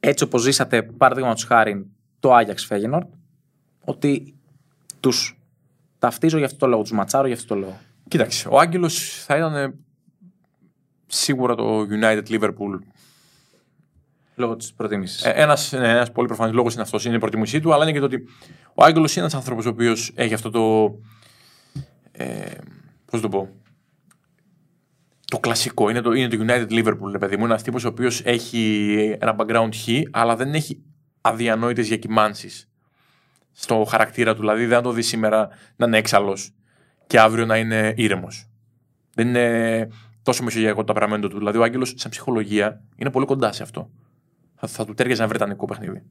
έτσι 0.00 0.24
όπως 0.24 0.42
ζήσατε, 0.42 0.82
παραδείγματος 0.82 1.44
χάρη, 1.44 1.90
το 2.20 2.34
Άγιαξ 2.34 2.64
Φέγενορτ, 2.64 3.12
ότι 3.84 4.34
τους 5.00 5.36
ταυτίζω 6.02 6.36
για 6.36 6.46
αυτό 6.46 6.58
το 6.58 6.66
λόγο, 6.66 6.82
τους 6.82 6.92
ματσάρω 6.92 7.26
για 7.26 7.36
αυτό 7.36 7.54
το 7.54 7.60
λόγο. 7.60 7.80
Κοίταξε, 8.08 8.48
ο 8.48 8.58
Άγγελος 8.58 9.24
θα 9.26 9.36
ήταν 9.36 9.54
ε, 9.54 9.74
σίγουρα 11.06 11.54
το 11.54 11.86
United 11.90 12.22
Liverpool. 12.28 12.78
Λόγω 14.34 14.56
της 14.56 14.72
προτίμησης. 14.72 15.24
Ένας 15.24 15.72
ένας 15.72 16.12
πολύ 16.12 16.26
προφανής 16.26 16.54
λόγος 16.54 16.72
είναι 16.72 16.82
αυτός, 16.82 17.04
είναι 17.04 17.14
η 17.14 17.18
προτιμήσή 17.18 17.60
του, 17.60 17.72
αλλά 17.72 17.82
είναι 17.82 17.92
και 17.92 17.98
το 17.98 18.04
ότι 18.04 18.28
ο 18.74 18.84
Άγγελος 18.84 19.12
είναι 19.12 19.20
ένας 19.20 19.34
άνθρωπος 19.34 19.66
ο 19.66 19.68
οποίος 19.68 20.12
έχει 20.14 20.34
αυτό 20.34 20.50
το. 20.50 20.94
Ε, 22.12 22.50
Πώς 23.04 23.20
το 23.20 23.28
πω. 23.28 23.48
Το 25.24 25.38
κλασικό 25.38 25.90
είναι 25.90 26.00
το, 26.00 26.12
είναι 26.12 26.28
το 26.28 26.44
United 26.48 26.70
Liverpool, 26.70 27.10
ρε 27.10 27.18
παιδί 27.18 27.36
μου. 27.36 27.42
Είναι 27.42 27.52
ένας 27.52 27.62
τύπος 27.62 27.84
ο 27.84 27.88
οποίος 27.88 28.20
έχει 28.24 29.16
ένα 29.20 29.36
background 29.38 29.70
χ, 29.74 29.88
αλλά 30.10 30.36
δεν 30.36 30.54
έχει 30.54 30.82
αδιανόητες 31.20 31.88
διακυμάνσει 31.88 32.66
στο 33.52 33.84
χαρακτήρα 33.88 34.34
του. 34.34 34.40
Δηλαδή 34.40 34.66
δεν 34.66 34.76
θα 34.76 34.82
το 34.82 34.92
δεις 34.92 35.06
σήμερα 35.06 35.48
να 35.76 35.86
είναι 35.86 35.98
έξαλλος 35.98 36.54
και 37.06 37.20
αύριο 37.20 37.46
να 37.46 37.56
είναι 37.56 37.94
ήρεμος. 37.96 38.48
Δεν 39.14 39.28
είναι 39.28 39.88
τόσο 40.22 40.42
μεσογειακό 40.44 40.78
το 40.78 40.84
ταπεραμέντο 40.84 41.28
του. 41.28 41.38
Δηλαδή 41.38 41.58
ο 41.58 41.62
Άγγελος, 41.62 41.94
σαν 41.96 42.10
ψυχολογία, 42.10 42.82
είναι 42.96 43.10
πολύ 43.10 43.26
κοντά 43.26 43.52
σε 43.52 43.62
αυτό. 43.62 43.90
Θα, 44.54 44.66
θα 44.66 44.84
του 44.84 44.94
τέριαζε 44.94 45.20
ένα 45.20 45.28
βρετανικό 45.28 45.66
παιχνίδι. 45.66 46.02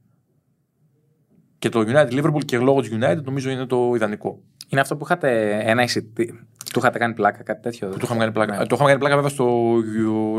Και 1.58 1.68
το 1.68 1.80
United 1.86 2.10
Liverpool 2.10 2.44
και 2.44 2.58
λόγω 2.58 2.80
του 2.80 2.88
United 3.00 3.22
νομίζω 3.24 3.50
είναι 3.50 3.66
το 3.66 3.92
ιδανικό. 3.94 4.42
Είναι 4.68 4.80
αυτό 4.80 4.96
που 4.96 5.04
είχατε 5.04 5.58
ένα 5.64 5.82
εισιτή... 5.82 6.46
Του 6.72 6.78
είχατε 6.78 6.98
κάνει 6.98 7.14
πλάκα, 7.14 7.42
κάτι 7.42 7.62
τέτοιο. 7.62 7.88
Που 7.88 7.96
το 7.96 8.00
είχαμε 8.04 8.20
κάνει 8.20 8.32
πλάκα. 8.32 8.56
Ναι. 8.56 8.66
Το 8.66 8.74
είχαμε 8.74 8.88
κάνει 8.88 9.00
πλάκα 9.00 9.14
βέβαια 9.14 9.30
στο 9.30 9.74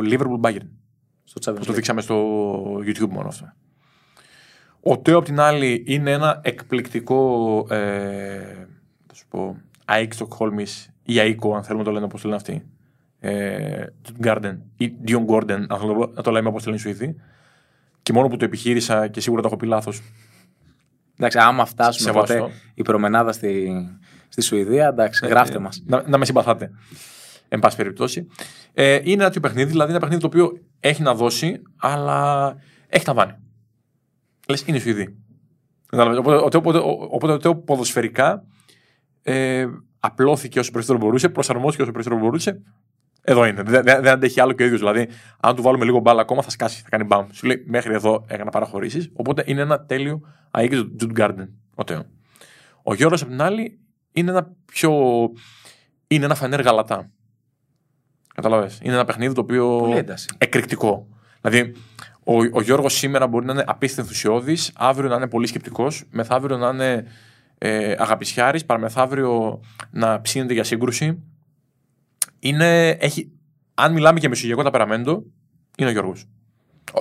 Liverpool 0.10 0.40
Bayern. 0.42 0.68
Στο 1.24 1.52
Champions 1.52 1.60
Που 1.60 1.66
το 1.66 1.72
League. 1.72 1.76
δείξαμε 1.76 2.02
στο 2.02 2.56
YouTube 2.78 3.10
μόνο 3.10 3.28
αυτό. 3.28 3.54
Ο 4.84 4.98
Τέο 4.98 5.18
απ' 5.18 5.26
την 5.26 5.40
άλλη 5.40 5.84
είναι 5.88 6.12
ένα 6.12 6.40
εκπληκτικό 6.44 7.66
ε, 7.70 8.68
θα 9.08 9.14
σου 9.14 9.26
πω, 9.30 9.58
ΑΕΚ 9.86 10.14
Στοκχόλμη 10.14 10.66
ή 11.04 11.20
ΑΕΚΟ, 11.20 11.56
αν 11.56 11.64
θέλουμε 11.64 11.84
να 11.84 11.90
το 11.90 11.94
λένε 11.94 12.06
όπως 12.06 12.22
το 12.22 12.28
λένε 12.28 12.40
αυτοί. 12.42 12.66
Ε, 13.20 13.86
Garden 14.24 14.58
ή 14.78 14.94
Dion 15.08 15.26
Gordon, 15.26 15.66
αν 15.68 15.80
θέλουμε 15.80 16.08
να 16.14 16.22
το 16.22 16.32
λέμε 16.32 16.48
όπως 16.48 16.64
το 16.64 16.70
λένε 16.70 16.82
οι 16.82 16.84
Σουηδοί. 16.84 17.16
Και 18.02 18.14
μόνο 18.14 18.28
που 18.28 18.38
το 18.38 18.46
επιχείρησα 18.46 19.08
και 19.08 19.20
σίγουρα 19.20 19.42
το 19.42 19.48
έχω 19.48 19.58
πει 19.58 19.66
λάθος. 19.66 20.02
Εντάξει, 21.18 21.38
άμα 21.38 21.66
φτάσουμε 21.66 22.12
Σεβαστό. 22.12 22.38
ποτέ 22.38 22.54
η 22.74 22.82
προμενάδα 22.82 23.32
στη, 23.32 23.72
στη 24.28 24.42
Σουηδία, 24.42 24.88
εντάξει, 24.88 25.28
γράφτε 25.28 25.60
μας. 25.60 25.84
Να, 25.86 26.04
να 26.08 26.18
με 26.18 26.26
συμπαθάτε. 26.26 26.72
Εν 27.48 27.60
πάση 27.60 27.76
περιπτώσει. 27.76 28.28
Ε, 28.74 28.94
είναι 28.94 29.12
ένα 29.12 29.24
τέτοιο 29.24 29.42
παιχνίδι, 29.42 29.70
δηλαδή 29.70 29.90
ένα 29.92 30.00
παιχνίδι 30.00 30.22
το 30.22 30.28
οποίο 30.28 30.52
έχει 30.80 31.02
να 31.02 31.14
δώσει, 31.14 31.62
αλλά 31.78 32.56
έχει 32.88 33.06
τα 33.06 33.14
βάνη. 33.14 33.34
Λες, 34.54 34.64
είναι 34.66 34.80
Σουηδοί. 34.80 35.16
Κατάλαβες. 35.86 36.20
Οπότε, 36.20 36.36
οπότε, 36.36 36.78
οπότε, 36.78 37.06
οπότε 37.16 37.34
ο 37.34 37.38
Τέο 37.38 37.56
ποδοσφαιρικά 37.56 38.44
ε, 39.22 39.66
απλώθηκε 40.00 40.60
όσο 40.60 40.72
περισσότερο 40.72 41.06
μπορούσε, 41.06 41.30
προσαρμόστηκε 41.30 41.84
όσο 41.84 41.92
περισσότερο 41.92 42.24
μπορούσε. 42.24 42.62
Εδώ 43.22 43.46
είναι. 43.46 43.62
Δεν, 43.62 43.84
δεν, 43.84 44.02
δεν 44.02 44.08
αντέχει 44.08 44.40
άλλο 44.40 44.52
και 44.52 44.64
ο 44.64 44.66
ίδιος. 44.66 44.80
Δηλαδή, 44.80 45.08
αν 45.40 45.56
του 45.56 45.62
βάλουμε 45.62 45.86
λίγο 45.86 46.00
μπάλα 46.00 46.22
ακόμα, 46.22 46.42
θα 46.42 46.50
σκάσει, 46.50 46.82
θα 46.82 46.90
κάνει 46.90 47.04
μπαμ. 47.04 47.28
Σου 47.32 47.48
λέει 47.48 47.64
μέχρι 47.68 47.94
εδώ 47.94 48.26
έκανα 48.28 48.50
παραχωρήσεις. 48.50 49.10
Οπότε 49.14 49.44
είναι 49.46 49.62
ένα 49.62 49.86
τέλειο 49.86 50.22
αίκη 50.52 50.76
του 50.76 50.96
Τζουτ 50.96 51.12
Γκάρντεν. 51.12 51.50
Ο 51.76 51.84
Τέο. 51.84 52.06
Ο 52.84 52.94
Γιώργο 52.94 53.16
απ' 53.22 53.30
την 53.30 53.42
άλλη 53.42 53.80
είναι 54.12 54.32
ένα 54.32 54.52
πιο. 54.66 54.92
είναι 56.08 56.26
ένα 56.26 56.36
φανέρ 56.36 56.62
γαλατά. 56.62 57.10
Καταλαβες. 58.36 58.80
Είναι 58.82 58.94
ένα 58.94 59.06
παιχνίδι 59.06 59.34
το 59.34 59.42
οποίο. 59.42 59.78
Πολύ 59.78 59.98
ένταση. 59.98 60.28
Εκρηκτικό. 60.38 61.08
Δηλαδή, 61.42 61.76
ο, 62.24 62.38
ο 62.52 62.62
Γιώργος 62.62 62.94
σήμερα 62.94 63.28
μπορεί 63.28 63.46
να 63.46 63.52
είναι 63.54 63.64
απίστευτα 63.68 64.02
ενθουσιώδης, 64.02 64.72
αύριο 64.76 65.10
να 65.10 65.16
είναι 65.16 65.28
πολύ 65.28 65.48
σκεπτικός, 65.48 66.04
μεθαύριο 66.12 66.58
να 66.58 66.70
είναι 66.70 67.06
ε, 67.58 67.96
αγαπησιάρης, 67.98 68.66
παραμεθαύριο 68.66 69.62
να 69.92 70.22
ψήνεται 70.22 70.54
για 70.54 70.64
σύγκρουση. 70.64 71.24
Είναι, 72.40 72.90
έχει, 72.90 73.32
αν 73.74 73.94
μιλάμε 73.94 74.20
για 74.20 74.30
μεσογειακό 74.30 74.64
ταπεραμέντο, 74.64 75.24
είναι 75.78 75.90
ο 75.90 75.92
Γιώργος. 75.92 76.26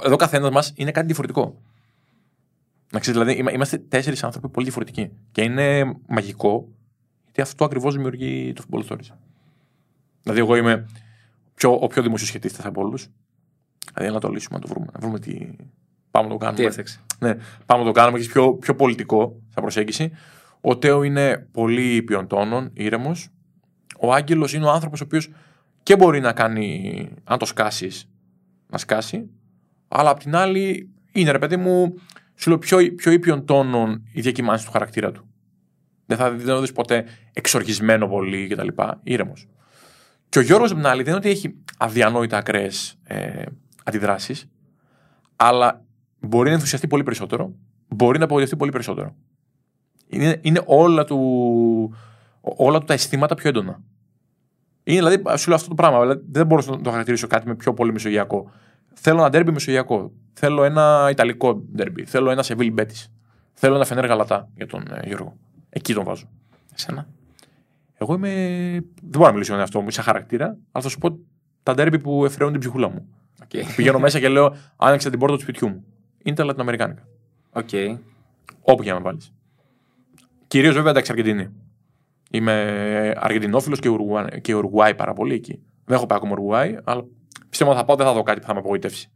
Εδώ 0.05 0.17
καθένας 0.17 0.51
μας 0.51 0.73
είναι 0.77 0.91
κάτι 0.91 1.07
διαφορετικό. 1.07 1.63
Να 2.93 2.99
ξέρεις, 2.99 3.21
δηλαδή, 3.21 3.39
είμα- 3.39 3.53
είμαστε 3.53 3.79
τέσσερις 3.79 4.25
άνθρωποι 4.25 4.49
πολύ 4.49 4.65
διαφορετικοί. 4.65 5.11
Και 5.33 5.43
είναι 5.43 5.97
μαγικό, 6.07 6.69
γιατί 7.25 7.41
αυτό 7.41 7.65
ακριβώς 7.65 7.95
δημιουργεί 7.95 8.53
το 8.53 8.63
football 8.71 8.87
stories. 8.89 9.17
Δηλαδή, 10.23 10.41
εγώ 10.41 10.57
είμαι 10.57 10.89
πιο, 11.55 11.79
ο 11.81 11.87
πιο 11.87 12.03
δημοσιοσχετίστα 12.03 12.69
από 12.69 12.81
όλους. 12.81 13.09
Δηλαδή, 13.95 14.15
να 14.15 14.21
το 14.21 14.29
λύσουμε, 14.29 14.59
να 14.59 14.67
το 14.67 14.69
βρούμε, 14.69 14.87
να 14.93 15.01
βρούμε 15.01 15.19
τι, 15.19 15.49
Πάμε 16.13 16.27
να 16.27 16.33
το 16.33 16.39
κάνουμε. 16.39 16.59
Τι 16.59 16.65
έφταξε. 16.65 17.01
Ναι, 17.19 17.35
πάμε 17.67 17.83
να 17.83 17.87
το 17.87 17.93
κάνουμε 17.93 18.19
και 18.19 18.25
είσαι 18.25 18.33
πιο, 18.33 18.55
πιο 18.55 18.75
πολιτικό 18.75 19.41
σαν 19.49 19.63
προσέγγιση. 19.63 20.11
Ο 20.61 20.79
Τέο 20.79 21.03
είναι 21.03 21.49
πολύ 21.53 22.03
ποιον 22.03 22.27
τόνων, 22.27 22.71
ήρεμος. 22.73 23.29
Ο 23.99 24.13
Άγγελος 24.13 24.53
είναι 24.53 24.65
ο 24.65 24.71
άνθρωπος 24.71 25.01
ο 25.01 25.05
οποίος 25.05 25.31
και 25.83 25.97
μπορεί 25.97 26.21
να 26.21 26.33
κάνει, 26.33 27.09
αν 27.25 27.39
το 27.39 27.45
σκάσεις, 27.45 28.09
να 28.67 28.79
σκάσει. 28.79 29.31
Αλλά 29.89 30.11
απ' 30.11 30.19
την 30.19 30.35
άλλη 30.35 30.91
είναι 31.13 31.31
ρε 31.31 31.39
παιδί 31.39 31.57
μου, 31.57 31.95
σου 32.35 32.49
λέω 32.49 32.59
πιο, 32.59 32.79
πιο 32.97 33.13
ήπιον 33.13 33.45
τόνων 33.45 34.03
η 34.13 34.21
διακυμάνση 34.21 34.65
του 34.65 34.71
χαρακτήρα 34.71 35.13
του. 35.13 35.27
Δεν 36.07 36.17
θα 36.17 36.31
δεν 36.31 36.47
θα 36.47 36.55
το 36.55 36.61
δεις 36.61 36.73
ποτέ 36.73 37.05
εξοργισμένο 37.33 38.09
πολύ 38.09 38.49
κτλ. 38.49 38.69
Ήρεμος. 39.03 39.49
Και 40.29 40.39
ο 40.39 40.43
Γιώργος, 40.43 40.71
απ' 40.71 40.77
την 40.77 40.87
άλλη, 40.87 41.03
δεν 41.03 41.15
είναι 41.15 41.21
ότι 41.27 41.29
έχει 41.29 41.55
αδιανόητα 41.79 42.37
ακραίες 42.37 42.99
ε, 43.05 43.43
αντιδράσεις, 43.85 44.49
αλλά 45.37 45.85
μπορεί 46.21 46.49
να 46.49 46.55
ενθουσιαστεί 46.55 46.87
πολύ 46.87 47.03
περισσότερο, 47.03 47.55
μπορεί 47.89 48.19
να 48.19 48.25
απογοητευτεί 48.25 48.57
πολύ 48.57 48.71
περισσότερο. 48.71 49.15
Είναι, 50.07 50.39
είναι 50.43 50.63
όλα, 50.67 51.05
του, 51.05 51.95
όλα 52.41 52.79
του 52.79 52.85
τα 52.85 52.93
αισθήματα 52.93 53.35
πιο 53.35 53.49
έντονα. 53.49 53.81
Είναι 54.85 54.99
δηλαδή, 54.99 55.39
σου 55.39 55.49
λέω 55.49 55.57
αυτό 55.57 55.69
το 55.69 55.75
πράγμα. 55.75 56.01
Δηλαδή, 56.01 56.23
δεν 56.31 56.47
μπορώ 56.47 56.63
να 56.67 56.81
το 56.81 56.91
χαρακτηρίσω 56.91 57.27
κάτι 57.27 57.49
με 57.49 57.55
πιο 57.55 57.75
πολύ 57.75 57.93
μεσογειακό. 57.93 58.51
Θέλω 58.95 59.19
ένα 59.19 59.31
ντέρμπι 59.31 59.53
μεσογειακό. 59.53 60.13
Θέλω 60.33 60.65
ένα 60.65 61.09
ιταλικό 61.11 61.55
ντέρμπι. 61.55 62.05
Θέλω 62.05 62.31
ένα 62.31 62.43
Σεβίλ 62.43 62.73
Μπέτης. 62.73 63.13
Θέλω 63.53 63.75
ένα 63.75 63.85
Φενέρ 63.85 64.07
Γαλατά 64.07 64.49
για 64.55 64.67
τον 64.67 64.87
ε, 64.91 65.07
Γιώργο. 65.07 65.37
Εκεί 65.71 65.95
τον 65.95 66.05
βάζω. 66.05 66.29
Εσένα. 66.75 67.07
Εγώ 67.95 68.15
είμαι. 68.15 68.31
Δεν 69.01 69.11
μπορώ 69.11 69.27
να 69.27 69.33
μιλήσω 69.33 69.55
για 69.55 69.63
αυτό 69.63 69.81
μου, 69.81 69.91
σαν 69.91 70.05
χαρακτήρα, 70.05 70.47
αλλά 70.47 70.85
θα 70.85 70.89
σου 70.89 70.99
πω 70.99 71.19
τα 71.63 71.75
ντέρμπι 71.75 71.99
που 71.99 72.25
ευφραίνουν 72.25 72.51
την 72.51 72.61
ψυχούλα 72.61 72.89
μου. 72.89 73.09
Οκ. 73.43 73.75
Πηγαίνω 73.77 73.99
μέσα 73.99 74.21
και 74.21 74.29
λέω: 74.29 74.57
Άνοιξα 74.77 75.11
την 75.11 75.19
πόρτα 75.19 75.35
του 75.37 75.43
σπιτιού 75.43 75.69
μου. 75.69 75.85
Είναι 76.23 76.37
τα 76.37 76.45
Λατινοαμερικάνικα. 76.45 77.03
Οκ. 77.53 77.69
Όπου 78.61 78.83
και 78.83 78.89
να 78.91 78.97
με 78.97 79.03
βάλεις. 79.03 79.33
Κυρίως 80.47 80.75
βέβαια 80.75 80.91
εντάξει 80.91 81.11
Αργεντινή. 81.13 81.49
Είμαι 82.31 82.53
Αργεντινόφιλος 83.17 83.79
και, 83.81 83.89
Ουρουά- 83.89 84.39
και 84.41 84.55
Ουρουγουάη 84.55 84.95
πάρα 84.95 85.13
πολύ 85.13 85.35
εκεί. 85.35 85.61
Δεν 85.85 85.97
έχω 85.97 86.07
πάει 86.07 86.19
ακόμα 86.19 86.33
Ουρουγουάη, 86.33 86.77
αλλά 86.85 87.05
πιστεύω 87.49 87.71
ότι 87.71 87.79
θα 87.81 87.85
πάω 87.87 87.97
δεν 87.97 88.07
θα 88.07 88.13
δω 88.13 88.23
κάτι 88.23 88.41
που 88.41 88.47
θα 88.47 88.53
με 88.53 88.59
απογοητεύσει. 88.59 89.11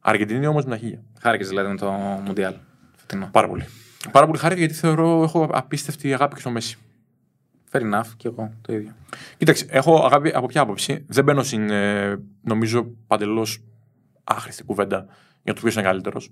Αργεντινή 0.00 0.46
όμως 0.46 0.64
με 0.64 0.70
τα 0.70 0.76
χίλια. 0.76 1.02
Χάρηκες 1.20 1.48
δηλαδή 1.48 1.68
με 1.68 1.76
το 1.76 1.90
Μουντιάλ. 2.24 2.54
Φετινό. 2.96 3.28
Πάρα 3.32 3.48
πολύ. 3.48 3.64
Πάρα 4.12 4.26
πολύ 4.26 4.38
χάρη 4.38 4.58
γιατί 4.58 4.74
θεωρώ 4.74 5.22
έχω 5.22 5.48
απίστευτη 5.52 6.14
αγάπη 6.14 6.34
και 6.34 6.40
στο 6.40 6.50
Μέση. 6.50 6.78
Fair 7.74 7.80
enough 7.80 8.06
και 8.16 8.28
εγώ 8.28 8.52
το 8.60 8.72
ίδιο. 8.72 8.92
Κοίταξε, 9.36 9.66
έχω 9.68 10.04
αγάπη 10.04 10.30
από 10.34 10.46
ποια 10.46 10.60
άποψη. 10.60 11.04
Δεν 11.08 11.24
μπαίνω 11.24 11.42
στην, 11.42 11.70
ε, 11.70 12.20
νομίζω, 12.42 12.86
παντελώς 13.06 13.62
άχρηστη 14.24 14.64
κουβέντα 14.64 15.06
για 15.42 15.54
το 15.54 15.60
ποιος 15.60 15.74
είναι 15.74 15.82
καλύτερος. 15.82 16.30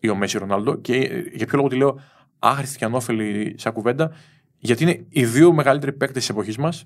Ή 0.00 0.08
ο 0.08 0.14
Μέση 0.14 0.36
ή 0.36 0.38
ο 0.38 0.46
Ρονάλντο. 0.46 0.76
Και 0.76 0.94
ε, 0.96 1.20
για 1.32 1.46
ποιο 1.46 1.56
λόγο 1.56 1.68
τη 1.68 1.76
λέω 1.76 2.00
άχρηστη 2.38 2.78
και 2.78 2.84
ανώφελη 2.84 3.54
σαν 3.58 3.72
κουβέντα, 3.72 4.10
γιατί 4.58 4.82
είναι 4.82 5.04
οι 5.08 5.24
δύο 5.24 5.52
μεγαλύτεροι 5.52 5.92
παίκτες 5.92 6.18
της 6.18 6.28
εποχής 6.28 6.56
μας. 6.56 6.84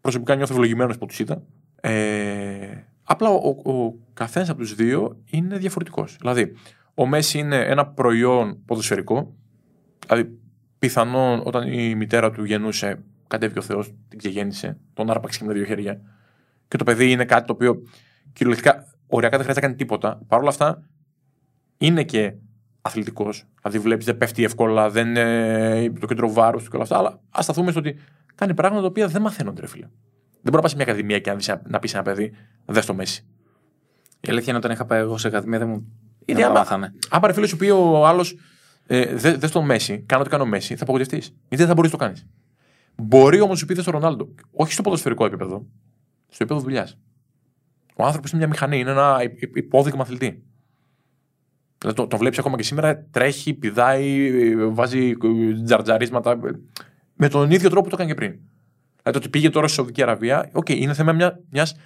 Προσωπικά 0.00 0.34
νιώθω 0.34 0.52
ευλογημένος 0.52 0.98
που 0.98 1.06
τους 1.06 1.18
είδα. 1.18 1.42
Ε, 1.80 2.84
απλά 3.02 3.28
ο, 3.28 3.56
ο, 3.64 3.72
ο 3.72 3.94
καθένας 4.14 4.48
από 4.48 4.58
τους 4.58 4.74
δύο 4.74 5.20
είναι 5.30 5.58
διαφορετικός. 5.58 6.16
Δηλαδή, 6.20 6.52
ο 6.94 7.06
Μέση 7.06 7.38
είναι 7.38 7.56
ένα 7.56 7.86
προϊόν 7.86 8.64
ποδοσφαιρικό. 8.64 9.34
Δηλαδή, 10.06 10.38
πιθανόν 10.78 11.42
όταν 11.44 11.72
η 11.72 11.94
μητέρα 11.94 12.30
του 12.30 12.44
γεννούσε, 12.44 13.02
κατέβηκε 13.30 13.58
ο 13.58 13.62
Θεός, 13.62 13.92
την 14.08 14.18
ξεγέννησε, 14.18 14.78
τον 14.94 15.10
άρπαξε 15.10 15.38
και 15.38 15.44
με 15.44 15.50
τα 15.52 15.56
δύο 15.58 15.66
χέρια. 15.66 16.00
Και 16.68 16.76
το 16.76 16.84
παιδί 16.84 17.10
είναι 17.10 17.24
κάτι 17.24 17.46
το 17.46 17.52
οποίο 17.52 17.82
κυριολεκτικά 18.32 18.86
οριακά 19.06 19.36
δεν 19.36 19.46
χρειάζεται 19.46 19.54
να 19.54 19.60
κάνει 19.60 19.74
τίποτα. 19.74 20.20
Παρ' 20.28 20.40
όλα 20.40 20.48
αυτά, 20.48 20.82
είναι 21.78 22.02
και 22.04 22.34
αθλητικός. 22.82 23.44
Δηλαδή, 23.62 23.78
βλέπεις 23.78 24.04
δεν 24.04 24.16
πέφτει 24.18 24.44
εύκολα, 24.44 24.90
δεν 24.90 25.08
είναι 25.08 25.92
το 26.00 26.06
κέντρο 26.06 26.32
βάρους 26.32 26.62
του 26.64 26.70
και 26.70 26.76
όλα 26.76 26.84
αυτά. 26.84 26.98
Αλλά 26.98 27.20
ας 27.30 27.44
σταθούμε 27.44 27.70
στο 27.70 27.80
ότι 27.80 27.96
κάνει 28.34 28.54
πράγματα 28.54 28.80
τα 28.82 28.88
οποία 28.88 29.06
δεν 29.08 29.22
μαθαίνονται, 29.22 29.60
ρε 29.60 29.66
φίλε. 29.66 29.86
Δεν 30.30 30.52
μπορεί 30.52 30.56
να 30.56 30.60
πας 30.60 30.70
σε 30.70 30.76
μια 30.76 30.84
ακαδημία 30.84 31.18
και 31.18 31.30
να, 31.30 31.36
δεις 31.36 31.48
ένα- 31.48 31.62
να 31.68 31.78
πεις 31.78 31.90
σε 31.90 31.96
ένα 31.96 32.04
παιδί, 32.04 32.32
δες 32.66 32.84
στο 32.84 32.94
Μέση. 32.94 33.24
Η 34.20 34.28
αλήθεια 34.30 34.48
είναι 34.48 34.56
όταν 34.58 34.70
είχα 34.70 34.84
πάει 34.84 35.00
εγώ 35.00 35.18
σε 35.18 35.26
ακαδημία 35.28 35.58
δεν 35.58 35.68
μου. 35.68 35.74
Είναι 36.24 36.38
δεν 36.38 36.42
τα 36.42 36.46
άμα- 36.46 36.58
μάθανε. 36.58 36.92
Αν 37.10 37.20
πάρει 37.20 37.32
φίλο 37.32 37.46
σου 37.46 37.56
πει 37.56 37.68
ο 37.70 38.06
άλλος, 38.06 38.36
ε, 38.86 39.14
δε, 39.14 39.34
δες 39.36 39.50
στο 39.50 39.62
Μέση, 39.62 39.98
κάνω 40.06 40.20
ό,τι 40.22 40.30
κάνω 40.30 40.44
Μέση, 40.46 40.76
θα 40.76 40.82
απογοητευτείς. 40.82 41.26
Γιατί 41.26 41.56
δεν 41.56 41.66
θα 41.66 41.74
μπορείς 41.74 41.92
να 41.92 41.98
το 41.98 42.04
κάνεις. 42.04 42.26
Μπορεί 43.00 43.36
όμως 43.40 43.50
να 43.50 43.56
σου 43.56 43.66
πει 43.66 43.74
δε 43.74 43.82
στο 43.82 43.90
Ρονάλντο. 43.90 44.34
Όχι 44.52 44.72
στο 44.72 44.82
ποδοσφαιρικό 44.82 45.24
επίπεδο, 45.24 45.66
στο 46.28 46.36
επίπεδο 46.44 46.60
δουλειάς. 46.60 46.98
Ο 47.96 48.04
άνθρωπος 48.04 48.30
είναι 48.30 48.38
μια 48.40 48.48
μηχανή, 48.48 48.78
είναι 48.78 48.90
ένα 48.90 49.22
υ- 49.22 49.42
υ- 49.42 49.56
υπόδειγμα 49.56 50.02
αθλητή. 50.02 50.42
Δηλαδή, 51.78 51.96
το, 52.00 52.06
το 52.06 52.16
βλέπεις 52.16 52.38
ακόμα 52.38 52.56
και 52.56 52.62
σήμερα, 52.62 53.04
τρέχει, 53.10 53.54
πηδάει, 53.54 54.26
ε, 54.50 54.64
βάζει 54.64 55.08
ε, 55.08 55.62
τζαρτζαρίσματα. 55.64 56.30
ε, 56.30 56.36
Με 57.14 57.28
τον 57.28 57.50
ίδιο 57.50 57.68
τρόπο 57.70 57.88
που 57.88 57.96
το 57.96 58.02
έκανε 58.02 58.08
και 58.10 58.14
πριν. 58.16 58.30
Δηλαδή 59.02 59.12
το 59.12 59.18
ότι 59.18 59.28
πήγε 59.28 59.50
τώρα 59.50 59.66
στη 59.66 59.76
Σαουδική 59.76 60.02
Αραβία, 60.02 60.48
οκ, 60.52 60.68
είναι 60.68 60.94
θέμα 60.94 61.12
μια 61.12 61.40
μιας 61.50 61.76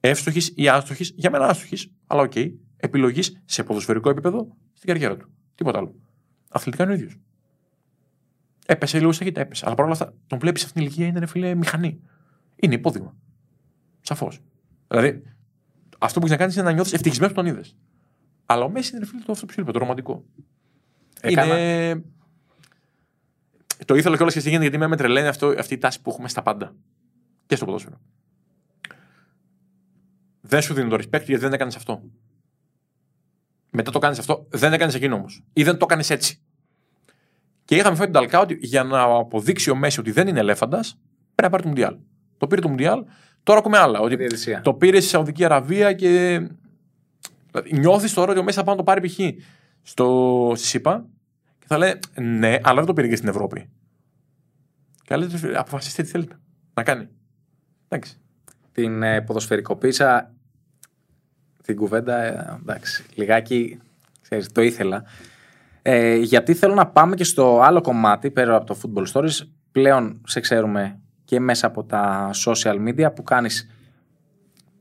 εύστοχης 0.00 0.52
ή 0.56 0.68
άστοχης, 0.68 1.12
για 1.16 1.30
μένα 1.30 1.46
άστοχης, 1.46 1.90
αλλά 2.06 2.22
οκ, 2.22 2.32
επιλογής 2.76 3.42
σε 3.44 3.62
ποδοσφαιρικό 3.62 4.10
επίπεδο 4.10 4.56
στην 4.72 4.88
καριέρα 4.88 5.16
του. 5.16 5.28
Τίποτα 5.54 5.78
άλλο. 5.78 5.94
Αθλητικά 6.48 6.82
είναι 6.84 6.92
ο 6.92 6.94
ίδιος. 6.96 7.16
Έπεσε 8.66 8.98
λίγο 8.98 9.12
στα 9.12 9.24
έπεσε. 9.40 9.66
Αλλά 9.66 9.74
παρόλα 9.74 9.92
αυτά, 9.94 10.14
τον 10.26 10.38
βλέπεις 10.38 10.60
σε 10.60 10.66
αυτήν 10.66 10.80
την 10.82 10.90
ηλικία 10.90 11.06
είναι 11.10 11.18
ρε 11.18 11.26
φίλε 11.26 11.54
μηχανή. 11.54 12.00
Είναι 12.56 12.74
υπόδειγμα. 12.74 13.16
Σαφώς. 14.00 14.40
Δηλαδή, 14.88 15.22
αυτό 15.98 16.20
που 16.20 16.26
έχεις 16.26 16.36
να 16.36 16.42
κάνεις 16.42 16.54
είναι 16.54 16.64
να 16.64 16.72
νιώθεις 16.72 16.92
ευτυχισμένος 16.92 17.34
που 17.34 17.42
τον 17.42 17.50
είδες. 17.50 17.76
Αλλά 18.46 18.64
ο 18.64 18.68
Μέση 18.68 18.90
είναι 18.90 18.98
ρε 18.98 19.06
φίλε 19.10 19.22
το 19.22 19.32
αυτό 19.32 19.46
που 19.46 19.52
σου 19.52 19.60
είπα, 19.60 19.72
το 19.72 19.78
ρομαντικό. 19.78 20.24
Έκανα- 21.20 21.58
Είναι. 21.58 22.02
Το 23.84 23.94
ήθελα 23.94 24.16
κιόλας 24.16 24.34
και 24.34 24.40
στη 24.40 24.50
γιατί 24.50 24.78
με 24.78 24.96
τρελαίνει 24.96 25.26
αυτό, 25.28 25.46
αυτή 25.58 25.74
η 25.74 25.78
τάση 25.78 26.02
που 26.02 26.10
έχουμε 26.10 26.28
στα 26.28 26.42
πάντα. 26.42 26.74
Και 27.46 27.56
στο 27.56 27.64
ποδόσφαιρο. 27.64 28.00
Δεν 30.40 30.62
σου 30.62 30.74
δίνει 30.74 30.88
το 30.90 30.96
respect 30.96 31.10
γιατί 31.24 31.36
δεν 31.36 31.52
έκανες 31.52 31.76
αυτό. 31.76 32.02
Μετά 33.70 33.90
το 33.90 33.98
κάνεις 33.98 34.18
αυτό, 34.18 34.46
δεν 34.50 34.72
έκανες 34.72 34.94
εκείνο 34.94 35.14
όμως. 35.14 35.44
Ή 35.52 35.62
δεν 35.62 35.78
το 35.78 35.86
έκανε 35.90 36.04
έτσι. 36.08 36.42
Και 37.64 37.76
είχαμε 37.76 37.96
φέρει 37.96 38.10
την 38.10 38.20
Ταλκά 38.20 38.40
ότι 38.40 38.58
για 38.60 38.82
να 38.82 39.02
αποδείξει 39.02 39.70
ο 39.70 39.74
Μέση 39.74 40.00
ότι 40.00 40.10
δεν 40.10 40.28
είναι 40.28 40.40
ελέφαντας, 40.40 40.98
πρέπει 41.34 41.42
να 41.42 41.50
πάρει 41.50 41.62
το 41.62 41.68
Μουντιάλ. 41.68 41.96
Το 42.38 42.46
πήρε 42.46 42.60
το 42.60 42.68
Μουντιάλ, 42.68 43.04
τώρα 43.42 43.58
ακούμε 43.58 43.78
άλλα. 43.78 44.00
Ότι 44.00 44.16
Διαιτησία. 44.16 44.60
το 44.60 44.74
πήρε 44.74 45.00
στη 45.00 45.08
Σαουδική 45.08 45.44
Αραβία 45.44 45.92
και. 45.92 46.08
Δηλαδή, 47.50 47.78
νιώθεις 47.78 48.12
τώρα 48.12 48.30
ότι 48.30 48.40
ο 48.40 48.42
Μέση 48.42 48.58
θα 48.58 48.64
πάει 48.64 48.76
να 48.76 48.84
το 48.84 48.92
πάρει 48.92 49.08
π.χ. 49.08 49.18
στο 49.82 50.52
στη 50.56 50.66
ΣΥΠΑ 50.66 51.06
και 51.58 51.66
θα 51.68 51.78
λέει 51.78 51.98
ναι, 52.20 52.58
αλλά 52.62 52.76
δεν 52.76 52.84
το 52.84 52.92
πήρε 52.92 53.08
και 53.08 53.16
στην 53.16 53.28
Ευρώπη. 53.28 53.68
Και 54.94 55.06
θα 55.06 55.16
λέτε, 55.16 55.58
αποφασίστε 55.58 56.02
τι 56.02 56.08
θέλετε 56.08 56.38
να 56.74 56.82
κάνει. 56.82 57.08
Εντάξει. 57.88 58.18
Την 58.72 59.02
ε, 59.02 59.20
ποδοσφαιρικοποίησα 59.20 60.34
την 61.62 61.76
κουβέντα, 61.76 62.22
ε, 62.22 62.58
εντάξει, 62.60 63.04
λιγάκι, 63.14 63.80
ξέρεις, 64.22 64.52
το 64.52 64.62
ήθελα. 64.62 65.04
Ε, 65.86 66.16
γιατί 66.16 66.54
θέλω 66.54 66.74
να 66.74 66.86
πάμε 66.86 67.14
και 67.14 67.24
στο 67.24 67.60
άλλο 67.60 67.80
κομμάτι, 67.80 68.30
πέρα 68.30 68.56
από 68.56 68.66
το 68.66 68.76
Football 68.82 69.04
Stories, 69.12 69.46
πλέον 69.72 70.20
σε 70.26 70.40
ξέρουμε 70.40 70.98
και 71.24 71.40
μέσα 71.40 71.66
από 71.66 71.84
τα 71.84 72.30
social 72.44 72.88
media 72.88 73.14
που 73.14 73.22
κάνεις 73.22 73.70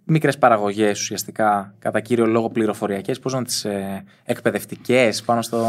μικρές 0.03 0.37
παραγωγές 0.37 0.99
ουσιαστικά, 0.99 1.75
κατά 1.79 1.99
κύριο 1.99 2.25
λόγο 2.25 2.49
πληροφοριακές, 2.49 3.19
πώς 3.19 3.33
να 3.33 3.43
τις 3.43 3.65
ε, 3.65 4.03
εκπαιδευτικές 4.23 5.21
πάνω 5.21 5.41
στο 5.41 5.67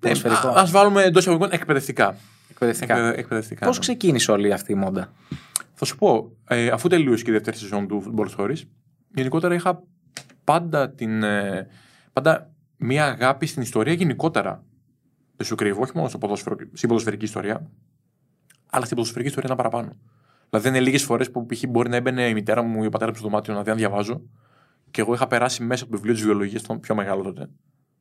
ποδοσφαιρικό. 0.00 0.48
Α 0.48 0.66
βάλουμε 0.66 1.02
εντός 1.02 1.22
εισαγωγικών 1.22 1.52
εκπαιδευτικά. 1.52 2.16
εκπαιδευτικά. 2.50 2.94
Εκπαιδε- 2.96 3.18
εκπαιδευτικά. 3.18 3.66
Πώς 3.66 3.74
ναι. 3.74 3.80
ξεκίνησε 3.80 4.32
όλη 4.32 4.52
αυτή 4.52 4.72
η 4.72 4.74
μόντα. 4.74 5.12
Θα 5.74 5.84
σου 5.84 5.96
πω, 5.96 6.32
ε, 6.48 6.68
αφού 6.68 6.88
τελείωσε 6.88 7.24
και 7.24 7.30
η 7.30 7.32
δεύτερη 7.32 7.56
σεζόν 7.56 7.88
του 7.88 8.02
Football 8.06 8.26
Stories, 8.36 8.62
γενικότερα 9.14 9.54
είχα 9.54 9.82
πάντα, 10.44 10.90
την, 10.90 11.22
ε, 11.22 11.66
πάντα 12.12 12.50
μία 12.80 13.04
αγάπη 13.04 13.46
στην 13.46 13.62
ιστορία 13.62 13.92
γενικότερα. 13.92 14.64
Δεν 15.36 15.46
σου 15.46 15.54
κρύβω, 15.54 15.80
όχι 15.80 15.92
μόνο 15.94 16.08
στο 16.08 16.18
ποδόσφαιρο, 16.18 16.56
στην 16.72 16.88
ποδοσφαιρική 16.88 17.24
ιστορία, 17.24 17.70
αλλά 18.70 18.84
στην 18.84 18.96
ποδοσφαιρική 18.96 19.28
ιστορία 19.28 19.48
ένα 19.48 19.62
παραπάνω. 19.62 19.96
Δηλαδή, 20.50 20.68
είναι 20.68 20.80
λίγες 20.80 21.02
φορές 21.02 21.30
που 21.30 21.46
π.χ. 21.46 21.62
μπορεί 21.68 21.88
να 21.88 21.96
έμπαινε 21.96 22.28
η 22.28 22.34
μητέρα 22.34 22.62
μου 22.62 22.82
ή 22.82 22.86
ο 22.86 22.90
πατέρας 22.90 23.12
μου 23.14 23.20
στο 23.20 23.28
δωμάτιο 23.28 23.54
να 23.54 23.62
δει 23.62 23.70
αν 23.70 23.76
διαβάζω, 23.76 24.22
και 24.90 25.00
εγώ 25.00 25.14
είχα 25.14 25.26
περάσει 25.26 25.62
μέσα 25.62 25.82
από 25.82 25.92
το 25.92 25.98
βιβλίο 25.98 26.14
της 26.14 26.24
βιολογίας, 26.24 26.62
το 26.62 26.74
πιο 26.74 26.94
μεγάλο 26.94 27.22
τότε 27.22 27.48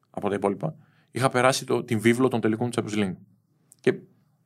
από 0.10 0.30
τα 0.30 0.36
υπόλοιπα, 0.36 0.76
είχα 1.12 1.30
περάσει 1.30 1.66
το, 1.66 1.84
την 1.84 2.00
βίβλο 2.00 2.28
των 2.28 2.42
τελικών 2.42 2.70
του 2.70 2.84
Champions 2.84 2.98
League. 2.98 3.16
Και 3.80 3.94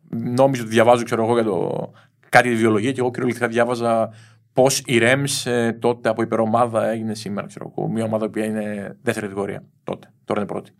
νόμιζα 0.09 0.61
ότι 0.61 0.71
διαβάζω, 0.71 1.03
ξέρω 1.03 1.23
εγώ, 1.23 1.33
για 1.33 1.43
το, 1.43 1.91
κάτι 2.29 2.49
τη 2.49 2.55
βιολογία 2.55 2.91
και 2.91 2.99
εγώ 2.99 3.09
κυριολεκτικά 3.09 3.47
διάβαζα 3.47 4.13
πώς 4.53 4.79
η 4.79 4.97
Rams 5.01 5.51
ε, 5.51 5.73
τότε 5.73 6.09
από 6.09 6.21
υπερομάδα 6.21 6.87
έγινε 6.89 7.15
σήμερα, 7.15 7.47
ξέρω 7.47 7.73
εγώ. 7.77 7.87
Μια 7.87 8.03
ομάδα 8.03 8.29
που 8.29 8.39
είναι 8.39 8.97
δεύτερη 9.01 9.27
κατηγορία 9.27 9.63
τότε. 9.83 10.13
Τώρα 10.25 10.39
είναι 10.41 10.49
πρώτη. 10.49 10.71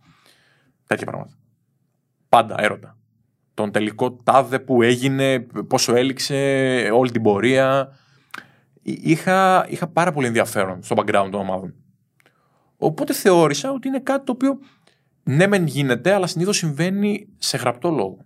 Τέτοια 0.86 1.06
πράγματα. 1.06 1.34
Πάντα 2.28 2.54
έρωτα. 2.58 2.98
Τον 3.54 3.70
τελικό 3.72 4.12
τάδε 4.12 4.58
που 4.58 4.82
έγινε, 4.82 5.40
πόσο 5.68 5.94
έληξε, 5.94 6.34
όλη 6.92 7.10
την 7.10 7.22
πορεία. 7.22 7.88
Εί- 8.82 9.06
Είχα, 9.06 9.66
είχα 9.68 9.86
πάρα 9.88 10.12
πολύ 10.12 10.26
ενδιαφέρον 10.26 10.82
στο 10.82 10.94
background 10.98 11.28
των 11.30 11.40
ομάδων. 11.40 11.74
Οπότε 12.76 13.12
θεώρησα 13.12 13.70
ότι 13.72 13.88
είναι 13.88 14.00
κάτι 14.00 14.24
το 14.24 14.32
οποίο 14.32 14.58
ναι, 15.22 15.46
μεν 15.46 15.66
γίνεται, 15.66 16.12
αλλά 16.12 16.26
συνήθως 16.26 16.56
συμβαίνει 16.56 17.28
σε 17.38 17.56
γραπτό 17.56 17.90
λόγο. 17.90 18.18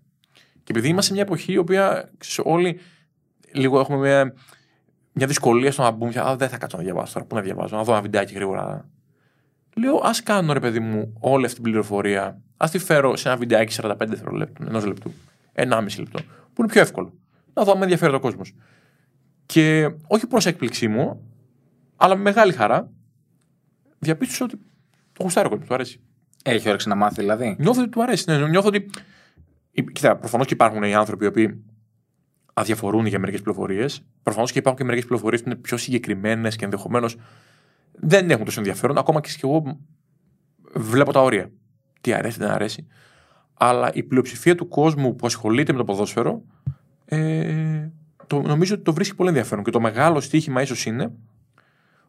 Και 0.65 0.75
επειδή 0.75 0.89
είμαστε 0.89 1.07
σε 1.07 1.13
μια 1.13 1.23
εποχή 1.23 1.53
η 1.53 1.57
οποία 1.57 2.11
ξέρεις, 2.19 2.51
όλοι 2.53 2.81
λίγο 3.53 3.81
έχουμε 3.81 3.99
μια, 3.99 4.35
μια 5.19 5.27
δυσκολία 5.27 5.73
στο 5.73 5.83
να 5.83 5.91
μπούμε. 5.91 6.21
Α, 6.21 6.37
δεν 6.37 6.49
θα 6.49 6.59
κάτσω 6.59 6.77
να 6.77 6.83
διαβάσω 6.83 7.13
τώρα. 7.13 7.27
Πού 7.27 7.35
να 7.35 7.41
διαβάζω, 7.41 7.77
να 7.77 7.83
δω 7.83 7.93
ένα 7.93 8.03
βιντεάκι 8.03 8.35
γρήγορα. 8.35 8.89
Λέω, 9.77 10.01
ας 10.03 10.23
κάνω 10.23 10.53
ρε 10.53 10.61
παιδί 10.61 10.81
μου 10.81 11.17
όλη 11.21 11.45
αυτή 11.45 11.55
την 11.55 11.65
πληροφορία, 11.65 12.41
ας 12.57 12.71
τη 12.71 12.79
φέρω 12.79 13.17
σε 13.17 13.29
ένα 13.29 13.37
βιντεάκι 13.37 13.79
45 13.83 13.95
δευτερολέπτου, 13.99 14.65
ενός 14.67 14.85
λεπτού, 14.87 15.13
1,5 15.53 15.99
λεπτό, 15.99 16.19
που 16.53 16.63
είναι 16.63 16.69
πιο 16.69 16.81
εύκολο. 16.81 17.13
Να 17.55 17.65
δω 17.65 17.71
αν 17.71 17.77
με 17.79 17.83
ενδιαφέρει 17.83 18.15
ο 18.15 18.21
κόσμος. 18.21 18.55
Και 19.47 19.91
όχι 20.07 20.27
προς 20.27 20.47
έκπληξή 20.47 20.89
μου, 20.89 21.33
αλλά 21.97 22.17
με 22.17 22.23
μεγάλη 22.23 22.53
χαρά, 22.53 22.91
διαπίστωσα 23.99 24.45
ότι 24.45 24.57
το 25.13 25.23
γουστάρει 25.23 25.47
ο 25.47 25.51
κόσμο, 25.51 25.65
του 25.67 25.75
αρέσει. 25.75 26.01
Έχει 26.45 26.69
όρεξη 26.69 26.89
να 26.89 26.95
μάθει 26.95 27.21
δηλαδή; 27.21 27.57
Νιώθω 27.59 27.81
ότι 27.81 27.91
του 27.91 28.03
αρέσει. 28.03 28.25
Ναι, 28.31 28.49
νιώθω 28.49 28.69
ότι. 28.69 28.91
Κοίτα, 29.93 30.17
προφανώς 30.17 30.47
και 30.47 30.55
υπάρχουν 30.55 30.83
οι 30.83 30.95
άνθρωποι 30.95 31.25
οι 31.25 31.29
οποίοι 31.29 31.65
αδιαφορούν 32.59 33.07
για 33.07 33.19
μερικές 33.19 33.43
πληροφορίες. 33.43 34.05
Προφανώς 34.23 34.53
και 34.53 34.59
υπάρχουν 34.59 34.81
και 34.81 34.87
μερικές 34.87 35.07
πληροφορίες 35.07 35.43
που 35.43 35.49
είναι 35.49 35.59
πιο 35.59 35.77
συγκεκριμένες 35.77 36.57
και 36.57 36.65
ενδεχομένως 36.65 37.17
δεν 37.93 38.31
έχουν 38.31 38.45
τόσο 38.45 38.61
ενδιαφέρον. 38.61 38.99
Ακόμα 38.99 39.21
και 39.21 39.31
εγώ 39.43 39.79
βλέπω 40.75 41.13
τα 41.13 41.23
όρια. 41.23 41.51
Τι 42.01 42.13
αρέσει, 42.13 42.39
δεν 42.39 42.51
αρέσει. 42.51 42.87
Αλλά 43.55 43.91
η 43.93 44.03
πλειοψηφία 44.03 44.55
του 44.55 44.69
κόσμου 44.69 45.17
που 45.17 45.27
ασχολείται 45.27 45.73
με 45.73 45.79
το 45.79 45.85
ποδόσφαιρο 45.85 46.43
ε, 47.05 47.91
το, 48.27 48.43
νομίζω 48.43 48.75
ότι 48.75 48.83
το 48.83 48.93
βρίσκει 48.93 49.17
πολύ 49.17 49.29
ενδιαφέρον. 49.29 49.65
Και 49.65 49.71
το 49.71 49.81
μεγάλο 49.81 50.21
στοίχημα 50.21 50.63
ίσως 50.63 50.87
είναι, 50.87 51.13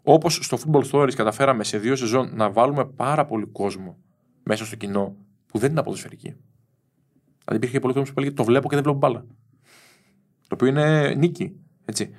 όπως 0.04 0.40
στο 0.42 0.58
Football 0.58 0.84
Stories 0.92 1.14
καταφέραμε 1.14 1.64
σε 1.64 1.78
δύο 1.78 1.96
σεζόν 1.96 2.30
να 2.36 2.52
βάλουμε 2.52 2.86
πάρα 2.86 3.26
πολύ 3.26 3.46
κόσμο 3.46 3.98
μέσα 4.44 4.66
στο 4.66 4.76
κοινό 4.76 5.16
που 5.46 5.58
δεν 5.58 5.72
είναι 5.72 5.84
ποδοσφαιρική. 5.84 6.36
Δηλαδή 7.46 7.56
υπήρχε 7.56 7.80
πολλοί 7.80 7.94
κόσμο 7.94 8.14
που 8.14 8.20
έλεγε 8.20 8.34
Το 8.36 8.44
βλέπω 8.44 8.70
και 8.70 8.76
δεν 8.76 8.84
βλέπω 8.84 8.98
μπάλα. 8.98 9.26
Το 10.50 10.56
οποίο 10.56 10.68
είναι 10.68 11.14
νίκη. 11.18 11.56
Έτσι. 11.86 12.10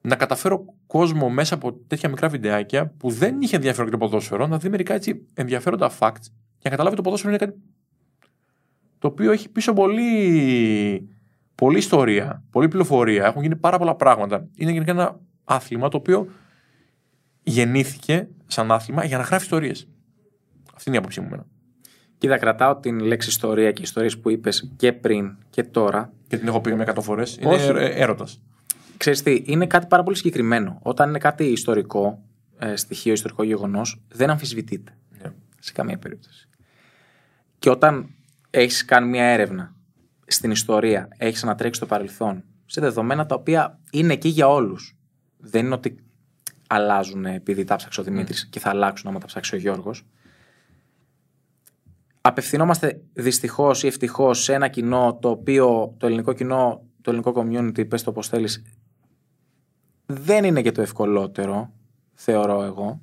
Να 0.00 0.16
καταφέρω 0.16 0.64
κόσμο 0.86 1.28
μέσα 1.28 1.54
από 1.54 1.72
τέτοια 1.72 2.08
μικρά 2.08 2.28
βιντεάκια 2.28 2.92
που 2.96 3.10
δεν 3.10 3.40
είχε 3.40 3.56
ενδιαφέρον 3.56 3.88
για 3.88 3.98
το 3.98 4.04
ποδόσφαιρο 4.04 4.46
να 4.46 4.58
δει 4.58 4.68
μερικά 4.68 4.94
έτσι 4.94 5.26
ενδιαφέροντα 5.34 5.90
facts 5.98 6.24
και 6.58 6.62
να 6.62 6.70
καταλάβει 6.70 6.96
το 6.96 7.02
ποδόσφαιρο 7.02 7.32
είναι 7.34 7.44
κάτι 7.46 7.58
το 9.00 9.08
οποίο 9.08 9.32
έχει 9.32 9.48
πίσω 9.48 9.72
πολύ, 9.72 11.08
πολύ 11.54 11.78
ιστορία, 11.78 12.44
πολλή 12.50 12.68
πληροφορία. 12.68 13.26
Έχουν 13.26 13.42
γίνει 13.42 13.56
πάρα 13.56 13.78
πολλά 13.78 13.94
πράγματα. 13.94 14.48
Είναι 14.54 14.70
γενικά 14.70 14.90
ένα 14.90 15.20
άθλημα 15.44 15.88
το 15.88 15.96
οποίο 15.96 16.28
γεννήθηκε 17.42 18.28
σαν 18.46 18.72
άθλημα 18.72 19.04
για 19.04 19.18
να 19.18 19.22
γράφει 19.22 19.42
ιστορίες. 19.42 19.88
Αυτή 20.74 20.88
είναι 20.88 20.96
η 20.96 20.98
άποψή 20.98 21.20
μου. 21.20 21.28
Μένα. 21.28 21.46
Κοίτα, 22.20 22.38
κρατάω 22.38 22.76
την 22.76 22.98
λέξη 22.98 23.28
ιστορία 23.28 23.72
και 23.72 23.82
ιστορίες 23.82 24.18
που 24.18 24.30
είπες 24.30 24.70
και 24.76 24.92
πριν 24.92 25.36
και 25.50 25.62
τώρα. 25.62 26.12
Και 26.28 26.36
την 26.36 26.48
έχω 26.48 26.60
πει 26.60 26.74
με 26.74 26.84
100 26.86 27.02
φορές. 27.02 27.36
Είναι 27.40 27.54
Όχι. 27.54 27.70
έρωτας. 27.74 28.40
Ξέρεις 28.96 29.22
τι, 29.22 29.42
είναι 29.46 29.66
κάτι 29.66 29.86
πάρα 29.86 30.02
πολύ 30.02 30.16
συγκεκριμένο. 30.16 30.78
Όταν 30.82 31.08
είναι 31.08 31.18
κάτι 31.18 31.44
ιστορικό, 31.44 32.22
ε, 32.58 32.76
στοιχείο, 32.76 33.12
ιστορικό 33.12 33.42
γεγονός, 33.42 34.00
δεν 34.08 34.30
αμφισβητείται. 34.30 34.92
Ναι. 35.22 35.32
Σε 35.58 35.72
καμία 35.72 35.98
περίπτωση. 35.98 36.48
Και 37.58 37.70
όταν 37.70 38.08
έχεις 38.50 38.84
κάνει 38.84 39.08
μια 39.08 39.24
έρευνα 39.24 39.74
στην 40.26 40.50
ιστορία, 40.50 41.08
έχεις 41.16 41.42
ανατρέξει 41.42 41.80
το 41.80 41.86
παρελθόν 41.86 42.44
σε 42.66 42.80
δεδομένα 42.80 43.26
τα 43.26 43.34
οποία 43.34 43.78
είναι 43.90 44.12
εκεί 44.12 44.28
για 44.28 44.48
όλους. 44.48 44.96
Δεν 45.36 45.64
είναι 45.64 45.74
ότι 45.74 45.96
αλλάζουν 46.66 47.26
επειδή 47.26 47.64
τα 47.64 47.76
ψάξει 47.76 48.00
ο 48.00 48.02
Δημήτρης 48.02 48.46
και 48.46 48.60
θα 48.60 48.70
αλλάξουν 48.70 49.10
άμα 49.10 49.18
τα 49.18 49.26
ψάξει 49.26 49.54
ο 49.54 49.58
Γιώργος. 49.58 50.04
Απευθυνόμαστε 52.20 53.02
δυστυχώς 53.12 53.82
ή 53.82 53.86
ευτυχώς 53.86 54.42
σε 54.42 54.54
ένα 54.54 54.68
κοινό 54.68 55.18
το 55.20 55.28
οποίο 55.30 55.94
το 55.98 56.06
ελληνικό 56.06 56.32
κοινό, 56.32 56.82
το 57.00 57.10
ελληνικό 57.10 57.32
community, 57.36 57.88
πες 57.88 58.02
το 58.02 58.12
πώς 58.12 58.28
θέλεις, 58.28 58.62
δεν 60.06 60.44
είναι 60.44 60.62
και 60.62 60.72
το 60.72 60.82
ευκολότερο, 60.82 61.72
θεωρώ 62.14 62.62
εγώ, 62.62 63.00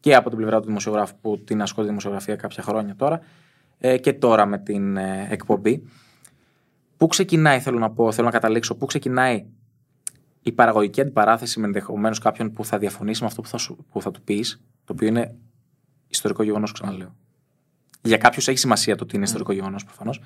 και 0.00 0.14
από 0.14 0.28
την 0.28 0.38
πλευρά 0.38 0.60
του 0.60 0.66
δημοσιογράφου 0.66 1.14
που 1.20 1.38
την 1.44 1.62
ασχολείται 1.62 1.90
δημοσιογραφία 1.90 2.36
κάποια 2.36 2.62
χρόνια 2.62 2.96
τώρα, 2.96 3.20
ε, 3.78 3.98
και 3.98 4.12
τώρα 4.12 4.46
με 4.46 4.58
την 4.58 4.96
ε, 4.96 5.26
εκπομπή. 5.30 5.82
Πού 6.96 7.06
ξεκινάει, 7.06 7.60
θέλω 7.60 7.78
να 7.78 7.90
πω, 7.90 8.12
θέλω 8.12 8.26
να 8.26 8.32
καταλήξω, 8.32 8.74
πού 8.74 8.86
ξεκινάει 8.86 9.46
η 10.42 10.52
παραγωγική 10.52 11.00
αντιπαράθεση 11.00 11.60
με 11.60 11.66
ενδεχομένως 11.66 12.18
κάποιον 12.18 12.52
που 12.52 12.64
θα 12.64 12.78
διαφωνήσει 12.78 13.20
με 13.20 13.26
αυτό 13.26 13.42
που 13.42 13.48
θα, 13.48 13.58
σου, 13.58 13.86
που 13.90 14.02
θα 14.02 14.10
του 14.10 14.22
πεις, 14.22 14.62
το 14.84 14.92
οποίο 14.92 15.06
είναι 15.06 15.34
ιστορικό 16.08 16.42
γεγονός, 16.42 16.72
ξαναλέω. 16.72 17.14
Για 18.02 18.16
κάποιους 18.16 18.48
έχει 18.48 18.58
σημασία 18.58 18.96
το 18.96 19.04
ότι 19.04 19.16
είναι 19.16 19.24
ιστορικό 19.24 19.52
γεγονός 19.52 19.84
προφανώς. 19.84 20.20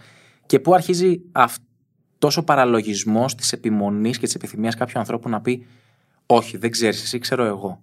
Και 0.46 0.60
πού 0.60 0.74
αρχίζει 0.74 1.20
αυτό 1.32 2.28
ο 2.36 2.42
παραλογισμός 2.44 3.34
της 3.34 3.52
επιμονής 3.52 4.18
και 4.18 4.24
της 4.24 4.34
επιθυμίας 4.34 4.74
κάποιου 4.74 4.98
ανθρώπου 4.98 5.28
να 5.28 5.40
πει 5.40 5.66
Όχι, 6.26 6.56
δεν 6.56 6.70
ξέρεις, 6.70 7.02
εσύ 7.02 7.18
ξέρω 7.18 7.44
εγώ. 7.44 7.82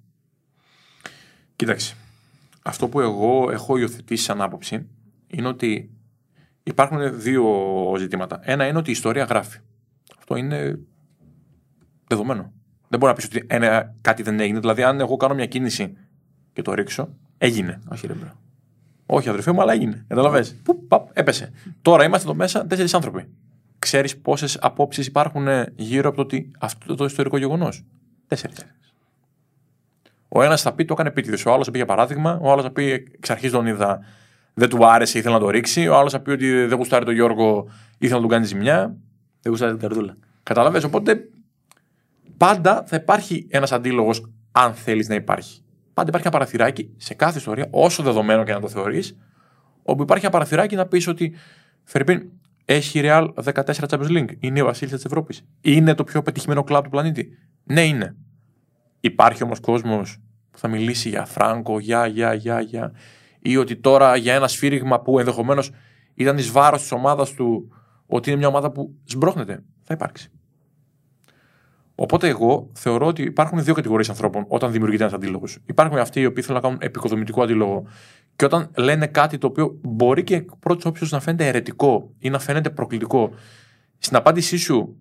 Κοίταξε. 1.56 1.96
Αυτό 2.64 2.88
που 2.88 3.00
εγώ 3.00 3.52
έχω 3.52 3.78
υιοθετήσει 3.78 4.24
σαν 4.24 4.42
άποψη 4.42 4.88
είναι 5.28 5.48
ότι 5.48 5.92
υπάρχουν 6.64 7.20
δύο 7.20 7.46
ζητήματα. 7.98 8.40
Ένα 8.44 8.68
είναι 8.68 8.78
ότι 8.78 8.90
η 8.90 8.94
ιστορία 8.94 9.24
γράφει. 9.24 9.60
Αυτό 10.18 10.36
είναι 10.36 10.80
δεδομένο. 12.08 12.54
Δεν 12.88 13.00
μπορεί 13.00 13.12
να 13.12 13.18
πεις 13.18 13.26
ότι 13.26 13.44
ένα, 13.48 13.96
κάτι 14.02 14.24
δεν 14.24 14.40
έγινε. 14.40 14.60
Δηλαδή, 14.60 14.84
αν 14.84 15.00
εγώ 15.00 15.18
κάνω 15.18 15.34
μια 15.34 15.46
κίνηση 15.46 15.94
και 16.54 16.62
το 16.62 16.74
ρίξω, 16.74 17.16
έγινε. 17.38 17.80
Όχι, 17.88 18.08
ρε 18.08 18.14
bro. 18.14 18.32
Όχι, 19.12 19.30
αδερφέ 19.30 19.52
μου, 19.52 19.62
αλλά 19.62 19.74
έγινε. 19.74 20.06
Κατάλαβε. 20.08 20.46
Πού, 20.64 20.88
παπ, 20.88 21.10
έπεσε. 21.14 21.52
Τώρα 21.82 22.04
είμαστε 22.04 22.28
εδώ 22.28 22.38
μέσα 22.38 22.66
τέσσερις 22.66 22.94
άνθρωποι. 22.94 23.28
Ξέρεις 23.80 24.18
πόσες 24.18 24.58
απόψεις 24.62 25.08
υπάρχουν 25.08 25.48
γύρω 25.76 26.08
από 26.08 26.18
το, 26.18 26.22
ότι 26.22 26.52
αυτό 26.60 26.96
το 26.96 27.06
ιστορικό 27.06 27.38
γεγονός; 27.38 27.86
Τέσσερις. 28.28 28.58
Ο 30.28 30.44
ένας 30.44 30.62
θα 30.62 30.74
πει 30.74 30.86
το 30.86 30.94
έκανε 30.94 31.10
επίτηδες. 31.10 31.46
Ο 31.46 31.54
άλλος 31.54 31.66
θα 31.66 31.72
πει 31.72 31.78
για 31.78 31.88
παράδειγμα. 31.88 32.40
Ο 32.42 32.52
άλλος 32.52 32.64
θα 32.64 32.72
πει 32.72 32.92
εξ 32.92 33.30
αρχής 33.30 33.52
τον 33.52 33.66
είδα, 33.66 34.00
δεν 34.54 34.70
του 34.70 34.86
άρεσε, 34.86 35.18
ήθελε 35.18 35.34
να 35.34 35.40
το 35.40 35.50
ρίξει. 35.50 35.88
Ο 35.88 35.98
άλλος 35.98 36.12
θα 36.12 36.20
πει 36.20 36.32
ότι 36.32 36.66
δεν 36.66 36.78
γουστάρει 36.78 37.06
τον 37.06 37.14
Γιώργο, 37.14 37.70
ήθελε 37.98 38.16
να 38.16 38.22
του 38.22 38.32
κάνει 38.32 38.46
ζημιά. 38.46 38.96
Δεν 39.42 39.52
γουστάρει 39.52 39.72
την 39.72 39.82
καρδούλα. 39.82 40.18
Καταλαβες, 40.44 40.84
οπότε 40.84 41.30
πάντα 42.38 42.84
θα 42.88 42.96
υπάρχει 42.96 43.48
ένας 43.50 43.72
αντίλογος 43.72 44.32
αν 44.52 44.74
θέλεις 44.74 45.08
να 45.08 45.16
υπάρχει. 45.16 45.62
Πάντα 45.94 46.10
υπάρχει 46.10 46.28
ένα 46.28 46.38
παραθυράκι 46.38 46.94
σε 46.98 47.14
κάθε 47.14 47.38
ιστορία, 47.38 47.68
όσο 47.72 48.04
δεδομένο 48.04 48.44
και 48.44 48.54
να 48.54 48.60
το 48.60 48.68
θεωρείς, 48.68 49.18
όπου 49.84 50.02
υπάρχει 50.02 50.26
ένα 50.26 50.34
παραθυράκι 50.34 50.76
να 50.76 50.86
πεις 50.86 51.08
ότι 51.08 51.34
Φερρυπίν, 51.84 52.30
έχει 52.66 53.00
η 53.00 53.02
Real 53.06 53.28
14 53.44 53.64
Champions 53.64 54.10
League. 54.10 54.32
Είναι 54.40 54.60
η 54.60 54.64
Βασίλισσα 54.64 54.96
της 54.96 55.06
Ευρώπης. 55.06 55.46
Είναι 55.62 55.96
το 55.96 56.04
πιο 56.04 56.22
πετυχημένο 56.22 56.64
κλαμπ 56.64 56.84
του 56.84 56.90
πλανήτη. 56.90 57.38
Ναι, 57.64 57.82
είναι. 57.82 58.16
Υπάρχει 59.00 59.44
όμως 59.44 59.60
κόσμος 59.60 60.18
που 60.52 60.58
θα 60.58 60.68
μιλήσει 60.68 61.10
για 61.10 61.26
Φράγκο, 61.26 61.80
για, 61.80 62.06
για, 62.08 62.34
για, 62.34 62.62
για. 62.62 62.92
ή 63.40 63.58
ότι 63.58 63.76
τώρα 63.76 64.16
για 64.16 64.34
ένα 64.34 64.48
σφύριγμα 64.48 65.02
που 65.02 65.20
ενδεχομένως 65.20 65.72
ήταν 66.14 66.38
εις 66.38 66.52
βάρος 66.52 66.82
της 66.82 66.92
ομάδας 66.92 67.32
του, 67.34 67.72
ότι 68.06 68.30
είναι 68.30 68.40
μια 68.40 68.48
ομάδα 68.48 68.72
που 68.72 68.96
σμπρώχνεται. 69.04 69.64
Θα 69.84 69.94
υπάρξει. 69.94 70.32
Οπότε 72.02 72.28
εγώ 72.28 72.70
θεωρώ 72.74 73.06
ότι 73.08 73.22
υπάρχουν 73.22 73.64
δύο 73.64 73.74
κατηγορίες 73.74 74.10
ανθρώπων 74.10 74.46
όταν 74.48 74.72
δημιουργείται 74.72 75.04
ένας 75.04 75.16
αντίλογος. 75.16 75.58
Υπάρχουν 75.66 75.98
αυτοί 75.98 76.20
οι 76.20 76.26
οποίοι 76.26 76.44
θέλουν 76.44 76.62
να 76.62 76.68
κάνουν 76.68 76.80
επικοδομητικό 76.82 77.44
αντίλογο 77.44 77.86
και 78.36 78.46
όταν 78.46 78.72
λένε 78.78 79.08
κάτι 79.08 79.38
το 79.38 79.48
οποίο 79.48 79.80
μπορεί 79.82 80.24
και 80.24 80.46
πρώτης 80.60 80.86
όψεως 80.86 81.12
να 81.12 81.20
φαίνεται 81.20 81.48
αιρετικό 81.48 82.14
ή 82.20 82.30
να 82.30 82.40
φαίνεται 82.40 82.70
προκλητικό, 82.70 83.32
στην 83.98 84.18
απάντησή 84.18 84.58
σου 84.58 84.98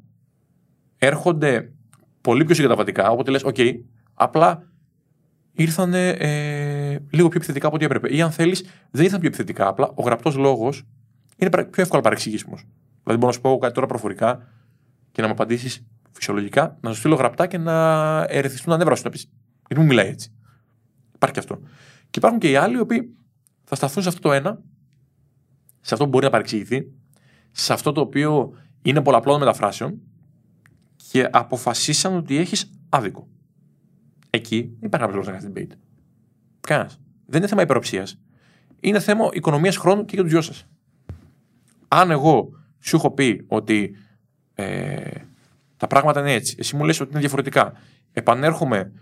έρχονται 0.99 1.73
πολύ 2.21 2.45
πιο 2.45 2.55
συγκαταβατικά. 2.55 3.11
Οπότε 3.11 3.31
λες: 3.31 3.43
OK, 3.45 3.73
απλά 4.15 4.69
ήρθαν 5.53 5.95
ε, 5.95 6.91
λίγο 7.11 7.29
πιο 7.29 7.37
επιθετικά 7.37 7.67
από 7.67 7.77
ό,τι 7.77 7.85
έπρεπε. 7.85 8.15
Ή 8.17 8.23
αν 8.23 8.31
θέλεις, 8.31 8.65
δεν 8.91 9.05
ήρθαν 9.05 9.21
πιο 9.21 9.29
επιθετικά. 9.29 9.69
Απλά 9.69 9.91
ο 9.95 10.03
γραπτός 10.03 10.37
λόγος 10.37 10.83
είναι 11.37 11.51
παρα- 11.51 11.67
πιο 11.67 11.83
εύκολα 11.83 12.03
παρεξηγήσιμος. 12.03 12.61
Δηλαδή, 13.03 13.21
μπορώ 13.21 13.27
να 13.27 13.33
σου 13.33 13.41
πω 13.41 13.59
κάτι 13.59 13.75
τώρα 13.75 13.87
προφορικά 13.87 14.49
και 15.13 15.21
να 15.21 15.27
μου 15.27 15.33
απαντήσεις 15.33 15.87
φυσιολογικά, 16.13 16.79
να 16.81 16.93
σου 16.93 16.99
στείλω 16.99 17.15
γραπτά 17.15 17.47
και 17.47 17.59
να 17.59 18.17
ερεθιστούν 18.29 18.73
τα 18.73 18.77
νεύρα 18.77 18.95
σου. 18.95 19.03
Να 19.05 19.11
πεις: 19.11 19.31
Γιατί 19.67 19.83
μου 19.83 19.89
μιλάει 19.89 20.09
έτσι. 20.09 20.33
Υπάρχει 21.15 21.35
και 21.35 21.41
αυτό. 21.41 21.61
Και 22.11 22.19
υπάρχουν 22.19 22.39
και 22.39 22.51
οι 22.51 22.57
άλλοι 22.57 22.77
οι 22.77 22.81
οποίοι 22.81 23.17
θα 23.65 23.75
σταθούν 23.75 24.03
σε 24.03 24.09
αυτό 24.09 24.21
το 24.21 24.33
ένα, 24.33 24.63
σε 25.81 25.95
αυτό 25.95 26.05
που 26.05 26.11
μπορεί 26.11 26.25
να 26.25 26.31
παρεξηγηθεί, 26.31 26.93
σε 27.51 27.73
αυτό 27.73 27.93
το 27.93 28.01
οποίο 28.01 28.53
είναι 28.83 29.03
πολλαπλών 29.03 29.39
μεταφράσεων 29.39 30.01
και 31.11 31.29
αποφασίσαν 31.33 32.17
ότι 32.17 32.37
έχεις 32.37 32.71
άδικο. 32.89 33.29
Εκεί 34.31 34.61
δεν 34.61 34.87
υπάρχει 34.87 35.07
κάποιος 35.07 35.27
λόγος 35.27 35.27
να 35.27 35.33
κάνεις 35.33 35.73
debate. 35.73 35.77
Κανένας. 36.61 37.01
Δεν 37.27 37.39
είναι 37.41 37.49
θέμα 37.49 37.63
υπεροψίας. 37.63 38.21
Είναι 38.81 39.01
θέμα 39.01 39.29
οικονομίας 39.33 39.77
χρόνου 39.77 40.05
και 40.05 40.15
για 40.15 40.23
τους 40.23 40.33
δυο 40.33 40.41
σας. 40.41 40.67
Αν 41.89 42.11
εγώ 42.11 42.51
σου 42.79 42.97
έχω 42.97 43.11
πει 43.11 43.45
ότι 43.47 43.97
ε, 44.55 45.11
τα 45.79 45.87
πράγματα 45.87 46.21
είναι 46.21 46.33
έτσι, 46.33 46.57
εσύ 46.59 46.77
μου 46.77 46.85
λες 46.85 47.01
ότι 47.01 47.11
είναι 47.11 47.21
διαφορετικά, 47.21 47.73
επανέρχομαι, 48.13 48.93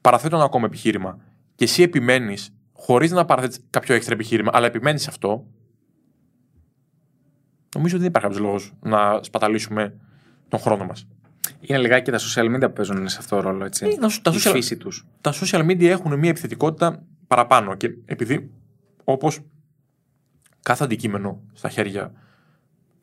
παραθέτω 0.00 0.36
ένα 0.36 0.44
ακόμα 0.44 0.66
επιχείρημα 0.66 1.18
και 1.54 1.64
εσύ 1.64 1.82
επιμένεις 1.82 2.50
χωρίς 2.72 3.10
να 3.10 3.24
παραθέτεις 3.24 3.60
κάποιο 3.70 3.94
έξτρα 3.94 4.14
επιχείρημα, 4.14 4.50
αλλά 4.54 4.66
επιμένεις 4.66 5.02
σε 5.02 5.08
αυτό, 5.10 5.46
νομίζω 7.74 7.94
ότι 7.96 8.04
δεν 8.04 8.06
υπάρχει 8.06 8.28
κάποιος 8.28 8.40
λόγος 8.46 8.72
να 8.80 9.22
σπαταλήσουμε 9.22 9.94
τον 10.48 10.60
χρόνο 10.60 10.84
μας. 10.84 11.06
Είναι 11.60 11.78
λιγάκι 11.78 12.04
και 12.04 12.10
τα 12.10 12.18
social 12.18 12.54
media 12.56 12.66
που 12.66 12.72
παίζουν 12.72 13.08
σε 13.08 13.18
αυτό 13.20 13.36
το 13.36 13.42
ρόλο, 13.42 13.64
έτσι. 13.64 13.86
Ε, 13.86 13.96
να 14.00 14.08
σου- 14.08 14.20
τα 14.22 14.30
Η 14.30 14.34
social- 14.34 14.52
φύση 14.52 14.76
τους. 14.76 15.06
Τα 15.20 15.32
social 15.32 15.60
media 15.70 15.84
έχουν 15.84 16.18
μια 16.18 16.30
επιθετικότητα 16.30 17.02
παραπάνω 17.26 17.74
και 17.74 17.94
επειδή 18.04 18.50
όπως 19.04 19.40
κάθε 20.62 20.84
αντικείμενο 20.84 21.42
στα 21.52 21.68
χέρια 21.68 22.12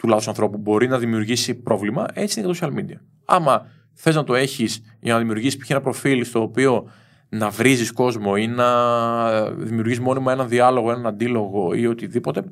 του 0.05 0.11
λάθο 0.11 0.23
ανθρώπου 0.27 0.57
μπορεί 0.57 0.87
να 0.87 0.97
δημιουργήσει 0.97 1.55
πρόβλημα, 1.55 2.05
έτσι 2.13 2.39
είναι 2.39 2.51
και 2.51 2.59
το 2.59 2.67
social 2.67 2.79
media. 2.79 2.99
Άμα 3.25 3.67
θες 3.93 4.15
να 4.15 4.23
το 4.23 4.35
έχεις 4.35 4.81
για 4.99 5.13
να 5.13 5.19
δημιουργήσεις 5.19 5.57
π.χ. 5.57 5.69
ένα 5.69 5.81
προφίλ 5.81 6.25
στο 6.25 6.41
οποίο 6.41 6.89
να 7.29 7.49
βρίζεις 7.49 7.91
κόσμο 7.91 8.33
ή 8.37 8.47
να 8.47 9.51
δημιουργήσεις 9.51 9.99
μόνιμα 9.99 10.31
έναν 10.31 10.49
διάλογο, 10.49 10.91
έναν 10.91 11.07
αντίλογο 11.07 11.73
ή 11.73 11.87
οτιδήποτε, 11.87 12.43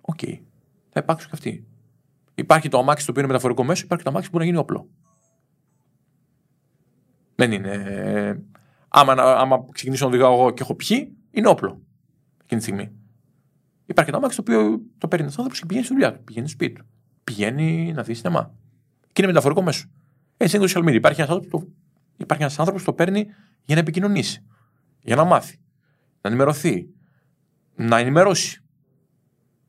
οκ. 0.00 0.18
Θα 0.90 1.00
υπάρξουν 1.00 1.30
και 1.30 1.36
αυτοί. 1.36 1.66
Υπάρχει 2.34 2.68
το 2.68 2.78
αμάξι 2.78 3.04
το 3.04 3.10
οποίο 3.10 3.22
είναι 3.22 3.32
μεταφορικό 3.32 3.64
μέσο, 3.64 3.82
υπάρχει 3.84 4.04
το 4.04 4.10
αμάξι 4.10 4.30
που 4.30 4.36
μπορεί 4.36 4.50
να 4.50 4.50
γίνει 4.50 4.64
όπλο. 4.64 4.88
Δεν 7.34 7.52
είναι. 7.52 7.70
ε, 7.70 8.42
Άμα, 8.88 9.12
άμα 9.12 9.64
ξεκινήσω 9.72 10.04
να 10.04 10.10
οδηγάω 10.10 10.32
εγώ 10.32 10.50
και 10.50 10.62
έχω 10.62 10.74
πιει, 10.74 11.16
είναι 11.30 11.48
όπλο 11.48 11.80
εκείνη 12.42 12.60
τη 12.60 12.66
στιγμή. 12.66 12.90
Υπάρχει 13.88 14.10
ένα 14.10 14.18
αμάξι 14.18 14.42
το 14.42 14.52
οποίο 14.52 14.80
το 14.98 15.08
παίρνει 15.08 15.24
ένας 15.24 15.36
άνθρωπος 15.36 15.60
και 15.60 15.66
πηγαίνει 15.66 15.84
στη 15.84 15.94
δουλειά 15.94 16.12
του, 16.12 16.24
πηγαίνει 16.24 16.48
στο 16.48 16.56
σπίτι 16.56 16.80
του. 16.80 16.86
Πηγαίνει 17.24 17.92
να 17.92 18.02
δει 18.02 18.14
σινεμά. 18.14 18.54
Και 19.12 19.22
είναι 19.22 19.26
μεταφορικό 19.26 19.62
μέσο. 19.62 19.88
Έτσι 20.36 20.56
είναι 20.56 20.66
το 20.66 20.72
social 20.74 20.82
media. 20.88 20.94
Υπάρχει 20.94 21.20
ένας 21.20 21.32
άνθρωπος 21.32 21.60
που 21.60 21.72
υπάρχει 22.16 22.42
ένας 22.42 22.58
άνθρωπος 22.58 22.84
που 22.84 22.90
το 22.90 22.96
παίρνει 22.96 23.26
για 23.64 23.74
να 23.74 23.80
επικοινωνήσει, 23.80 24.44
για 25.02 25.16
να 25.16 25.24
μάθει, 25.24 25.58
να 26.20 26.30
ενημερωθεί, 26.30 26.88
να 27.74 27.98
ενημερώσει, 27.98 28.62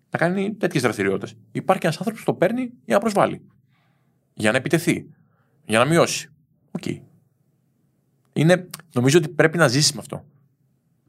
να 0.09 0.19
κάνει 0.19 0.53
τέτοιες 0.53 0.83
δραστηριότητες. 0.83 1.35
Υπάρχει 1.51 1.85
ένας 1.85 1.97
άνθρωπος 1.97 2.23
που 2.23 2.31
το 2.31 2.37
παίρνει 2.37 2.71
για 2.85 2.95
να 2.95 2.99
προσβάλλει, 2.99 3.41
για 4.33 4.51
να 4.51 4.57
επιτεθεί, 4.57 5.09
για 5.65 5.79
να 5.79 5.85
μειώσει. 5.85 6.29
Οκ. 6.71 6.83
Είναι, 8.33 8.69
νομίζω 8.93 9.17
ότι 9.17 9.29
πρέπει 9.29 9.57
να 9.57 9.67
ζήσεις 9.67 9.93
με 9.93 9.99
αυτό. 9.99 10.25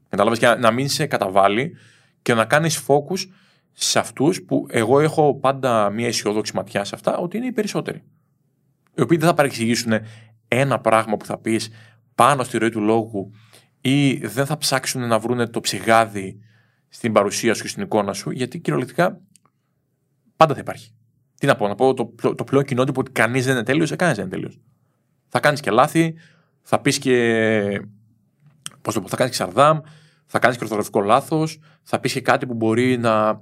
Κατάλαβες 0.09 0.39
και 0.39 0.45
να, 0.45 0.57
να 0.57 0.71
μην 0.71 0.89
σε 0.89 1.05
καταβάλει 1.05 1.75
και 2.21 2.33
να 2.33 2.45
κάνεις 2.45 2.85
focus 2.87 3.27
σε 3.71 3.99
αυτούς 3.99 4.41
που 4.41 4.65
εγώ 4.69 4.99
έχω 4.99 5.39
πάντα 5.39 5.89
μια 5.89 6.07
αισιόδοξη 6.07 6.55
ματιά 6.55 6.83
σε 6.83 6.95
αυτά, 6.95 7.17
ότι 7.17 7.37
είναι 7.37 7.45
οι 7.45 7.51
περισσότεροι. 7.51 8.03
Οι 8.95 9.01
οποίοι 9.01 9.17
δεν 9.17 9.27
θα 9.27 9.33
παρεξηγήσουν 9.33 9.93
ένα 10.47 10.79
πράγμα 10.79 11.17
που 11.17 11.25
θα 11.25 11.37
πεις 11.37 11.69
πάνω 12.15 12.43
στη 12.43 12.57
ροή 12.57 12.69
του 12.69 12.81
λόγου 12.81 13.31
ή 13.81 14.13
δεν 14.27 14.45
θα 14.45 14.57
ψάξουν 14.57 15.07
να 15.07 15.19
βρούνε 15.19 15.47
το 15.47 15.59
ψυγάδι 15.59 16.39
στην 16.89 17.13
παρουσία 17.13 17.53
σου 17.53 17.61
και 17.61 17.67
στην 17.67 17.83
εικόνα 17.83 18.13
σου, 18.13 18.31
γιατί 18.31 18.59
κυριολεκτικά 18.59 19.21
πάντα 20.37 20.53
θα 20.53 20.59
υπάρχει. 20.59 20.93
Τι 21.37 21.47
να 21.47 21.55
πω, 21.55 21.67
να 21.67 21.75
πω 21.75 21.93
το, 21.93 22.05
πλο- 22.05 22.35
το 22.35 22.43
πλέον 22.43 22.63
κοινότυπο 22.65 22.99
ότι 22.99 23.11
κανείς 23.11 23.45
δεν 23.45 23.53
είναι 23.53 23.63
τέλειος, 23.63 23.91
ε, 23.91 23.95
κανένα 23.95 24.17
δεν 24.17 24.25
είναι 24.25 24.35
τέλειος. 24.35 24.59
Θα 25.27 25.39
κάνεις 25.39 25.59
και 25.59 25.71
λάθη, 25.71 26.13
θα 26.61 26.79
πεις 26.79 26.97
και. 26.97 27.81
Πώς 28.81 28.93
το 28.93 29.01
πω, 29.01 29.07
θα 29.07 29.15
κάνεις 29.15 29.37
και 29.37 29.43
σαρδάμ, 29.43 29.79
θα 30.31 30.39
κάνεις 30.39 30.57
και 30.57 30.63
ορθογραφικό 30.63 31.01
λάθος, 31.01 31.59
θα 31.83 31.99
πεις 31.99 32.13
και 32.13 32.21
κάτι 32.21 32.45
που 32.45 32.53
μπορεί 32.53 32.97
να, 32.97 33.41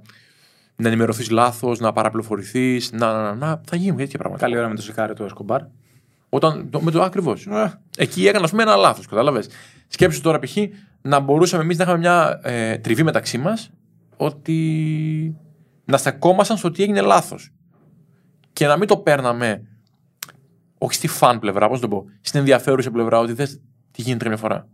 να 0.76 0.88
ενημερωθείς 0.88 1.30
λάθος, 1.30 1.78
να 1.78 1.92
παραπληροφορηθείς, 1.92 2.92
να, 2.92 3.12
να, 3.12 3.22
να, 3.22 3.34
να, 3.34 3.60
θα 3.66 3.76
γίνουν 3.76 3.96
τέτοια 3.96 4.18
πράγματα. 4.18 4.44
Καλή 4.44 4.58
ώρα 4.58 4.68
με 4.68 4.74
το 4.74 4.82
σικάρι 4.82 5.14
του 5.14 5.24
Εσκομπάρ. 5.24 5.60
Όταν, 6.28 6.70
το, 6.70 6.80
με 6.80 6.90
το 6.90 7.02
ακριβώς. 7.02 7.48
Εκεί 7.96 8.26
έκανα, 8.26 8.44
ας 8.44 8.50
πούμε, 8.50 8.62
ένα 8.62 8.76
λάθος. 8.76 9.06
Κατάλαβες. 9.06 9.48
Σκέψου 9.88 10.20
τώρα, 10.20 10.38
π.χ. 10.38 10.56
να 11.02 11.20
μπορούσαμε 11.20 11.62
εμείς 11.62 11.76
να 11.76 11.84
είχαμε 11.84 11.98
μια 11.98 12.40
ε, 12.42 12.78
τριβή 12.78 13.02
μεταξύ 13.02 13.38
μας 13.38 13.70
ότι 14.16 15.36
να 15.84 15.96
στεκόμασταν 15.96 16.56
στο 16.56 16.68
ότι 16.68 16.82
έγινε 16.82 17.00
λάθος. 17.00 17.52
Και 18.52 18.66
να 18.66 18.76
μην 18.76 18.88
το 18.88 18.96
παίρναμε, 18.96 19.62
όχι 20.78 20.94
στη 20.94 21.08
fun 21.08 21.38
πλευρά, 21.38 21.68
πώς 21.68 21.80
το 21.80 21.88
πω, 21.88 22.04
στην 22.20 22.40
ενδιαφέρουσα 22.40 22.90
πλευρά, 22.90 23.18
ότι 23.18 23.32
δε 23.32 23.46
τι 23.90 24.02
γίνεται 24.02 24.24
καμιά 24.24 24.38
φορά. 24.38 24.68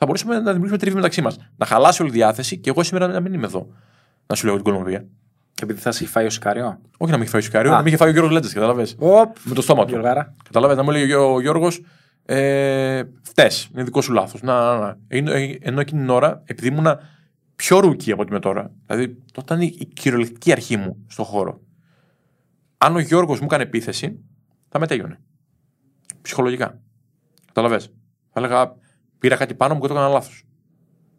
Θα 0.00 0.06
μπορούσαμε 0.06 0.34
να 0.34 0.40
δημιουργήσουμε 0.40 0.78
τριβή 0.78 0.96
μεταξύ 0.96 1.22
μας. 1.22 1.36
Να 1.56 1.66
χαλάσει 1.66 2.02
όλη 2.02 2.10
η 2.10 2.14
διάθεση 2.14 2.58
και 2.58 2.70
εγώ 2.70 2.82
σήμερα 2.82 3.06
να 3.08 3.20
μην 3.20 3.32
είμαι 3.32 3.46
εδώ. 3.46 3.68
Να 4.26 4.34
σου 4.34 4.46
λέω 4.46 4.54
την 4.54 4.64
Κολομβία. 4.64 5.06
Επειδή 5.62 5.80
θα 5.80 5.92
σε 5.92 6.04
έχει 6.04 6.12
φάει 6.12 6.26
ο 6.26 6.30
sicario. 6.30 6.80
Όχι 6.98 7.10
να 7.10 7.16
μην 7.16 7.20
έχει 7.20 7.30
φάει 7.30 7.40
ο 7.40 7.44
sicario, 7.44 7.70
Α. 7.70 7.72
να 7.72 7.78
μην 7.78 7.86
είχε 7.86 7.96
φάει 7.96 8.08
ο 8.08 8.12
Γιώργος 8.12 8.32
Λέντζας, 8.32 8.52
κατάλαβε. 8.54 8.86
Οπ. 8.98 9.36
Με 9.44 9.54
το 9.54 9.62
στόμα 9.62 9.84
του. 9.84 9.90
Γιωργάρα. 9.90 10.34
Κατάλαβε 10.44 10.74
να 10.74 10.82
μου 10.82 10.90
λέει 10.90 11.12
ο 11.12 11.40
Γιώργος, 11.40 11.82
ε, 12.24 13.02
φταίει, 13.22 13.50
είναι 13.72 13.82
δικό 13.82 14.00
σου 14.00 14.12
λάθος. 14.12 14.42
Να, 14.42 14.74
να, 14.74 14.78
να. 14.78 14.98
Ενώ, 15.08 15.32
ενώ 15.60 15.80
εκείνη 15.80 16.00
την 16.00 16.10
ώρα, 16.10 16.42
επειδή 16.44 16.68
ήμουν 16.68 16.86
πιο 17.56 17.80
rookie 17.80 18.12
από 18.12 18.20
ότι 18.20 18.30
είμαι 18.30 18.40
τώρα, 18.40 18.70
δηλαδή 18.86 19.16
τότε 19.32 19.54
ήταν 19.54 19.60
η, 19.66 19.76
η 19.78 19.84
κυριολεκτική 19.84 20.52
αρχή 20.52 20.76
μου 20.76 21.04
στον 21.06 21.24
χώρο. 21.24 21.60
Αν 22.78 22.96
ο 22.96 22.98
Γιώργος 22.98 23.40
μου 23.40 23.46
έκανε 23.46 23.62
επίθεση, 23.62 24.18
θα 24.68 24.78
με 24.78 24.86
τελείωνε. 24.86 25.20
Ψυχολογικά. 26.22 26.78
Κατάλαβε. 27.46 27.78
Θα 27.78 28.40
έλεγα, 28.40 28.74
πήρα 29.20 29.36
κάτι 29.36 29.54
πάνω 29.54 29.74
μου 29.74 29.80
και 29.80 29.86
το 29.86 29.92
έκανα 29.92 30.08
λάθος. 30.08 30.44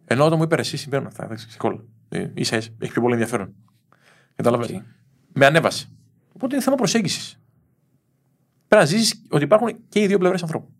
Ενώ 0.05 0.25
όταν 0.25 0.37
μου 0.37 0.43
είπες 0.43 0.59
εσύ 0.59 0.77
συμβαίνουν 0.77 1.07
αυτά, 1.07 1.23
εντάξει, 1.23 1.47
ξεκόλλα. 1.47 1.83
Ε, 2.09 2.27
ίσα 2.33 2.57
ίσα, 2.57 2.69
έχεις 2.79 2.93
πιο 2.93 3.01
πολύ 3.01 3.13
ενδιαφέρον. 3.13 3.53
Κατάλαβες; 4.35 4.69
Οκ. 4.69 4.81
Με 5.33 5.45
ανέβασε. 5.45 5.87
Οπότε 6.33 6.55
είναι 6.55 6.63
θέμα 6.63 6.75
προσέγγισης. 6.75 7.39
Πρέπει 8.67 8.83
να 8.83 8.89
ζήσεις 8.89 9.21
ότι 9.29 9.43
υπάρχουν 9.43 9.75
και 9.89 9.99
οι 10.01 10.07
δύο 10.07 10.17
πλευρές 10.17 10.41
ανθρώπου. 10.41 10.71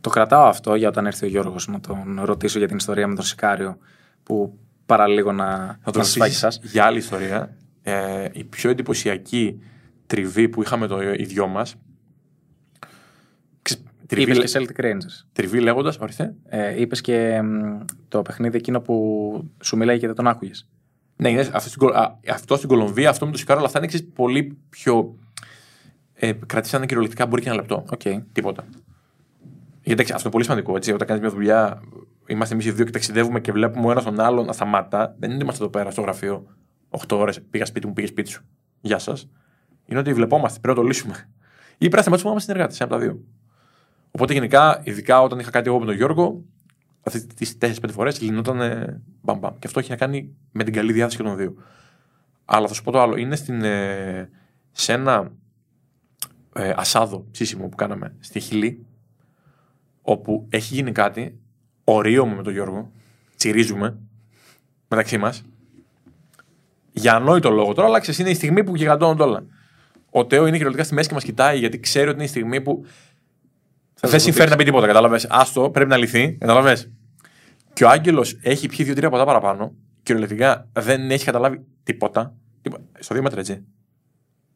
Το 0.00 0.10
κρατάω 0.10 0.46
αυτό 0.46 0.74
για 0.74 0.88
όταν 0.88 1.06
έρθει 1.06 1.24
ο 1.24 1.28
Γιώργος 1.28 1.68
να 1.68 1.80
τον 1.80 2.20
ρωτήσω 2.22 2.58
για 2.58 2.68
την 2.68 2.76
ιστορία 2.76 3.06
με 3.06 3.14
τον 3.14 3.24
sicario 3.24 3.78
που 4.22 4.58
παραλίγο 4.86 5.32
να, 5.32 5.46
Θα 5.46 5.78
να 5.84 5.92
το 5.92 6.02
σας 6.02 6.16
φάει 6.16 6.28
και 6.28 6.34
ρωτήσεις 6.34 6.36
εσάς. 6.36 6.60
για 6.72 6.84
άλλη 6.84 6.98
ιστορία. 6.98 7.56
Ε, 7.82 8.28
η 8.32 8.44
πιο 8.44 8.70
εντυπωσιακή 8.70 9.60
τριβή 10.06 10.48
που 10.48 10.62
είχαμε 10.62 10.86
το, 10.86 11.12
οι 11.12 11.24
δυο 11.24 11.46
μας. 11.46 11.74
Τριβή, 14.08 14.32
Είπες 14.32 14.52
και 14.52 14.58
Celtic 14.76 14.84
Rangers. 14.84 15.24
τριβή 15.32 15.60
λέγοντας, 15.60 15.98
ορίστε. 15.98 16.34
Ε, 16.48 16.80
Είπες 16.80 17.00
και 17.00 17.42
μ, 17.42 17.78
το 18.08 18.22
παιχνίδι 18.22 18.56
εκείνο 18.56 18.80
που 18.80 19.50
σου 19.62 19.76
μιλάει 19.76 19.98
και 19.98 20.06
δεν 20.06 20.16
τον 20.16 20.26
άκουγες. 20.26 20.68
Ναι, 21.16 21.28
είναι 21.30 21.40
αυτό, 21.40 21.68
στην, 21.68 21.78
Κολ- 21.80 21.94
α, 21.94 22.18
αυτό 22.30 22.56
στην 22.56 22.68
Κολομβία, 22.68 23.10
αυτό 23.10 23.26
με 23.26 23.32
το 23.32 23.38
sicario, 23.38 23.58
αλλά 23.58 23.66
αυτά 23.66 23.78
είναι 23.78 23.86
ξέρεις, 23.88 24.06
πολύ 24.14 24.58
πιο. 24.68 25.14
Ε, 26.14 26.32
κρατήσανε 26.46 26.86
κυριολεκτικά 26.86 27.26
μπορεί 27.26 27.42
και 27.42 27.48
ένα 27.48 27.56
λεπτό. 27.56 27.84
Οκ. 27.90 28.00
Τίποτα. 28.32 28.64
Γιατί 29.82 29.92
εντάξει, 29.92 30.12
αυτό 30.12 30.22
είναι 30.22 30.30
πολύ 30.30 30.44
σημαντικό. 30.44 30.76
Έτσι, 30.76 30.92
όταν 30.92 31.06
κάνεις 31.06 31.22
μια 31.22 31.30
δουλειά, 31.32 31.80
είμαστε 32.26 32.54
εμείς 32.54 32.66
οι 32.66 32.70
δύο 32.70 32.84
και 32.84 32.90
ταξιδεύουμε 32.90 33.40
και 33.40 33.52
βλέπουμε 33.52 33.86
ο 33.86 33.90
ένας 33.90 34.04
τον 34.04 34.20
άλλον 34.20 34.44
να 34.46 34.52
σταματά. 34.52 35.06
Δεν 35.06 35.16
είναι 35.30 35.34
ότι 35.34 35.42
είμαστε 35.42 35.62
εδώ 35.62 35.72
πέρα 35.72 35.90
στο 35.90 36.00
γραφείο 36.00 36.46
8 36.88 37.16
ώρες. 37.16 37.40
Πήγα 37.50 37.64
σπίτι 37.64 37.86
μου, 37.86 37.92
πήγε 37.92 38.06
σπίτι 38.06 38.30
σου. 38.30 38.42
Γεια 38.80 38.98
σας. 38.98 39.28
Είναι 39.86 39.98
ότι 39.98 40.12
βλεπόμαστε, 40.12 40.58
πρέπει 40.60 40.76
να 40.76 40.82
το 40.82 40.88
λύσουμε. 40.88 41.14
Ή 41.14 41.76
πρέπει 41.78 41.94
να 41.96 42.00
σταματήσουμε 42.02 42.28
να 42.28 42.30
είμαστε 42.30 42.52
συνεργάτες, 42.52 42.80
ένα 42.80 42.94
από 42.94 42.98
τα 42.98 43.08
δύο. 43.10 43.24
Οπότε 44.10 44.32
γενικά, 44.32 44.80
ειδικά 44.84 45.22
όταν 45.22 45.38
είχα 45.38 45.50
κάτι 45.50 45.68
εγώ 45.68 45.78
με 45.78 45.84
τον 45.84 45.94
Γιώργο, 45.94 46.44
αυτές 47.02 47.26
τις 47.26 47.58
4-5 47.60 47.72
φορές 47.92 48.20
λυνόταν 48.20 48.60
ε, 48.60 49.00
μπαμ 49.22 49.38
μπαμ. 49.38 49.52
Και 49.58 49.66
αυτό 49.66 49.78
έχει 49.78 49.90
να 49.90 49.96
κάνει 49.96 50.36
με 50.52 50.64
την 50.64 50.72
καλή 50.72 50.92
διάθεση 50.92 51.16
και 51.16 51.22
των 51.22 51.36
δύο. 51.36 51.54
Αλλά 52.44 52.68
θα 52.68 52.74
σου 52.74 52.82
πω 52.82 52.90
το 52.90 53.00
άλλο. 53.00 53.16
Είναι 53.16 53.36
στην, 53.36 53.62
ε, 53.64 54.30
σε 54.72 54.92
ένα 54.92 55.32
ε, 56.54 56.72
ασάδο 56.76 57.26
ψήσιμο 57.30 57.68
που 57.68 57.76
κάναμε 57.76 58.14
στη 58.20 58.40
Χιλή, 58.40 58.86
όπου 60.02 60.46
έχει 60.48 60.74
γίνει 60.74 60.92
κάτι, 60.92 61.38
ορίωμαι 61.84 62.34
με 62.34 62.42
τον 62.42 62.52
Γιώργο, 62.52 62.90
τσιρίζουμε 63.36 63.98
μεταξύ 64.88 65.18
μας. 65.18 65.42
Για 66.92 67.14
ανόητο 67.14 67.50
λόγο 67.50 67.72
τώρα, 67.72 67.88
αλλά 67.88 68.00
ξέρεις, 68.00 68.20
είναι 68.20 68.30
η 68.30 68.34
στιγμή 68.34 68.64
που 68.64 68.76
γιγαντώνονται 68.76 69.22
όλα. 69.22 69.44
Ο 70.10 70.26
Τέο 70.26 70.40
είναι 70.40 70.50
κυριολεκτικά 70.50 70.84
στη 70.84 70.94
μέση 70.94 71.08
και 71.08 71.14
μας 71.14 71.24
κοιτάει, 71.24 71.58
γιατί 71.58 71.80
ξέρει 71.80 72.06
ότι 72.06 72.14
είναι 72.14 72.24
η 72.24 72.28
στιγμή 72.28 72.60
που 72.60 72.84
δεν 74.00 74.10
το 74.10 74.18
συμφέρει 74.18 74.50
να 74.50 74.56
πει 74.56 74.64
τίποτα. 74.64 74.86
Κατάλαβες; 74.86 75.26
Άστο, 75.30 75.70
πρέπει 75.70 75.90
να 75.90 75.96
λυθεί. 75.96 76.32
Κατάλαβες; 76.32 76.90
Και 77.72 77.84
ο 77.84 77.88
Άγγελος 77.88 78.38
έχει 78.42 78.68
πιει 78.68 78.84
δύο-τρία 78.84 79.10
ποτά 79.10 79.24
παραπάνω. 79.24 79.74
Κυριολεκτικά 80.02 80.68
δεν 80.72 81.10
έχει 81.10 81.24
καταλάβει 81.24 81.64
τίποτα. 81.82 82.34
Τίποτα. 82.62 82.84
Στο 82.98 83.14
δύο 83.14 83.22
μέτρα, 83.22 83.40
έτσι. 83.40 83.64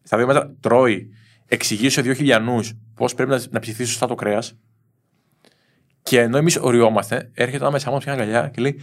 Στα 0.03 0.17
δύο 0.17 0.27
μέτρα 0.27 0.55
τρώει, 0.61 1.09
εξηγεί 1.47 1.89
σε 1.89 2.03
δύο 2.03 2.13
χιλιανούς 2.13 2.73
πώς 2.95 3.15
πρέπει 3.15 3.31
να, 3.31 3.43
να 3.51 3.61
ψηθεί 3.61 3.85
σωστά 3.85 4.07
το 4.07 4.15
κρέας. 4.15 4.59
Και 6.03 6.21
ενώ 6.21 6.37
εμείς 6.37 6.57
οριόμαστε, 6.57 7.31
έρχεται 7.35 7.63
ανάμεσά 7.63 7.91
μα 7.91 7.99
μια 8.05 8.13
αγκαλιά 8.13 8.49
και 8.49 8.61
λέει: 8.61 8.81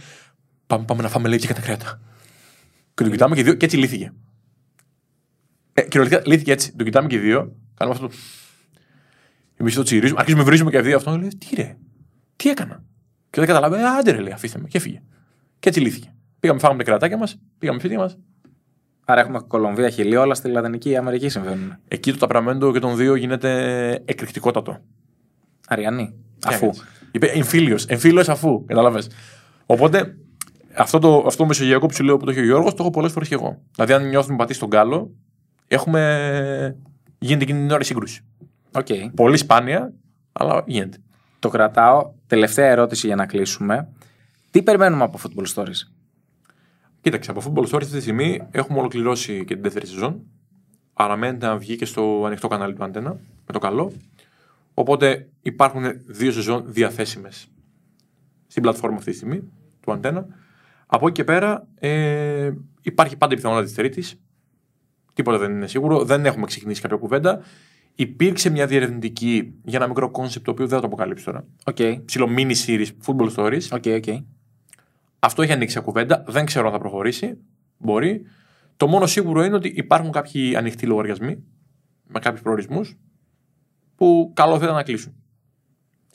Πάμε, 0.66 0.84
πάμε 0.84 1.02
να 1.02 1.08
φάμε 1.08 1.28
λέει 1.28 1.38
και 1.38 1.46
κατά 1.46 1.60
κρέατα. 1.60 2.00
Και 2.94 3.02
τον 3.02 3.10
κοιτάμε 3.12 3.34
και 3.34 3.40
οι 3.40 3.44
δύο 3.44 3.54
και 3.54 3.64
έτσι 3.64 3.76
λύθηκε. 3.76 4.12
Ε, 5.72 5.82
κυριολεκτικά 5.82 6.22
λύθηκε 6.26 6.52
έτσι. 6.52 6.76
Τον 6.76 6.84
κοιτάμε 6.84 7.08
και 7.08 7.16
οι 7.16 7.18
δύο, 7.18 7.56
κάνουμε 7.74 7.96
αυτό 7.96 8.08
το. 8.08 8.14
Εμείς 9.60 9.74
το 9.74 9.82
τσιρίζουμε, 9.82 10.18
αρχίζουμε 10.20 10.42
να 10.42 10.48
βρίζουμε 10.48 10.70
και 10.70 10.76
οι 10.76 10.80
δύο 10.80 10.96
αυτό. 10.96 11.16
Λέει: 11.16 11.28
Τι 11.28 11.54
ρε, 11.54 11.76
τι 12.36 12.50
έκανα; 12.50 12.82
Και 13.30 13.40
δεν 13.40 13.46
καταλάβει, 13.46 13.76
άντε 13.98 14.10
ρε, 14.10 14.20
λέει, 14.20 14.32
αφήστε 14.32 14.58
με. 14.58 14.68
Και 14.68 14.76
έφυγε. 14.76 15.02
Και 15.58 15.68
έτσι 15.68 15.80
λύθηκε. 15.80 16.14
Πήγαμε, 16.40 16.60
φάγαμε 16.60 16.78
τα 16.78 16.90
κρατάκια 16.90 17.16
μας, 17.18 17.38
πήγαμε 17.58 17.78
σπίτι 17.78 17.96
μας. 17.96 18.18
Άρα 19.04 19.20
έχουμε 19.20 19.40
Κολομβία, 19.46 19.90
Χιλή, 19.90 20.16
όλα 20.16 20.34
στη 20.34 20.48
Λατινική 20.48 20.96
Αμερική 20.96 21.28
συμβαίνουν. 21.28 21.76
Εκεί 21.88 22.12
το 22.12 22.18
ταπραμέντο 22.18 22.72
και 22.72 22.78
των 22.78 22.96
δύο 22.96 23.14
γίνεται 23.14 23.50
εκρηκτικότατο. 24.04 24.78
Αριανή. 25.68 26.14
Τι 26.38 26.48
Αφού. 26.48 26.66
έκανες; 26.66 26.84
Είπε 27.10 27.26
εμφύλιος. 27.26 27.86
Εμφύλιος 27.86 28.28
αφού. 28.28 28.64
Κατάλαβες. 28.64 29.10
Οπότε 29.66 30.16
αυτό 30.76 30.98
το, 30.98 31.16
αυτό 31.26 31.38
το 31.42 31.46
μεσογειακό 31.46 31.86
ψιλό 31.86 32.16
που 32.16 32.24
το 32.24 32.30
έχει 32.30 32.40
ο 32.40 32.44
Γιώργος, 32.44 32.74
το 32.74 32.82
έχω 32.82 32.90
πολλές 32.90 33.12
φορές 33.12 33.28
και 33.28 33.34
εγώ. 33.34 33.62
Δηλαδή, 33.74 33.92
αν 33.92 34.08
νιώθουμε 34.08 34.36
πατήσει 34.36 34.60
τον 34.60 34.70
κάλο, 34.70 35.10
έχουμε. 35.68 36.76
γίνεται 37.18 37.42
εκείνη 37.44 37.58
την 37.60 37.70
ώρα 37.70 37.80
η 37.80 37.84
σύγκρουση. 37.84 38.24
Οκ. 38.72 38.86
Πολύ 39.14 39.36
σπάνια, 39.36 39.92
αλλά 40.32 40.64
γίνεται. 40.66 40.98
Το 41.38 41.48
κρατάω. 41.48 42.12
Τελευταία 42.26 42.66
ερώτηση 42.66 43.06
για 43.06 43.16
να 43.16 43.26
κλείσουμε. 43.26 43.88
Τι 44.50 44.62
περιμένουμε 44.62 45.02
από 45.04 45.18
Football 45.22 45.54
Stories; 45.54 45.92
Κοίταξε, 47.00 47.30
από 47.30 47.42
Football 47.44 47.64
Stories 47.64 47.82
αυτή 47.82 47.94
τη 47.94 48.00
στιγμή 48.00 48.42
έχουμε 48.50 48.78
ολοκληρώσει 48.78 49.44
και 49.44 49.54
την 49.54 49.62
δεύτερη 49.62 49.86
σεζόν. 49.86 50.22
Αναμένεται 50.92 51.46
να 51.46 51.56
βγει 51.56 51.76
και 51.76 51.84
στο 51.84 52.22
ανοιχτό 52.26 52.48
κανάλι 52.48 52.74
του 52.74 52.84
Αντένα, 52.84 53.10
με 53.46 53.52
το 53.52 53.58
καλό. 53.58 53.92
Οπότε 54.74 55.28
υπάρχουν 55.42 55.84
δύο 56.06 56.32
σεζόν 56.32 56.64
διαθέσιμες 56.66 57.48
στην 58.46 58.62
πλατφόρμα 58.62 58.96
αυτή 58.96 59.10
τη 59.10 59.16
στιγμή 59.16 59.42
του 59.80 59.92
Αντένα. 59.92 60.26
Από 60.86 61.06
εκεί 61.06 61.14
και 61.14 61.24
πέρα 61.24 61.66
ε, 61.78 62.50
υπάρχει 62.82 63.16
πάντα 63.16 63.32
η 63.32 63.36
πιθανότητα 63.36 63.66
της 63.66 63.74
τρίτης. 63.74 64.18
Τίποτα 65.14 65.38
δεν 65.38 65.50
είναι 65.50 65.66
σίγουρο. 65.66 66.04
Δεν 66.04 66.26
έχουμε 66.26 66.46
ξεκινήσει 66.46 66.80
κάποια 66.80 66.96
κουβέντα. 66.96 67.40
Υπήρξε 68.00 68.50
μια 68.50 68.66
διερευνητική 68.66 69.54
για 69.64 69.78
ένα 69.78 69.86
μικρό 69.88 70.10
concept 70.10 70.44
το 70.44 70.50
οποίο 70.50 70.66
δεν 70.66 70.74
θα 70.74 70.80
το 70.80 70.86
αποκαλύψω 70.86 71.24
τώρα. 71.24 71.44
Οκ. 71.64 71.76
Ψηλό 72.04 72.28
mini 72.36 72.52
series 72.66 72.86
Football 73.06 73.34
Stories. 73.34 73.62
OK, 73.72 73.82
OK. 73.86 74.22
Αυτό 75.18 75.42
έχει 75.42 75.52
ανοίξει 75.52 75.80
κουβέντα. 75.80 76.24
Δεν 76.26 76.44
ξέρω 76.44 76.66
αν 76.66 76.72
θα 76.72 76.78
προχωρήσει. 76.78 77.38
Μπορεί. 77.78 78.22
Το 78.76 78.86
μόνο 78.86 79.06
σίγουρο 79.06 79.44
είναι 79.44 79.54
ότι 79.54 79.68
υπάρχουν 79.68 80.10
κάποιοι 80.10 80.56
ανοιχτοί 80.56 80.86
λογαριασμοί 80.86 81.42
με 82.06 82.18
κάποιους 82.18 82.42
προορισμούς 82.42 82.96
που 83.96 84.30
καλό 84.34 84.58
θα 84.58 84.64
ήταν 84.64 84.74
να 84.74 84.82
κλείσουν. 84.82 85.14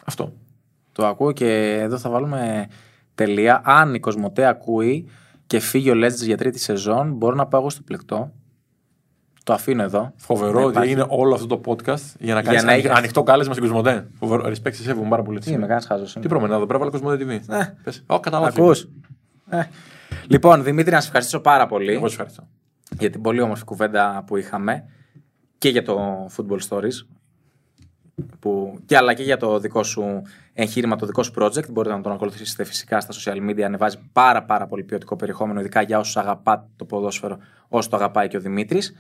Αυτό. 0.05 0.33
Το 0.91 1.05
ακούω 1.05 1.31
και 1.31 1.79
εδώ 1.79 1.97
θα 1.97 2.09
βάλουμε 2.09 2.67
τελεία. 3.15 3.61
Αν 3.65 3.93
η 3.93 3.99
Κοσμοτέ 3.99 4.45
ακούει 4.45 5.09
και 5.47 5.59
φύγει 5.59 5.89
ο 5.89 5.93
Legends 5.95 6.25
για 6.25 6.37
τρίτη 6.37 6.59
σεζόν, 6.59 7.13
μπορώ 7.13 7.35
να 7.35 7.47
πάω 7.47 7.61
εγώ 7.61 7.69
στο 7.69 7.81
πλεκτό. 7.81 8.33
Το 9.45 9.53
αφήνω 9.53 9.83
εδώ. 9.83 10.13
Φοβερό 10.15 10.51
Να 10.59 10.59
ότι 10.65 10.69
υπάρχει- 10.71 10.91
είναι 10.91 11.05
όλο 11.09 11.33
αυτό 11.33 11.47
το 11.47 11.61
podcast 11.65 12.13
για 12.19 12.33
να 12.33 12.41
κάνεις 12.41 12.63
να 12.63 12.71
έχει- 12.71 12.89
ανοιχτό 12.89 13.23
κάλεσμα 13.23 13.53
στην 13.53 13.65
Κοσμοτέ. 13.65 14.07
Φοβερό. 14.19 14.43
Respect, 14.47 14.73
σε 14.73 14.83
σέβομαι 14.83 15.09
πάρα 15.09 15.23
πολύ. 15.23 15.39
Τι 15.39 15.57
με 15.57 15.67
κάνεις 15.67 15.85
χάζος. 15.85 16.13
Τι 16.21 16.27
προμενάδα, 16.27 16.65
πρέπει 16.65 16.71
να 16.73 16.79
βάλω 16.79 16.91
Κοσμοτέ 16.91 17.23
TV. 17.47 17.53
Ε. 17.53 17.73
Πες. 17.83 18.03
Ω, 18.07 18.19
κατάλαβα. 18.19 18.47
Ακούς. 18.49 18.87
Ε. 19.49 19.61
Λοιπόν, 20.27 20.63
Δημήτρη, 20.63 20.91
να 20.91 20.99
σε 20.99 21.05
ευχαριστήσω 21.05 21.39
πάρα 21.39 21.65
πολύ 21.65 21.91
Εγώ 21.93 22.07
σε 22.07 22.13
ευχαριστώ. 22.13 22.47
για 22.99 23.09
την 23.09 23.21
πολύ 23.21 23.41
όμορφη 23.41 23.63
κουβέντα 23.63 24.23
που 24.27 24.37
είχαμε 24.37 24.83
και 25.57 25.69
για 25.69 25.83
το 25.83 26.25
Football 26.37 26.59
Stories. 26.69 27.07
Που, 28.39 28.79
και 28.85 28.97
αλλά 28.97 29.13
και 29.13 29.23
για 29.23 29.37
το 29.37 29.59
δικό 29.59 29.83
σου 29.83 30.21
εγχείρημα, 30.53 30.95
το 30.95 31.05
δικό 31.05 31.23
σου 31.23 31.31
project. 31.39 31.69
Μπορείτε 31.71 31.95
να 31.95 32.01
τον 32.01 32.11
ακολουθήσετε 32.11 32.63
φυσικά 32.63 32.99
στα 32.99 33.13
social 33.13 33.49
media. 33.49 33.61
Ανεβάζει 33.61 33.97
πάρα, 34.13 34.43
πάρα 34.43 34.67
πολύ 34.67 34.83
ποιοτικό 34.83 35.15
περιεχόμενο, 35.15 35.59
ειδικά 35.59 35.81
για 35.81 35.99
όσους 35.99 36.17
αγαπάτε 36.17 36.67
το 36.75 36.85
ποδόσφαιρο, 36.85 37.37
όσο 37.67 37.89
το 37.89 37.95
αγαπάει 37.95 38.27
και 38.27 38.37
ο 38.37 38.39
Δημήτρης. 38.39 38.95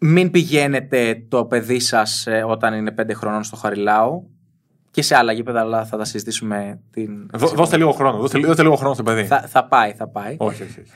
Μην 0.00 0.30
πηγαίνετε 0.30 1.24
το 1.28 1.44
παιδί 1.44 1.78
σας 1.80 2.26
όταν 2.46 2.74
είναι 2.74 2.94
5 3.00 3.10
χρονών 3.14 3.42
στο 3.44 3.56
Χαριλάου 3.56 4.30
και 4.90 5.02
σε 5.02 5.16
άλλα 5.16 5.32
γήπεδα, 5.32 5.60
αλλά 5.60 5.84
θα 5.84 5.96
τα 5.96 6.04
συζητήσουμε 6.04 6.80
την. 6.90 7.30
Δώ- 7.34 7.54
Δώστε 7.54 7.76
λίγο 7.76 7.92
χρόνο. 7.92 8.18
Δώστε, 8.18 8.38
δώστε 8.38 8.62
λίγο 8.62 8.74
χρόνο 8.76 8.94
στο 8.94 9.02
παιδί. 9.02 9.24
Θα, 9.24 9.40
θα 9.40 9.64
πάει, 9.64 9.92
θα 9.92 10.08
πάει. 10.08 10.36
Όχι, 10.38 10.62
όχι. 10.62 10.80
όχι. 10.80 10.90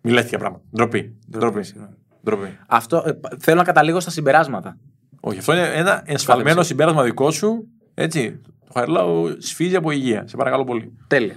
Μην 0.00 0.14
λες 0.14 0.22
τέτοια 0.22 0.38
πράγματα. 0.38 0.64
Ντροπή. 0.76 1.16
Ντροπή. 1.30 1.62
συγγνώμη. 1.62 1.94
Ντροπή. 2.24 2.58
Αυτό, 2.66 3.02
ε, 3.06 3.12
π- 3.12 3.26
θέλω 3.42 3.56
να 3.56 3.64
καταλήγω 3.64 4.00
στα 4.00 4.10
συμπεράσματα. 4.10 4.76
Όχι, 5.20 5.38
αυτό 5.38 5.52
είναι 5.52 5.66
ένα 5.74 6.02
εσφαλμένο 6.06 6.62
συμπέρασμα 6.62 7.02
δικό 7.02 7.30
σου. 7.30 7.66
Έτσι. 7.94 8.40
Το 8.66 8.72
Χαριλάου 8.74 9.36
σφίζει 9.38 9.76
από 9.76 9.90
υγεία. 9.90 10.24
Σε 10.26 10.36
παρακαλώ 10.36 10.64
πολύ. 10.64 10.92
Τέλεια. 11.06 11.36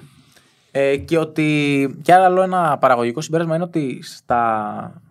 Ε, 0.71 0.97
και 0.97 1.17
ότι. 1.17 1.99
Και 2.01 2.13
άλλο 2.13 2.41
ένα 2.41 2.77
παραγωγικό 2.77 3.21
συμπέρασμα 3.21 3.55
είναι 3.55 3.63
ότι 3.63 3.99
στα, 4.03 5.01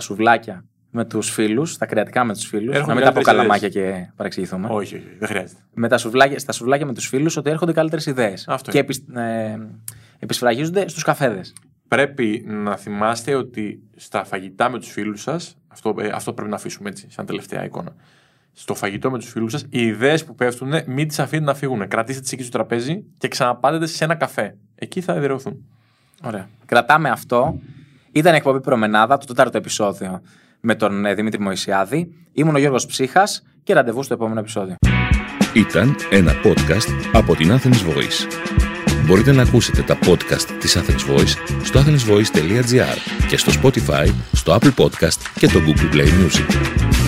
στα 0.00 0.06
σουβλάκια 0.14 0.64
με 0.90 1.04
τους 1.04 1.30
φίλους, 1.30 1.72
στα 1.72 1.86
κρεατικά 1.86 2.24
με 2.24 2.32
τους 2.32 2.46
φίλους. 2.46 2.74
Έρχονται 2.74 2.94
Να 2.94 2.94
μην 2.94 3.04
τα 3.04 3.12
πω 3.12 3.20
καλύτερες 3.20 3.48
καλαμάκια 3.48 3.68
και 3.68 4.10
παρεξηγηθούμε. 4.16 4.68
Όχι, 4.70 4.96
όχι, 4.96 5.06
δεν 5.18 5.28
χρειάζεται. 5.28 5.60
Με 5.74 5.88
τα 5.88 5.98
σουβλάκια, 5.98 6.38
στα 6.38 6.52
σουβλάκια 6.52 6.86
με 6.86 6.94
τους 6.94 7.06
φίλους 7.06 7.36
ότι 7.36 7.50
έρχονται 7.50 7.72
καλύτερες 7.72 8.06
ιδέες. 8.06 8.44
Αυτό 8.48 8.70
Και 8.70 8.78
είναι. 8.78 8.86
επισ, 8.86 8.98
ε, 9.16 9.58
επισφραγίζονται 10.18 10.88
στους 10.88 11.02
καφέδες. 11.02 11.52
Πρέπει 11.88 12.44
να 12.46 12.76
θυμάστε 12.76 13.34
ότι 13.34 13.82
στα 13.96 14.24
φαγητά 14.24 14.70
με 14.70 14.78
τους 14.78 14.90
φίλους 14.90 15.22
σας, 15.22 15.56
αυτό, 15.68 15.94
ε, 15.98 16.10
αυτό 16.14 16.32
πρέπει 16.32 16.50
να 16.50 16.56
αφήσουμε 16.56 16.88
έτσι, 16.88 17.06
σαν 17.10 17.26
τελευταία 17.26 17.64
εικόνα. 17.64 17.94
Στο 18.52 18.74
φαγητό 18.74 19.10
με 19.10 19.18
τους 19.18 19.30
φίλους 19.30 19.52
σας, 19.52 19.66
οι 19.70 19.82
ιδέες 19.86 20.24
που 20.24 20.34
πέφτουν, 20.34 20.72
μην 20.86 21.08
τις 21.08 21.18
αφήνετε 21.18 21.46
να 21.46 21.54
φύγουν. 21.54 21.88
Κρατήστε 21.88 22.20
τις 22.20 22.32
εκεί 22.32 22.42
στο 22.42 22.50
τραπέζι 22.50 23.04
και 23.18 23.28
ξαναπάτε 23.28 23.86
σε 23.86 24.04
ένα 24.04 24.14
καφέ. 24.14 24.56
Εκεί 24.74 25.00
θα 25.00 25.12
εδραιωθούν. 25.12 25.64
Ωραία. 26.24 26.48
Κρατάμε 26.66 27.08
αυτό. 27.08 27.58
Ήταν 28.12 28.32
η 28.32 28.36
εκπομπή 28.36 28.60
Προμενάδα, 28.60 29.18
το 29.18 29.26
τέταρτο 29.26 29.58
επεισόδιο 29.58 30.20
με 30.60 30.74
τον 30.74 31.06
ε, 31.06 31.14
Δημήτρη 31.14 31.40
Μωησιάδη. 31.40 32.14
Ήμουν 32.32 32.54
ο 32.54 32.58
Γιώργος 32.58 32.86
Ψύχας 32.86 33.42
και 33.62 33.74
ραντεβού 33.74 34.02
στο 34.02 34.14
επόμενο 34.14 34.40
επεισόδιο. 34.40 34.74
Ήταν 35.54 35.96
ένα 36.10 36.32
podcast 36.44 37.08
από 37.12 37.36
την 37.36 37.52
Athens 37.52 37.94
Voice. 37.94 38.48
Μπορείτε 39.06 39.32
να 39.32 39.42
ακούσετε 39.42 39.82
τα 39.82 39.98
podcast 40.06 40.46
της 40.60 40.78
Athens 40.78 41.14
Voice 41.14 41.62
στο 41.62 41.80
athensvoice.gr 41.80 43.26
και 43.28 43.36
στο 43.36 43.52
Spotify, 43.62 44.08
στο 44.32 44.58
Apple 44.60 44.74
Podcast 44.76 45.18
και 45.34 45.46
το 45.46 45.58
Google 45.66 45.94
Play 45.94 46.06
Music. 46.06 47.07